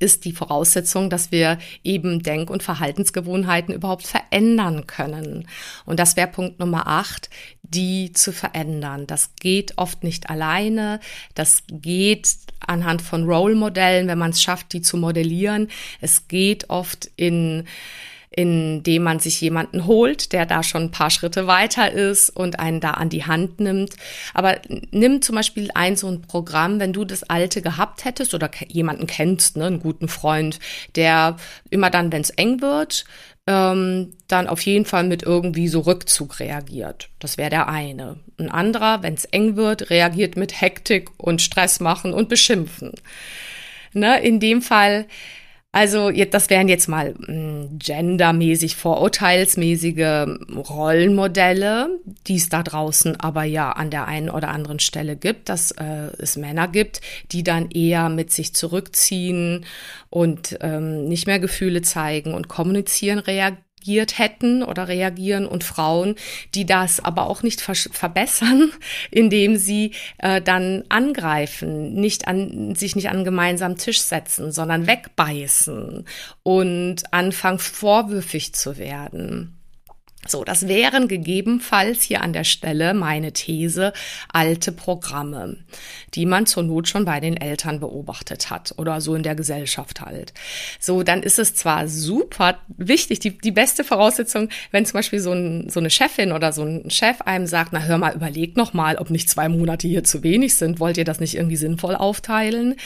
ist 0.00 0.24
die 0.24 0.32
Voraussetzung, 0.32 1.10
dass 1.10 1.30
wir 1.32 1.58
eben 1.84 2.22
Denk- 2.22 2.48
und 2.48 2.62
Verhaltensgewohnheiten 2.62 3.74
überhaupt 3.74 4.06
verändern 4.06 4.86
können. 4.86 5.46
Und 5.84 6.00
das 6.00 6.16
wäre 6.16 6.28
Punkt 6.28 6.58
Nummer 6.58 6.86
acht, 6.86 7.28
die 7.62 8.12
zu 8.12 8.32
verändern. 8.32 9.06
Das 9.06 9.34
geht 9.38 9.76
oft 9.76 10.02
nicht 10.02 10.30
alleine. 10.30 10.98
Das 11.34 11.64
geht 11.68 12.38
anhand 12.58 13.02
von 13.02 13.24
Role-Modellen, 13.24 14.08
wenn 14.08 14.18
man 14.18 14.30
es 14.30 14.40
schafft, 14.40 14.72
die 14.72 14.80
zu 14.80 14.96
modellieren. 14.96 15.68
Es 16.00 16.26
geht 16.26 16.70
oft 16.70 17.10
in 17.16 17.64
indem 18.34 19.02
man 19.02 19.18
sich 19.18 19.40
jemanden 19.40 19.86
holt, 19.86 20.32
der 20.32 20.46
da 20.46 20.62
schon 20.62 20.84
ein 20.84 20.90
paar 20.90 21.10
Schritte 21.10 21.46
weiter 21.46 21.92
ist 21.92 22.30
und 22.30 22.58
einen 22.58 22.80
da 22.80 22.92
an 22.92 23.10
die 23.10 23.24
Hand 23.24 23.60
nimmt. 23.60 23.94
Aber 24.32 24.58
nimm 24.90 25.22
zum 25.22 25.36
Beispiel 25.36 25.70
ein 25.74 25.96
so 25.96 26.08
ein 26.08 26.22
Programm, 26.22 26.80
wenn 26.80 26.92
du 26.92 27.04
das 27.04 27.22
alte 27.24 27.62
gehabt 27.62 28.04
hättest 28.04 28.34
oder 28.34 28.50
jemanden 28.68 29.06
kennst, 29.06 29.56
ne, 29.56 29.66
einen 29.66 29.80
guten 29.80 30.08
Freund, 30.08 30.58
der 30.96 31.36
immer 31.70 31.90
dann, 31.90 32.10
wenn 32.10 32.22
es 32.22 32.30
eng 32.30 32.62
wird, 32.62 33.04
ähm, 33.46 34.12
dann 34.28 34.46
auf 34.46 34.60
jeden 34.62 34.84
Fall 34.84 35.04
mit 35.04 35.22
irgendwie 35.22 35.68
so 35.68 35.80
Rückzug 35.80 36.40
reagiert. 36.40 37.08
Das 37.18 37.38
wäre 37.38 37.50
der 37.50 37.68
eine. 37.68 38.20
Ein 38.38 38.50
anderer, 38.50 39.02
wenn 39.02 39.14
es 39.14 39.24
eng 39.26 39.56
wird, 39.56 39.90
reagiert 39.90 40.36
mit 40.36 40.60
Hektik 40.60 41.10
und 41.18 41.42
Stress 41.42 41.80
machen 41.80 42.14
und 42.14 42.28
beschimpfen. 42.28 42.92
Ne, 43.94 44.22
in 44.22 44.40
dem 44.40 44.62
Fall 44.62 45.06
also 45.72 46.10
das 46.10 46.50
wären 46.50 46.68
jetzt 46.68 46.86
mal 46.86 47.14
hm, 47.14 47.78
gendermäßig, 47.78 48.76
vorurteilsmäßige 48.76 50.26
Rollenmodelle, 50.54 51.98
die 52.26 52.36
es 52.36 52.50
da 52.50 52.62
draußen 52.62 53.18
aber 53.18 53.44
ja 53.44 53.72
an 53.72 53.90
der 53.90 54.06
einen 54.06 54.28
oder 54.28 54.48
anderen 54.48 54.80
Stelle 54.80 55.16
gibt, 55.16 55.48
dass 55.48 55.70
äh, 55.72 56.10
es 56.18 56.36
Männer 56.36 56.68
gibt, 56.68 57.00
die 57.32 57.42
dann 57.42 57.70
eher 57.70 58.10
mit 58.10 58.30
sich 58.30 58.54
zurückziehen 58.54 59.64
und 60.10 60.58
ähm, 60.60 61.08
nicht 61.08 61.26
mehr 61.26 61.38
Gefühle 61.38 61.80
zeigen 61.80 62.34
und 62.34 62.48
kommunizieren, 62.48 63.18
reagieren 63.18 63.64
reagiert 63.82 64.18
hätten 64.18 64.62
oder 64.62 64.88
reagieren 64.88 65.46
und 65.46 65.64
Frauen, 65.64 66.14
die 66.54 66.66
das 66.66 67.04
aber 67.04 67.26
auch 67.26 67.42
nicht 67.42 67.60
ver 67.60 67.74
verbessern, 67.74 68.70
indem 69.10 69.56
sie 69.56 69.92
äh, 70.18 70.40
dann 70.40 70.84
angreifen, 70.88 71.94
nicht 71.94 72.28
an, 72.28 72.74
sich 72.74 72.96
nicht 72.96 73.08
an 73.08 73.16
einen 73.16 73.24
gemeinsamen 73.24 73.76
Tisch 73.76 74.00
setzen, 74.00 74.52
sondern 74.52 74.86
wegbeißen 74.86 76.04
und 76.42 77.02
anfangen 77.12 77.58
vorwürfig 77.58 78.54
zu 78.54 78.78
werden. 78.78 79.58
So, 80.28 80.44
das 80.44 80.68
wären 80.68 81.08
gegebenenfalls 81.08 82.02
hier 82.02 82.22
an 82.22 82.32
der 82.32 82.44
Stelle 82.44 82.94
meine 82.94 83.32
These 83.32 83.92
alte 84.32 84.70
Programme, 84.70 85.56
die 86.14 86.26
man 86.26 86.46
zur 86.46 86.62
Not 86.62 86.86
schon 86.86 87.04
bei 87.04 87.18
den 87.18 87.36
Eltern 87.36 87.80
beobachtet 87.80 88.48
hat 88.48 88.72
oder 88.76 89.00
so 89.00 89.16
in 89.16 89.24
der 89.24 89.34
Gesellschaft 89.34 90.00
halt. 90.00 90.32
So, 90.78 91.02
dann 91.02 91.24
ist 91.24 91.40
es 91.40 91.56
zwar 91.56 91.88
super 91.88 92.58
wichtig, 92.68 93.18
die, 93.18 93.36
die 93.36 93.50
beste 93.50 93.82
Voraussetzung, 93.82 94.48
wenn 94.70 94.86
zum 94.86 94.98
Beispiel 94.98 95.18
so, 95.18 95.32
ein, 95.32 95.68
so 95.68 95.80
eine 95.80 95.90
Chefin 95.90 96.30
oder 96.30 96.52
so 96.52 96.62
ein 96.62 96.88
Chef 96.88 97.20
einem 97.22 97.48
sagt, 97.48 97.72
na 97.72 97.80
hör 97.82 97.98
mal, 97.98 98.14
überleg 98.14 98.56
noch 98.56 98.74
mal, 98.74 98.98
ob 98.98 99.10
nicht 99.10 99.28
zwei 99.28 99.48
Monate 99.48 99.88
hier 99.88 100.04
zu 100.04 100.22
wenig 100.22 100.54
sind, 100.54 100.78
wollt 100.78 100.98
ihr 100.98 101.04
das 101.04 101.18
nicht 101.18 101.34
irgendwie 101.34 101.56
sinnvoll 101.56 101.96
aufteilen, 101.96 102.76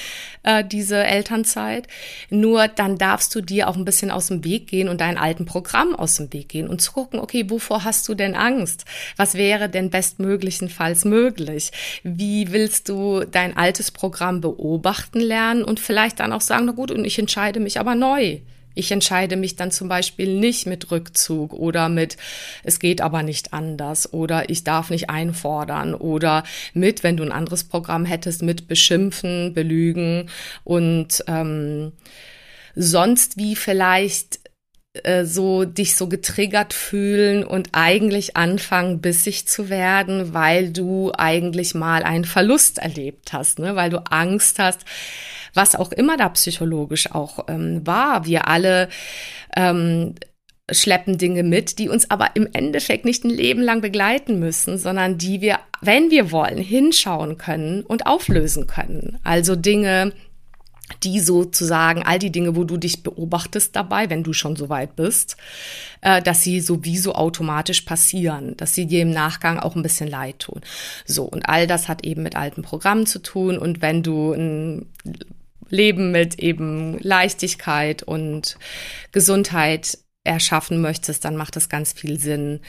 äh, 0.42 0.64
diese 0.64 1.04
Elternzeit? 1.04 1.86
Nur 2.30 2.66
dann 2.68 2.96
darfst 2.96 3.34
du 3.34 3.42
dir 3.42 3.68
auch 3.68 3.76
ein 3.76 3.84
bisschen 3.84 4.10
aus 4.10 4.28
dem 4.28 4.42
Weg 4.42 4.68
gehen 4.68 4.88
und 4.88 5.02
dein 5.02 5.18
alten 5.18 5.44
Programm 5.44 5.94
aus 5.94 6.16
dem 6.16 6.32
Weg 6.32 6.48
gehen 6.48 6.68
und 6.68 6.80
zu 6.80 6.92
gucken, 6.92 7.25
okay, 7.26 7.50
wovor 7.50 7.82
hast 7.82 8.06
du 8.06 8.14
denn 8.14 8.36
Angst? 8.36 8.84
Was 9.16 9.34
wäre 9.34 9.68
denn 9.68 9.90
bestmöglichenfalls 9.90 11.04
möglich? 11.04 11.72
Wie 12.04 12.52
willst 12.52 12.88
du 12.88 13.24
dein 13.24 13.56
altes 13.56 13.90
Programm 13.90 14.40
beobachten 14.40 15.18
lernen 15.18 15.64
und 15.64 15.80
vielleicht 15.80 16.20
dann 16.20 16.32
auch 16.32 16.40
sagen, 16.40 16.66
na 16.66 16.72
gut, 16.72 16.92
und 16.92 17.04
ich 17.04 17.18
entscheide 17.18 17.58
mich 17.58 17.80
aber 17.80 17.96
neu. 17.96 18.38
Ich 18.76 18.92
entscheide 18.92 19.36
mich 19.36 19.56
dann 19.56 19.72
zum 19.72 19.88
Beispiel 19.88 20.38
nicht 20.38 20.66
mit 20.66 20.92
Rückzug 20.92 21.52
oder 21.52 21.88
mit, 21.88 22.16
es 22.62 22.78
geht 22.78 23.00
aber 23.00 23.24
nicht 23.24 23.52
anders 23.52 24.12
oder 24.12 24.48
ich 24.48 24.62
darf 24.62 24.90
nicht 24.90 25.10
einfordern 25.10 25.94
oder 25.94 26.44
mit, 26.74 27.02
wenn 27.02 27.16
du 27.16 27.24
ein 27.24 27.32
anderes 27.32 27.64
Programm 27.64 28.04
hättest, 28.04 28.42
mit 28.42 28.68
beschimpfen, 28.68 29.52
belügen 29.52 30.30
und 30.62 31.24
ähm, 31.26 31.92
sonst 32.76 33.38
wie 33.38 33.56
vielleicht 33.56 34.45
äh, 35.04 35.24
so 35.24 35.64
dich 35.64 35.96
so 35.96 36.08
getriggert 36.08 36.72
fühlen 36.72 37.44
und 37.44 37.70
eigentlich 37.72 38.36
anfangen, 38.36 39.00
bissig 39.00 39.46
zu 39.46 39.68
werden, 39.68 40.34
weil 40.34 40.70
du 40.70 41.12
eigentlich 41.16 41.74
mal 41.74 42.02
einen 42.02 42.24
Verlust 42.24 42.78
erlebt 42.78 43.32
hast, 43.32 43.58
ne? 43.58 43.76
weil 43.76 43.90
du 43.90 43.98
Angst 44.10 44.58
hast, 44.58 44.80
was 45.54 45.74
auch 45.74 45.92
immer 45.92 46.16
da 46.16 46.28
psychologisch 46.30 47.12
auch 47.12 47.46
ähm, 47.48 47.86
war. 47.86 48.26
Wir 48.26 48.48
alle 48.48 48.88
ähm, 49.56 50.14
schleppen 50.70 51.16
Dinge 51.16 51.42
mit, 51.42 51.78
die 51.78 51.88
uns 51.88 52.10
aber 52.10 52.30
im 52.34 52.48
Endeffekt 52.52 53.04
nicht 53.04 53.24
ein 53.24 53.30
Leben 53.30 53.62
lang 53.62 53.80
begleiten 53.80 54.38
müssen, 54.38 54.78
sondern 54.78 55.16
die 55.16 55.40
wir, 55.40 55.60
wenn 55.80 56.10
wir 56.10 56.32
wollen, 56.32 56.58
hinschauen 56.58 57.38
können 57.38 57.82
und 57.82 58.06
auflösen 58.06 58.66
können. 58.66 59.18
Also 59.22 59.54
Dinge, 59.54 60.12
die 61.02 61.20
sozusagen 61.20 62.02
all 62.02 62.18
die 62.18 62.30
Dinge, 62.30 62.56
wo 62.56 62.64
du 62.64 62.76
dich 62.76 63.02
beobachtest 63.02 63.74
dabei, 63.74 64.08
wenn 64.08 64.22
du 64.22 64.32
schon 64.32 64.56
so 64.56 64.68
weit 64.68 64.96
bist, 64.96 65.36
äh, 66.00 66.22
dass 66.22 66.42
sie 66.42 66.60
sowieso 66.60 67.14
automatisch 67.14 67.82
passieren, 67.82 68.56
dass 68.56 68.74
sie 68.74 68.86
dir 68.86 69.02
im 69.02 69.10
Nachgang 69.10 69.58
auch 69.58 69.74
ein 69.74 69.82
bisschen 69.82 70.08
leid 70.08 70.38
tun. 70.40 70.60
So, 71.04 71.24
und 71.24 71.48
all 71.48 71.66
das 71.66 71.88
hat 71.88 72.04
eben 72.04 72.22
mit 72.22 72.36
alten 72.36 72.62
Programmen 72.62 73.06
zu 73.06 73.20
tun. 73.20 73.58
Und 73.58 73.82
wenn 73.82 74.02
du 74.02 74.32
ein 74.32 74.86
Leben 75.68 76.12
mit 76.12 76.38
eben 76.38 76.98
Leichtigkeit 77.00 78.02
und 78.02 78.56
Gesundheit 79.12 79.98
erschaffen 80.26 80.80
möchtest, 80.80 81.24
dann 81.24 81.36
macht 81.36 81.56
es 81.56 81.68
ganz 81.68 81.92
viel 81.92 82.18
Sinn, 82.18 82.60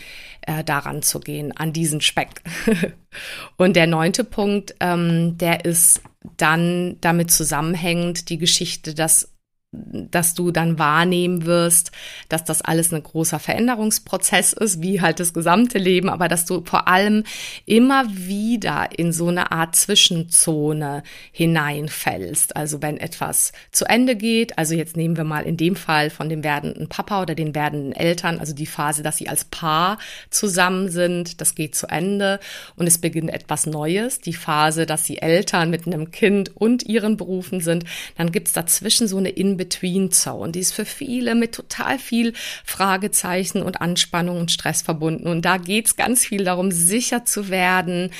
äh, 0.41 0.63
daran 0.63 1.01
zu 1.01 1.19
gehen, 1.19 1.51
an 1.55 1.73
diesen 1.73 2.01
Speck. 2.01 2.41
und 3.57 3.75
der 3.75 3.87
neunte 3.87 4.23
Punkt, 4.23 4.75
ähm, 4.79 5.37
der 5.37 5.65
ist 5.65 6.01
dann 6.37 6.97
damit 7.01 7.31
zusammenhängend 7.31 8.29
die 8.29 8.37
Geschichte, 8.37 8.93
dass 8.93 9.33
dass 9.73 10.33
du 10.33 10.51
dann 10.51 10.79
wahrnehmen 10.79 11.45
wirst, 11.45 11.91
dass 12.29 12.45
das 12.45 12.61
alles 12.61 12.93
ein 12.93 13.03
großer 13.03 13.37
Veränderungsprozess 13.37 14.53
ist, 14.53 14.81
wie 14.81 15.01
halt 15.01 15.19
das 15.19 15.33
gesamte 15.33 15.77
Leben, 15.77 16.07
aber 16.07 16.29
dass 16.29 16.45
du 16.45 16.63
vor 16.63 16.87
allem 16.87 17.25
immer 17.65 18.05
wieder 18.09 18.87
in 18.97 19.11
so 19.11 19.27
eine 19.27 19.51
Art 19.51 19.75
Zwischenzone 19.75 21.03
hineinfällst. 21.33 22.55
Also 22.55 22.81
wenn 22.81 22.97
etwas 22.97 23.51
zu 23.71 23.83
Ende 23.83 24.15
geht, 24.15 24.57
also 24.57 24.73
jetzt 24.73 24.95
nehmen 24.95 25.17
wir 25.17 25.25
mal 25.25 25.43
in 25.43 25.57
dem 25.57 25.75
Fall 25.75 26.11
von 26.11 26.29
dem 26.29 26.45
werdenden 26.45 26.87
Papa 26.87 27.21
oder 27.21 27.35
den 27.35 27.53
werdenden 27.53 27.91
Eltern, 27.91 28.39
also 28.39 28.53
die 28.53 28.67
Phase, 28.67 29.03
dass 29.03 29.17
sie 29.17 29.27
als 29.27 29.43
Paar 29.45 29.97
zusammen 30.29 30.89
sind, 30.89 31.41
das 31.41 31.55
geht 31.55 31.75
zu 31.75 31.87
Ende 31.87 32.39
und 32.77 32.87
es 32.87 32.99
beginnt 32.99 33.31
etwas 33.31 33.65
Neues, 33.65 34.21
die 34.21 34.33
Phase, 34.33 34.85
dass 34.85 35.03
sie 35.05 35.17
Eltern 35.17 35.69
mit 35.69 35.85
einem 35.85 36.11
Kind 36.11 36.55
und 36.55 36.83
ihren 36.83 37.17
Berufen 37.17 37.59
sind, 37.59 37.83
dann 38.15 38.31
gibt 38.31 38.47
es 38.47 38.53
dazwischen 38.53 39.09
so 39.09 39.17
eine 39.17 39.29
in 39.29 39.56
in-Between-Zone. 39.57 40.51
Die 40.51 40.59
ist 40.59 40.73
für 40.73 40.85
viele 40.85 41.35
mit 41.35 41.53
total 41.53 41.97
viel 41.99 42.33
Fragezeichen 42.63 43.63
und 43.63 43.81
Anspannung 43.81 44.39
und 44.39 44.51
Stress 44.51 44.81
verbunden. 44.81 45.27
Und 45.27 45.43
da 45.43 45.57
geht 45.57 45.87
es 45.87 45.95
ganz 45.95 46.25
viel 46.25 46.43
darum, 46.43 46.71
sicher 46.71 47.25
zu 47.25 47.49
werden, 47.49 48.11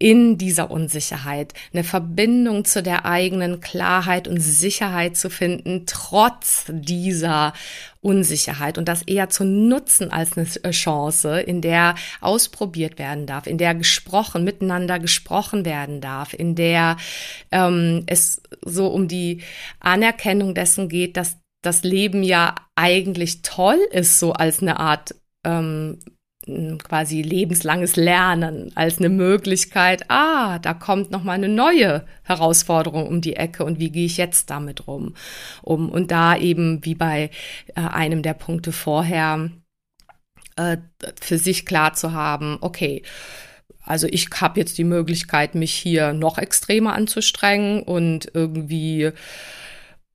in 0.00 0.38
dieser 0.38 0.70
Unsicherheit 0.70 1.52
eine 1.74 1.84
Verbindung 1.84 2.64
zu 2.64 2.82
der 2.82 3.04
eigenen 3.04 3.60
Klarheit 3.60 4.26
und 4.28 4.40
Sicherheit 4.40 5.14
zu 5.14 5.28
finden, 5.28 5.84
trotz 5.86 6.64
dieser 6.68 7.52
Unsicherheit 8.00 8.78
und 8.78 8.88
das 8.88 9.02
eher 9.02 9.28
zu 9.28 9.44
nutzen 9.44 10.10
als 10.10 10.38
eine 10.38 10.70
Chance, 10.72 11.40
in 11.40 11.60
der 11.60 11.96
ausprobiert 12.22 12.98
werden 12.98 13.26
darf, 13.26 13.46
in 13.46 13.58
der 13.58 13.74
gesprochen, 13.74 14.42
miteinander 14.42 14.98
gesprochen 14.98 15.66
werden 15.66 16.00
darf, 16.00 16.32
in 16.32 16.54
der 16.54 16.96
ähm, 17.52 18.04
es 18.06 18.40
so 18.64 18.86
um 18.86 19.06
die 19.06 19.42
Anerkennung 19.80 20.54
dessen 20.54 20.88
geht, 20.88 21.18
dass 21.18 21.36
das 21.60 21.82
Leben 21.82 22.22
ja 22.22 22.54
eigentlich 22.74 23.42
toll 23.42 23.78
ist, 23.92 24.18
so 24.18 24.32
als 24.32 24.62
eine 24.62 24.80
Art 24.80 25.14
ähm, 25.44 25.98
quasi 26.82 27.22
lebenslanges 27.22 27.96
Lernen 27.96 28.72
als 28.74 28.98
eine 28.98 29.08
Möglichkeit, 29.08 30.04
ah, 30.08 30.58
da 30.58 30.74
kommt 30.74 31.10
noch 31.10 31.22
mal 31.22 31.32
eine 31.32 31.48
neue 31.48 32.04
Herausforderung 32.22 33.06
um 33.06 33.20
die 33.20 33.36
Ecke 33.36 33.64
und 33.64 33.78
wie 33.78 33.90
gehe 33.90 34.06
ich 34.06 34.16
jetzt 34.16 34.50
damit 34.50 34.86
rum? 34.86 35.14
Um 35.62 35.88
und 35.88 36.10
da 36.10 36.36
eben 36.36 36.84
wie 36.84 36.94
bei 36.94 37.30
äh, 37.74 37.80
einem 37.80 38.22
der 38.22 38.34
Punkte 38.34 38.72
vorher 38.72 39.50
äh, 40.56 40.76
für 41.20 41.38
sich 41.38 41.66
klar 41.66 41.94
zu 41.94 42.12
haben, 42.12 42.58
okay, 42.60 43.02
also 43.84 44.06
ich 44.06 44.28
habe 44.40 44.60
jetzt 44.60 44.78
die 44.78 44.84
Möglichkeit, 44.84 45.54
mich 45.54 45.72
hier 45.72 46.12
noch 46.12 46.38
extremer 46.38 46.94
anzustrengen 46.94 47.82
und 47.82 48.30
irgendwie 48.34 49.10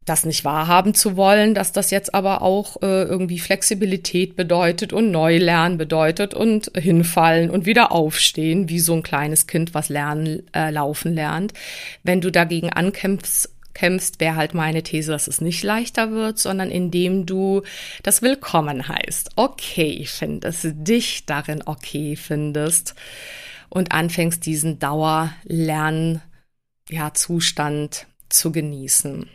das 0.06 0.24
nicht 0.24 0.45
wahrhaben 0.45 0.93
zu 0.93 1.18
wollen, 1.18 1.56
dass 1.56 1.72
das 1.72 1.89
jetzt 1.89 2.14
aber 2.14 2.43
auch 2.43 2.82
äh, 2.84 3.03
irgendwie 3.03 3.39
Flexibilität 3.39 4.36
bedeutet 4.36 4.93
und 4.93 5.12
Neulernen 5.12 5.78
bedeutet 5.80 6.36
und 6.36 6.72
hinfallen 6.78 7.49
und 7.49 7.66
wieder 7.66 7.91
aufstehen, 7.91 8.70
wie 8.70 8.80
so 8.80 8.93
ein 8.93 9.03
kleines 9.03 9.47
Kind, 9.47 9.74
was 9.74 9.89
lernen, 9.89 10.43
äh, 10.53 10.70
laufen 10.70 11.16
lernt. 11.16 11.53
Wenn 12.03 12.22
du 12.22 12.32
dagegen 12.32 12.70
ankämpfst, 12.72 13.49
kämpfst, 13.74 14.20
wäre 14.20 14.36
halt 14.36 14.53
meine 14.53 14.84
These, 14.84 15.12
dass 15.12 15.28
es 15.28 15.41
nicht 15.41 15.64
leichter 15.64 16.12
wird, 16.12 16.39
sondern 16.39 16.70
indem 16.72 17.26
du 17.26 17.64
das 18.03 18.22
Willkommen 18.22 18.88
heißt, 18.88 19.32
okay 19.36 20.06
findest, 20.08 20.68
dich 20.74 21.26
darin 21.26 21.64
okay 21.66 22.16
findest 22.16 22.95
und 23.70 23.91
anfängst, 23.91 24.45
diesen 24.45 24.80
Dauerlernzustand 24.80 26.22
ja, 26.89 27.12
zu 28.30 28.51
genießen. 28.51 29.30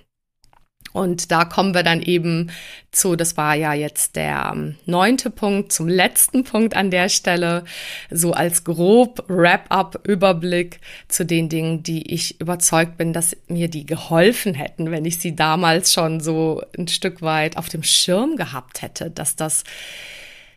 Und 0.93 1.31
da 1.31 1.45
kommen 1.45 1.75
wir 1.75 1.83
dann 1.83 2.03
eben 2.03 2.51
zu, 2.91 3.15
das 3.15 3.37
war 3.37 3.55
ja 3.55 3.73
jetzt 3.73 4.17
der 4.17 4.51
ähm, 4.53 4.77
neunte 4.87 5.31
Punkt, 5.31 5.73
zum 5.73 5.87
letzten 5.87 6.43
Punkt 6.43 6.75
an 6.75 6.91
der 6.91 7.09
Stelle, 7.09 7.65
so 8.11 8.33
als 8.33 8.65
grob 8.65 9.25
Wrap-up 9.29 10.01
Überblick 10.07 10.81
zu 11.09 11.25
den 11.25 11.49
Dingen, 11.49 11.83
die 11.85 12.13
ich 12.13 12.41
überzeugt 12.41 12.97
bin, 12.97 13.13
dass 13.13 13.37
mir 13.47 13.69
die 13.69 13.87
geholfen 13.87 14.55
hätten, 14.55 14.91
wenn 14.91 15.05
ich 15.05 15.19
sie 15.19 15.37
damals 15.37 15.93
schon 15.93 16.21
so 16.21 16.63
ein 16.77 16.89
Stück 16.89 17.23
weit 17.23 17.57
auf 17.57 17.69
dem 17.69 17.85
Schirm 17.85 18.37
gehabt 18.37 18.83
hätte, 18.83 19.11
dass 19.11 19.37
das 19.37 19.63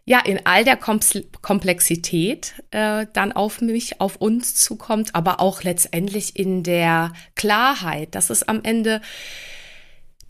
ja 0.06 0.20
in 0.20 0.46
all 0.46 0.64
der 0.64 0.78
Komplexität 0.78 2.54
äh, 2.72 3.06
dann 3.14 3.32
auf 3.32 3.62
mich, 3.62 4.02
auf 4.02 4.18
uns 4.18 4.56
zukommt, 4.56 5.16
aber 5.16 5.40
auch 5.40 5.64
letztendlich 5.64 6.36
in 6.36 6.64
der 6.64 7.14
Klarheit, 7.36 8.16
dass 8.16 8.30
es 8.30 8.44
am 8.44 8.64
Ende 8.64 9.02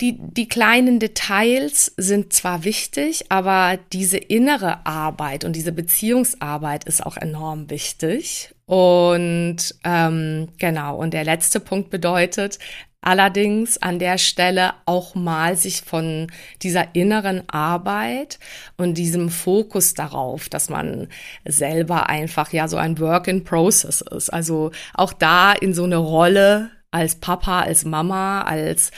die, 0.01 0.17
die 0.19 0.47
kleinen 0.47 0.99
Details 0.99 1.93
sind 1.97 2.33
zwar 2.33 2.63
wichtig, 2.63 3.25
aber 3.29 3.77
diese 3.91 4.17
innere 4.17 4.85
Arbeit 4.85 5.45
und 5.45 5.55
diese 5.55 5.71
Beziehungsarbeit 5.71 6.85
ist 6.85 7.05
auch 7.05 7.17
enorm 7.17 7.69
wichtig. 7.69 8.53
Und 8.65 9.57
ähm, 9.83 10.49
genau, 10.57 10.97
und 10.97 11.13
der 11.13 11.23
letzte 11.23 11.59
Punkt 11.59 11.89
bedeutet, 11.89 12.59
allerdings 13.03 13.81
an 13.81 13.99
der 13.99 14.17
Stelle 14.17 14.73
auch 14.85 15.13
mal 15.13 15.55
sich 15.57 15.81
von 15.81 16.31
dieser 16.61 16.95
inneren 16.95 17.47
Arbeit 17.49 18.39
und 18.77 18.97
diesem 18.97 19.29
Fokus 19.29 19.93
darauf, 19.93 20.49
dass 20.49 20.69
man 20.69 21.09
selber 21.45 22.09
einfach 22.09 22.51
ja 22.53 22.67
so 22.67 22.77
ein 22.77 22.99
Work 22.99 23.27
in 23.27 23.43
Process 23.43 24.01
ist. 24.01 24.31
Also 24.31 24.71
auch 24.93 25.13
da 25.13 25.53
in 25.53 25.73
so 25.73 25.83
eine 25.83 25.97
Rolle 25.97 26.71
als 26.93 27.15
Papa, 27.15 27.61
als 27.61 27.85
Mama, 27.85 28.43
als 28.43 28.91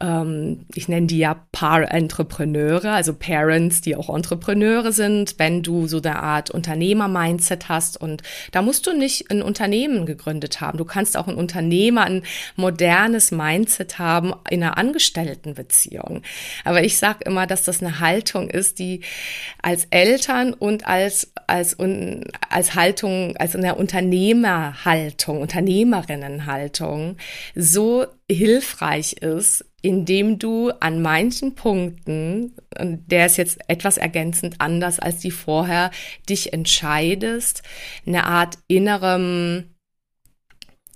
ähm, 0.00 0.66
ich 0.74 0.88
nenne 0.88 1.06
die 1.06 1.18
ja 1.18 1.36
Paar-Entrepreneure, 1.52 2.90
also 2.90 3.14
Parents, 3.14 3.80
die 3.80 3.94
auch 3.94 4.12
Entrepreneure 4.12 4.90
sind, 4.90 5.38
wenn 5.38 5.62
du 5.62 5.86
so 5.86 5.98
eine 5.98 6.20
Art 6.20 6.50
Unternehmer-Mindset 6.50 7.68
hast. 7.68 8.00
Und 8.00 8.22
da 8.50 8.62
musst 8.62 8.86
du 8.88 8.96
nicht 8.96 9.30
ein 9.30 9.42
Unternehmen 9.42 10.06
gegründet 10.06 10.60
haben. 10.60 10.76
Du 10.76 10.84
kannst 10.84 11.16
auch 11.16 11.28
ein 11.28 11.36
Unternehmer, 11.36 12.02
ein 12.02 12.22
modernes 12.56 13.30
Mindset 13.30 14.00
haben 14.00 14.32
in 14.50 14.62
einer 14.64 14.76
Angestelltenbeziehung. 14.76 16.22
Aber 16.64 16.82
ich 16.82 16.98
sage 16.98 17.24
immer, 17.26 17.46
dass 17.46 17.62
das 17.62 17.80
eine 17.80 18.00
Haltung 18.00 18.50
ist, 18.50 18.80
die 18.80 19.02
als 19.62 19.86
Eltern 19.90 20.52
und 20.52 20.88
als, 20.88 21.30
als, 21.46 21.76
als 22.50 22.74
Haltung, 22.74 23.36
als 23.36 23.54
eine 23.54 23.76
Unternehmerhaltung, 23.76 25.40
Unternehmerinnenhaltung 25.40 27.16
so 27.54 28.06
hilfreich 28.30 29.14
ist, 29.14 29.64
indem 29.82 30.38
du 30.38 30.70
an 30.80 31.00
manchen 31.00 31.54
Punkten, 31.54 32.56
der 32.78 33.26
ist 33.26 33.36
jetzt 33.36 33.58
etwas 33.68 33.98
ergänzend 33.98 34.56
anders 34.60 34.98
als 34.98 35.18
die 35.18 35.30
vorher, 35.30 35.90
dich 36.28 36.52
entscheidest, 36.52 37.62
eine 38.06 38.24
Art 38.24 38.58
innerem, 38.66 39.74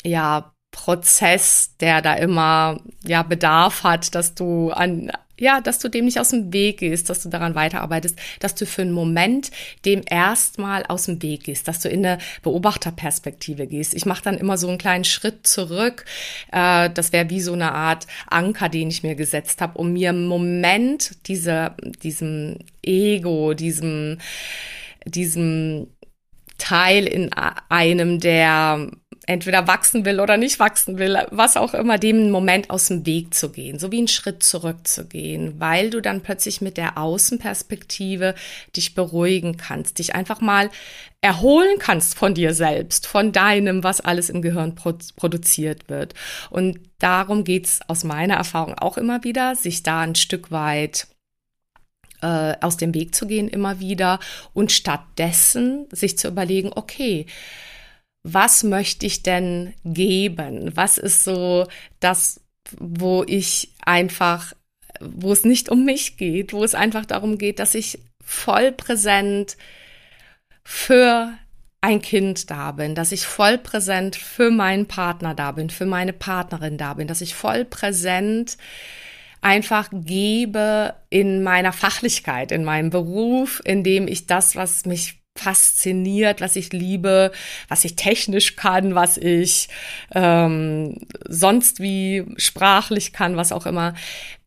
ja, 0.04 0.52
Prozess, 0.72 1.76
der 1.80 2.00
da 2.00 2.14
immer 2.14 2.80
ja 3.04 3.22
Bedarf 3.22 3.82
hat, 3.82 4.14
dass 4.14 4.34
du 4.34 4.70
an 4.70 5.10
ja, 5.40 5.60
dass 5.60 5.78
du 5.78 5.88
dem 5.88 6.04
nicht 6.04 6.20
aus 6.20 6.28
dem 6.28 6.52
Weg 6.52 6.78
gehst, 6.78 7.08
dass 7.10 7.22
du 7.22 7.28
daran 7.30 7.54
weiterarbeitest, 7.54 8.16
dass 8.38 8.54
du 8.54 8.66
für 8.66 8.82
einen 8.82 8.92
Moment 8.92 9.50
dem 9.84 10.02
erstmal 10.08 10.84
aus 10.84 11.06
dem 11.06 11.22
Weg 11.22 11.44
gehst, 11.44 11.66
dass 11.66 11.80
du 11.80 11.88
in 11.88 12.04
eine 12.04 12.18
Beobachterperspektive 12.42 13.66
gehst. 13.66 13.94
Ich 13.94 14.06
mache 14.06 14.22
dann 14.22 14.38
immer 14.38 14.58
so 14.58 14.68
einen 14.68 14.78
kleinen 14.78 15.04
Schritt 15.04 15.46
zurück. 15.46 16.04
Äh, 16.52 16.90
das 16.90 17.12
wäre 17.12 17.30
wie 17.30 17.40
so 17.40 17.54
eine 17.54 17.72
Art 17.72 18.06
Anker, 18.28 18.68
den 18.68 18.88
ich 18.88 19.02
mir 19.02 19.14
gesetzt 19.14 19.62
habe, 19.62 19.78
um 19.78 19.94
mir 19.94 20.10
im 20.10 20.26
Moment 20.26 21.16
diese, 21.26 21.74
diesem 22.02 22.58
Ego, 22.82 23.54
diesem, 23.54 24.18
diesem 25.06 25.86
Teil 26.58 27.06
in 27.06 27.30
einem, 27.32 28.20
der 28.20 28.90
entweder 29.26 29.66
wachsen 29.66 30.04
will 30.04 30.20
oder 30.20 30.36
nicht 30.36 30.58
wachsen 30.58 30.98
will, 30.98 31.18
was 31.30 31.56
auch 31.56 31.74
immer, 31.74 31.98
dem 31.98 32.30
Moment 32.30 32.70
aus 32.70 32.86
dem 32.86 33.06
Weg 33.06 33.34
zu 33.34 33.50
gehen, 33.50 33.78
so 33.78 33.92
wie 33.92 33.98
einen 33.98 34.08
Schritt 34.08 34.42
zurückzugehen, 34.42 35.60
weil 35.60 35.90
du 35.90 36.00
dann 36.00 36.22
plötzlich 36.22 36.60
mit 36.60 36.76
der 36.76 36.98
Außenperspektive 36.98 38.34
dich 38.74 38.94
beruhigen 38.94 39.56
kannst, 39.56 39.98
dich 39.98 40.14
einfach 40.14 40.40
mal 40.40 40.70
erholen 41.20 41.78
kannst 41.78 42.16
von 42.16 42.34
dir 42.34 42.54
selbst, 42.54 43.06
von 43.06 43.32
deinem, 43.32 43.84
was 43.84 44.00
alles 44.00 44.30
im 44.30 44.40
Gehirn 44.40 44.74
produziert 44.74 45.88
wird. 45.88 46.14
Und 46.48 46.80
darum 46.98 47.44
geht's 47.44 47.80
aus 47.88 48.04
meiner 48.04 48.34
Erfahrung 48.34 48.74
auch 48.78 48.96
immer 48.96 49.22
wieder, 49.22 49.54
sich 49.54 49.82
da 49.82 50.00
ein 50.00 50.14
Stück 50.14 50.50
weit 50.50 51.06
äh, 52.22 52.54
aus 52.60 52.76
dem 52.76 52.94
Weg 52.94 53.14
zu 53.14 53.26
gehen 53.26 53.48
immer 53.48 53.80
wieder 53.80 54.18
und 54.54 54.72
stattdessen 54.72 55.86
sich 55.90 56.18
zu 56.18 56.28
überlegen, 56.28 56.70
okay, 56.74 57.26
was 58.22 58.62
möchte 58.62 59.06
ich 59.06 59.22
denn 59.22 59.74
geben? 59.84 60.76
Was 60.76 60.98
ist 60.98 61.24
so 61.24 61.66
das, 62.00 62.40
wo 62.78 63.24
ich 63.26 63.74
einfach, 63.84 64.52
wo 65.00 65.32
es 65.32 65.44
nicht 65.44 65.68
um 65.68 65.84
mich 65.84 66.16
geht, 66.16 66.52
wo 66.52 66.62
es 66.62 66.74
einfach 66.74 67.06
darum 67.06 67.38
geht, 67.38 67.58
dass 67.58 67.74
ich 67.74 67.98
voll 68.22 68.72
präsent 68.72 69.56
für 70.64 71.32
ein 71.80 72.02
Kind 72.02 72.50
da 72.50 72.72
bin, 72.72 72.94
dass 72.94 73.10
ich 73.10 73.26
voll 73.26 73.56
präsent 73.56 74.16
für 74.16 74.50
meinen 74.50 74.86
Partner 74.86 75.34
da 75.34 75.52
bin, 75.52 75.70
für 75.70 75.86
meine 75.86 76.12
Partnerin 76.12 76.76
da 76.76 76.94
bin, 76.94 77.08
dass 77.08 77.22
ich 77.22 77.34
voll 77.34 77.64
präsent 77.64 78.58
einfach 79.40 79.88
gebe 79.90 80.94
in 81.08 81.42
meiner 81.42 81.72
Fachlichkeit, 81.72 82.52
in 82.52 82.64
meinem 82.64 82.90
Beruf, 82.90 83.62
in 83.64 83.82
dem 83.82 84.06
ich 84.06 84.26
das, 84.26 84.54
was 84.56 84.84
mich 84.84 85.19
fasziniert, 85.36 86.40
was 86.40 86.56
ich 86.56 86.72
liebe, 86.72 87.32
was 87.68 87.84
ich 87.84 87.96
technisch 87.96 88.56
kann, 88.56 88.94
was 88.94 89.16
ich 89.16 89.68
ähm, 90.14 90.98
sonst 91.28 91.80
wie 91.80 92.26
sprachlich 92.36 93.12
kann, 93.12 93.36
was 93.36 93.52
auch 93.52 93.66
immer, 93.66 93.94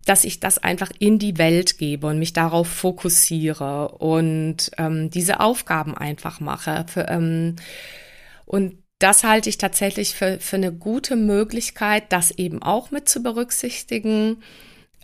dass 0.06 0.26
ich 0.26 0.40
das 0.40 0.58
einfach 0.58 0.92
in 1.00 1.18
die 1.20 1.38
Welt 1.38 1.78
gebe 1.78 2.08
und 2.08 2.20
mich 2.20 2.34
darauf 2.34 2.68
fokussiere 2.68 3.90
und 3.90 4.72
ähm, 4.78 5.10
diese 5.10 5.40
Aufgaben 5.40 5.98
einfach 5.98 6.40
mache. 6.40 6.86
Für, 6.88 7.08
ähm, 7.08 7.56
und 8.46 8.84
das 9.00 9.24
halte 9.24 9.50
ich 9.50 9.58
tatsächlich 9.58 10.14
für, 10.14 10.40
für 10.40 10.58
eine 10.58 10.74
gute 10.74 11.16
Möglichkeit, 11.16 12.12
das 12.12 12.32
eben 12.32 12.62
auch 12.62 12.92
mit 12.92 13.08
zu 13.08 13.24
berücksichtigen 13.24 14.44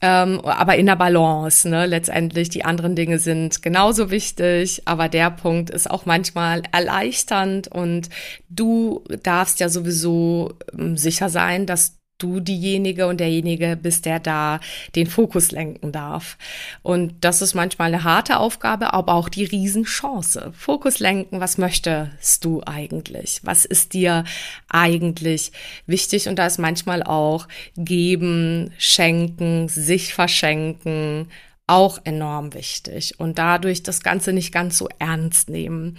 ähm, 0.02 0.40
aber 0.42 0.78
in 0.78 0.86
der 0.86 0.96
Balance, 0.96 1.68
ne? 1.68 1.86
Letztendlich, 1.86 2.50
die 2.50 2.66
anderen 2.66 2.96
Dinge 2.96 3.20
sind 3.20 3.62
genauso 3.62 4.10
wichtig, 4.10 4.82
aber 4.86 5.10
der 5.10 5.32
Punkt 5.32 5.70
ist 5.70 5.90
auch 5.90 6.06
manchmal 6.06 6.64
erleichternd 6.72 7.68
und 7.68 8.10
du 8.50 9.04
darfst 9.24 9.60
ja 9.60 9.70
sowieso 9.70 10.54
ähm, 10.78 10.98
sicher 10.98 11.30
sein, 11.30 11.66
dass 11.66 11.99
du 12.20 12.40
diejenige 12.40 13.08
und 13.08 13.20
derjenige 13.20 13.78
bist, 13.82 14.06
der 14.06 14.20
da 14.20 14.60
den 14.96 15.08
Fokus 15.08 15.52
lenken 15.52 15.92
darf. 15.92 16.38
Und 16.84 17.14
das 17.22 17.42
ist 17.42 17.56
manchmal 17.56 17.94
eine 17.94 18.04
harte 18.04 18.38
Aufgabe, 18.38 18.94
aber 18.94 19.14
auch 19.14 19.30
die 19.30 19.46
Riesenchance. 19.46 20.54
Fokus 20.56 21.00
lenken, 21.00 21.40
was 21.40 21.58
möchtest 21.58 22.46
du 22.46 22.62
eigentlich? 22.66 23.40
Was 23.44 23.66
ist 23.66 23.94
dir 23.94 24.26
eigentlich 24.70 25.52
wichtig? 25.88 26.28
Und 26.28 26.38
da 26.38 26.46
ist 26.46 26.60
manchmal 26.60 27.02
auch 27.04 27.48
geben, 27.76 28.72
schenken, 28.78 29.68
sich 29.70 30.14
verschenken, 30.14 31.28
auch 31.70 32.00
enorm 32.04 32.54
wichtig 32.54 33.20
und 33.20 33.38
dadurch 33.38 33.84
das 33.84 34.02
Ganze 34.02 34.34
nicht 34.34 34.52
ganz 34.52 34.78
so 34.78 34.90
ernst 34.98 35.50
nehmen. 35.50 35.98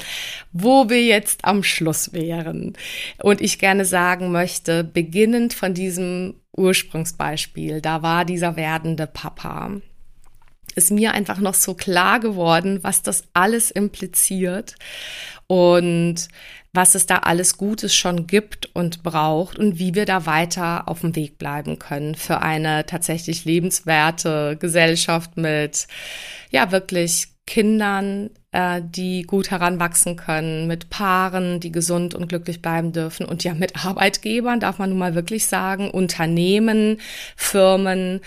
Wo 0.53 0.89
wir 0.89 1.03
jetzt 1.03 1.45
am 1.45 1.62
Schluss 1.62 2.12
wären 2.12 2.75
und 3.23 3.41
ich 3.41 3.59
gerne 3.59 3.85
sagen 3.85 4.33
möchte, 4.33 4.85
beginnend 4.85 5.55
von 5.55 5.73
diesem 5.73 6.35
Ursprungsbeispiel, 6.57 7.81
da 7.81 8.03
war 8.03 8.25
dieser 8.25 8.57
werdende 8.57 9.07
Papa 9.07 9.81
ist 10.77 10.93
mir 10.93 11.12
einfach 11.12 11.41
noch 11.41 11.55
so 11.55 11.75
klar 11.75 12.21
geworden, 12.21 12.79
was 12.83 13.03
das 13.03 13.25
alles 13.35 13.73
impliziert 13.73 14.77
und 15.47 16.29
was 16.73 16.95
es 16.95 17.07
da 17.07 17.18
alles 17.18 17.57
Gutes 17.57 17.95
schon 17.95 18.27
gibt 18.27 18.71
und 18.75 19.03
braucht 19.03 19.59
und 19.59 19.79
wie 19.79 19.95
wir 19.95 20.07
da 20.07 20.27
weiter 20.27 20.89
auf 20.89 21.01
dem 21.01 21.16
Weg 21.16 21.39
bleiben 21.39 21.79
können 21.79 22.14
für 22.14 22.43
eine 22.43 22.87
tatsächlich 22.87 23.45
lebenswerte 23.45 24.57
Gesellschaft 24.59 25.37
mit, 25.37 25.89
ja, 26.51 26.71
wirklich 26.71 27.29
Kindern, 27.47 28.31
äh, 28.53 28.81
die 28.85 29.23
gut 29.23 29.51
heranwachsen 29.51 30.14
können, 30.14 30.68
mit 30.68 30.89
Paaren, 30.91 31.59
die 31.59 31.73
gesund 31.73 32.14
und 32.14 32.29
glücklich 32.29 32.62
bleiben 32.62 32.93
dürfen 32.93 33.27
und 33.27 33.43
ja 33.43 33.55
mit 33.55 33.85
Arbeitgebern, 33.85 34.61
darf 34.61 34.79
man 34.79 34.91
nun 34.91 34.99
mal 35.01 35.16
wirklich 35.16 35.47
sagen, 35.47 35.91
Unternehmen, 35.91 36.99
Firmen, 37.35 38.21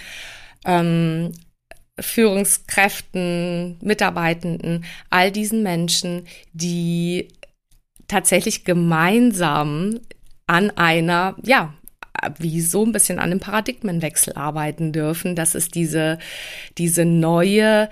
ähm, 0.66 1.32
Führungskräften, 1.98 3.78
Mitarbeitenden, 3.82 4.84
all 5.10 5.32
diesen 5.32 5.64
Menschen, 5.64 6.28
die 6.52 7.30
tatsächlich 8.08 8.66
gemeinsam 8.66 10.00
an 10.48 10.72
einer, 10.72 11.36
ja, 11.44 11.74
wie 12.38 12.62
so 12.62 12.86
ein 12.86 12.92
bisschen 12.92 13.20
an 13.20 13.32
einem 13.32 13.40
Paradigmenwechsel 13.40 14.34
arbeiten 14.34 14.92
dürfen, 14.92 15.36
dass 15.36 15.56
es 15.56 15.70
diese, 15.70 16.20
diese 16.78 17.06
neue, 17.06 17.90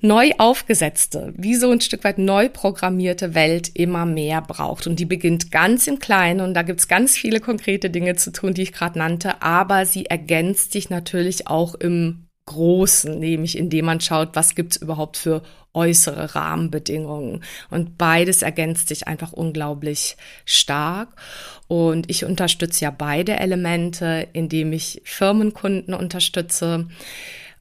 neu 0.00 0.30
aufgesetzte, 0.38 1.32
wie 1.36 1.54
so 1.54 1.70
ein 1.70 1.80
Stück 1.80 2.04
weit 2.04 2.18
neu 2.18 2.48
programmierte 2.48 3.34
Welt 3.34 3.70
immer 3.74 4.04
mehr 4.04 4.42
braucht. 4.42 4.86
Und 4.86 4.98
die 4.98 5.06
beginnt 5.06 5.50
ganz 5.50 5.86
im 5.86 5.98
Kleinen 5.98 6.40
und 6.40 6.54
da 6.54 6.62
gibt's 6.62 6.88
ganz 6.88 7.16
viele 7.16 7.40
konkrete 7.40 7.90
Dinge 7.90 8.16
zu 8.16 8.32
tun, 8.32 8.54
die 8.54 8.62
ich 8.62 8.72
gerade 8.72 8.98
nannte, 8.98 9.42
aber 9.42 9.86
sie 9.86 10.06
ergänzt 10.06 10.72
sich 10.72 10.90
natürlich 10.90 11.46
auch 11.46 11.74
im 11.74 12.28
Großen, 12.46 13.18
nämlich 13.18 13.56
indem 13.56 13.84
man 13.86 14.00
schaut, 14.00 14.30
was 14.34 14.54
gibt's 14.54 14.76
überhaupt 14.76 15.16
für 15.16 15.42
äußere 15.74 16.34
Rahmenbedingungen. 16.34 17.44
Und 17.70 17.96
beides 17.98 18.42
ergänzt 18.42 18.88
sich 18.88 19.06
einfach 19.06 19.32
unglaublich 19.32 20.16
stark. 20.44 21.08
Und 21.68 22.10
ich 22.10 22.24
unterstütze 22.24 22.84
ja 22.84 22.90
beide 22.90 23.38
Elemente, 23.38 24.28
indem 24.32 24.72
ich 24.72 25.00
Firmenkunden 25.04 25.94
unterstütze 25.94 26.88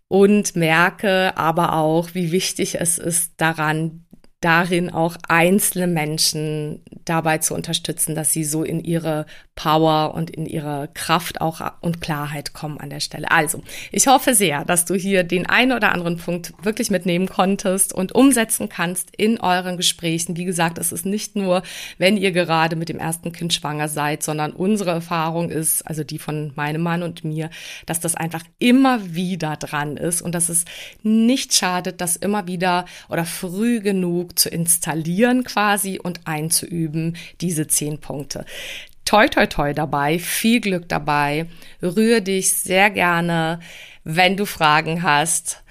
und 0.08 0.56
merke 0.56 1.38
aber 1.38 1.74
auch, 1.74 2.10
wie 2.14 2.32
wichtig 2.32 2.82
es 2.82 2.98
ist, 2.98 3.34
daran 3.38 4.04
darin 4.42 4.90
auch 4.90 5.16
einzelne 5.28 5.88
Menschen 5.88 6.82
dabei 7.06 7.38
zu 7.38 7.54
unterstützen, 7.54 8.16
dass 8.16 8.32
sie 8.32 8.44
so 8.44 8.64
in 8.64 8.84
ihre 8.84 9.26
Power 9.56 10.16
und 10.16 10.32
in 10.32 10.48
ihre 10.48 10.90
Kraft 10.96 11.40
auch 11.42 11.62
und 11.82 12.02
Klarheit 12.02 12.54
kommen 12.54 12.80
an 12.80 12.90
der 12.90 13.00
Stelle. 13.00 13.30
Also, 13.30 13.62
ich 13.92 14.08
hoffe 14.08 14.34
sehr, 14.34 14.66
dass 14.66 14.86
du 14.86 14.96
hier 14.96 15.24
den 15.24 15.46
einen 15.46 15.72
oder 15.72 15.92
anderen 15.92 16.18
Punkt 16.18 16.54
wirklich 16.64 16.90
mitnehmen 16.90 17.28
konntest 17.28 17.94
und 17.94 18.14
umsetzen 18.14 18.70
kannst 18.70 19.16
in 19.16 19.40
euren 19.40 19.78
Gesprächen. 19.78 20.36
Wie 20.38 20.46
gesagt, 20.46 20.80
es 20.80 20.92
ist 20.92 21.06
nicht 21.06 21.36
nur, 21.36 21.62
wenn 22.00 22.18
ihr 22.18 22.32
gerade 22.32 22.76
mit 22.76 22.90
dem 22.90 22.98
ersten 22.98 23.32
Kind 23.32 23.54
schwanger 23.54 23.88
seid, 23.88 24.24
sondern 24.24 24.54
unsere 24.54 24.90
Erfahrung 24.90 25.52
ist, 25.52 25.86
also 25.86 26.04
die 26.04 26.18
von 26.18 26.54
meinem 26.56 26.82
Mann 26.82 27.04
und 27.04 27.24
mir, 27.24 27.52
dass 27.86 28.00
das 28.00 28.16
einfach 28.16 28.44
immer 28.58 29.14
wieder 29.14 29.58
dran 29.58 29.98
ist 29.98 30.24
und 30.24 30.34
dass 30.34 30.50
es 30.50 30.66
nicht 31.04 31.54
schadet, 31.54 32.02
das 32.02 32.16
immer 32.16 32.48
wieder 32.48 32.86
oder 33.10 33.26
früh 33.26 33.80
genug 33.80 34.31
zu 34.36 34.50
installieren 34.50 35.44
quasi 35.44 36.00
und 36.00 36.22
einzuüben, 36.26 37.18
diese 37.40 37.68
zehn 37.68 38.00
Punkte 38.00 38.46
toi, 39.12 39.28
toi, 39.28 39.46
toi 39.46 39.74
dabei, 39.74 40.20
viel 40.20 40.62
Glück 40.62 40.88
dabei. 40.88 41.48
Rühre 41.82 42.22
dich 42.22 42.54
sehr 42.54 42.90
gerne, 42.90 43.60
wenn 44.06 44.38
du 44.38 44.46
Fragen 44.46 45.04
hast. 45.04 45.64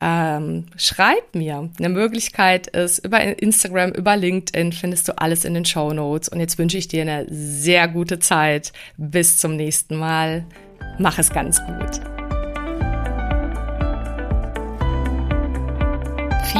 Ähm, 0.00 0.66
schreib 0.76 1.34
mir. 1.34 1.70
Eine 1.78 1.88
Möglichkeit 1.88 2.66
ist, 2.68 2.98
über 3.04 3.20
Instagram, 3.20 3.92
über 3.92 4.16
LinkedIn 4.16 4.72
findest 4.72 5.08
du 5.08 5.18
alles 5.18 5.44
in 5.44 5.54
den 5.54 5.66
Show 5.66 5.92
Notes. 5.92 6.28
Und 6.28 6.40
jetzt 6.40 6.58
wünsche 6.58 6.78
ich 6.78 6.88
dir 6.88 7.02
eine 7.02 7.26
sehr 7.28 7.86
gute 7.86 8.18
Zeit. 8.18 8.72
Bis 8.96 9.38
zum 9.38 9.56
nächsten 9.56 9.96
Mal. 9.96 10.44
Mach 10.98 11.18
es 11.18 11.30
ganz 11.30 11.60
gut. 11.64 12.19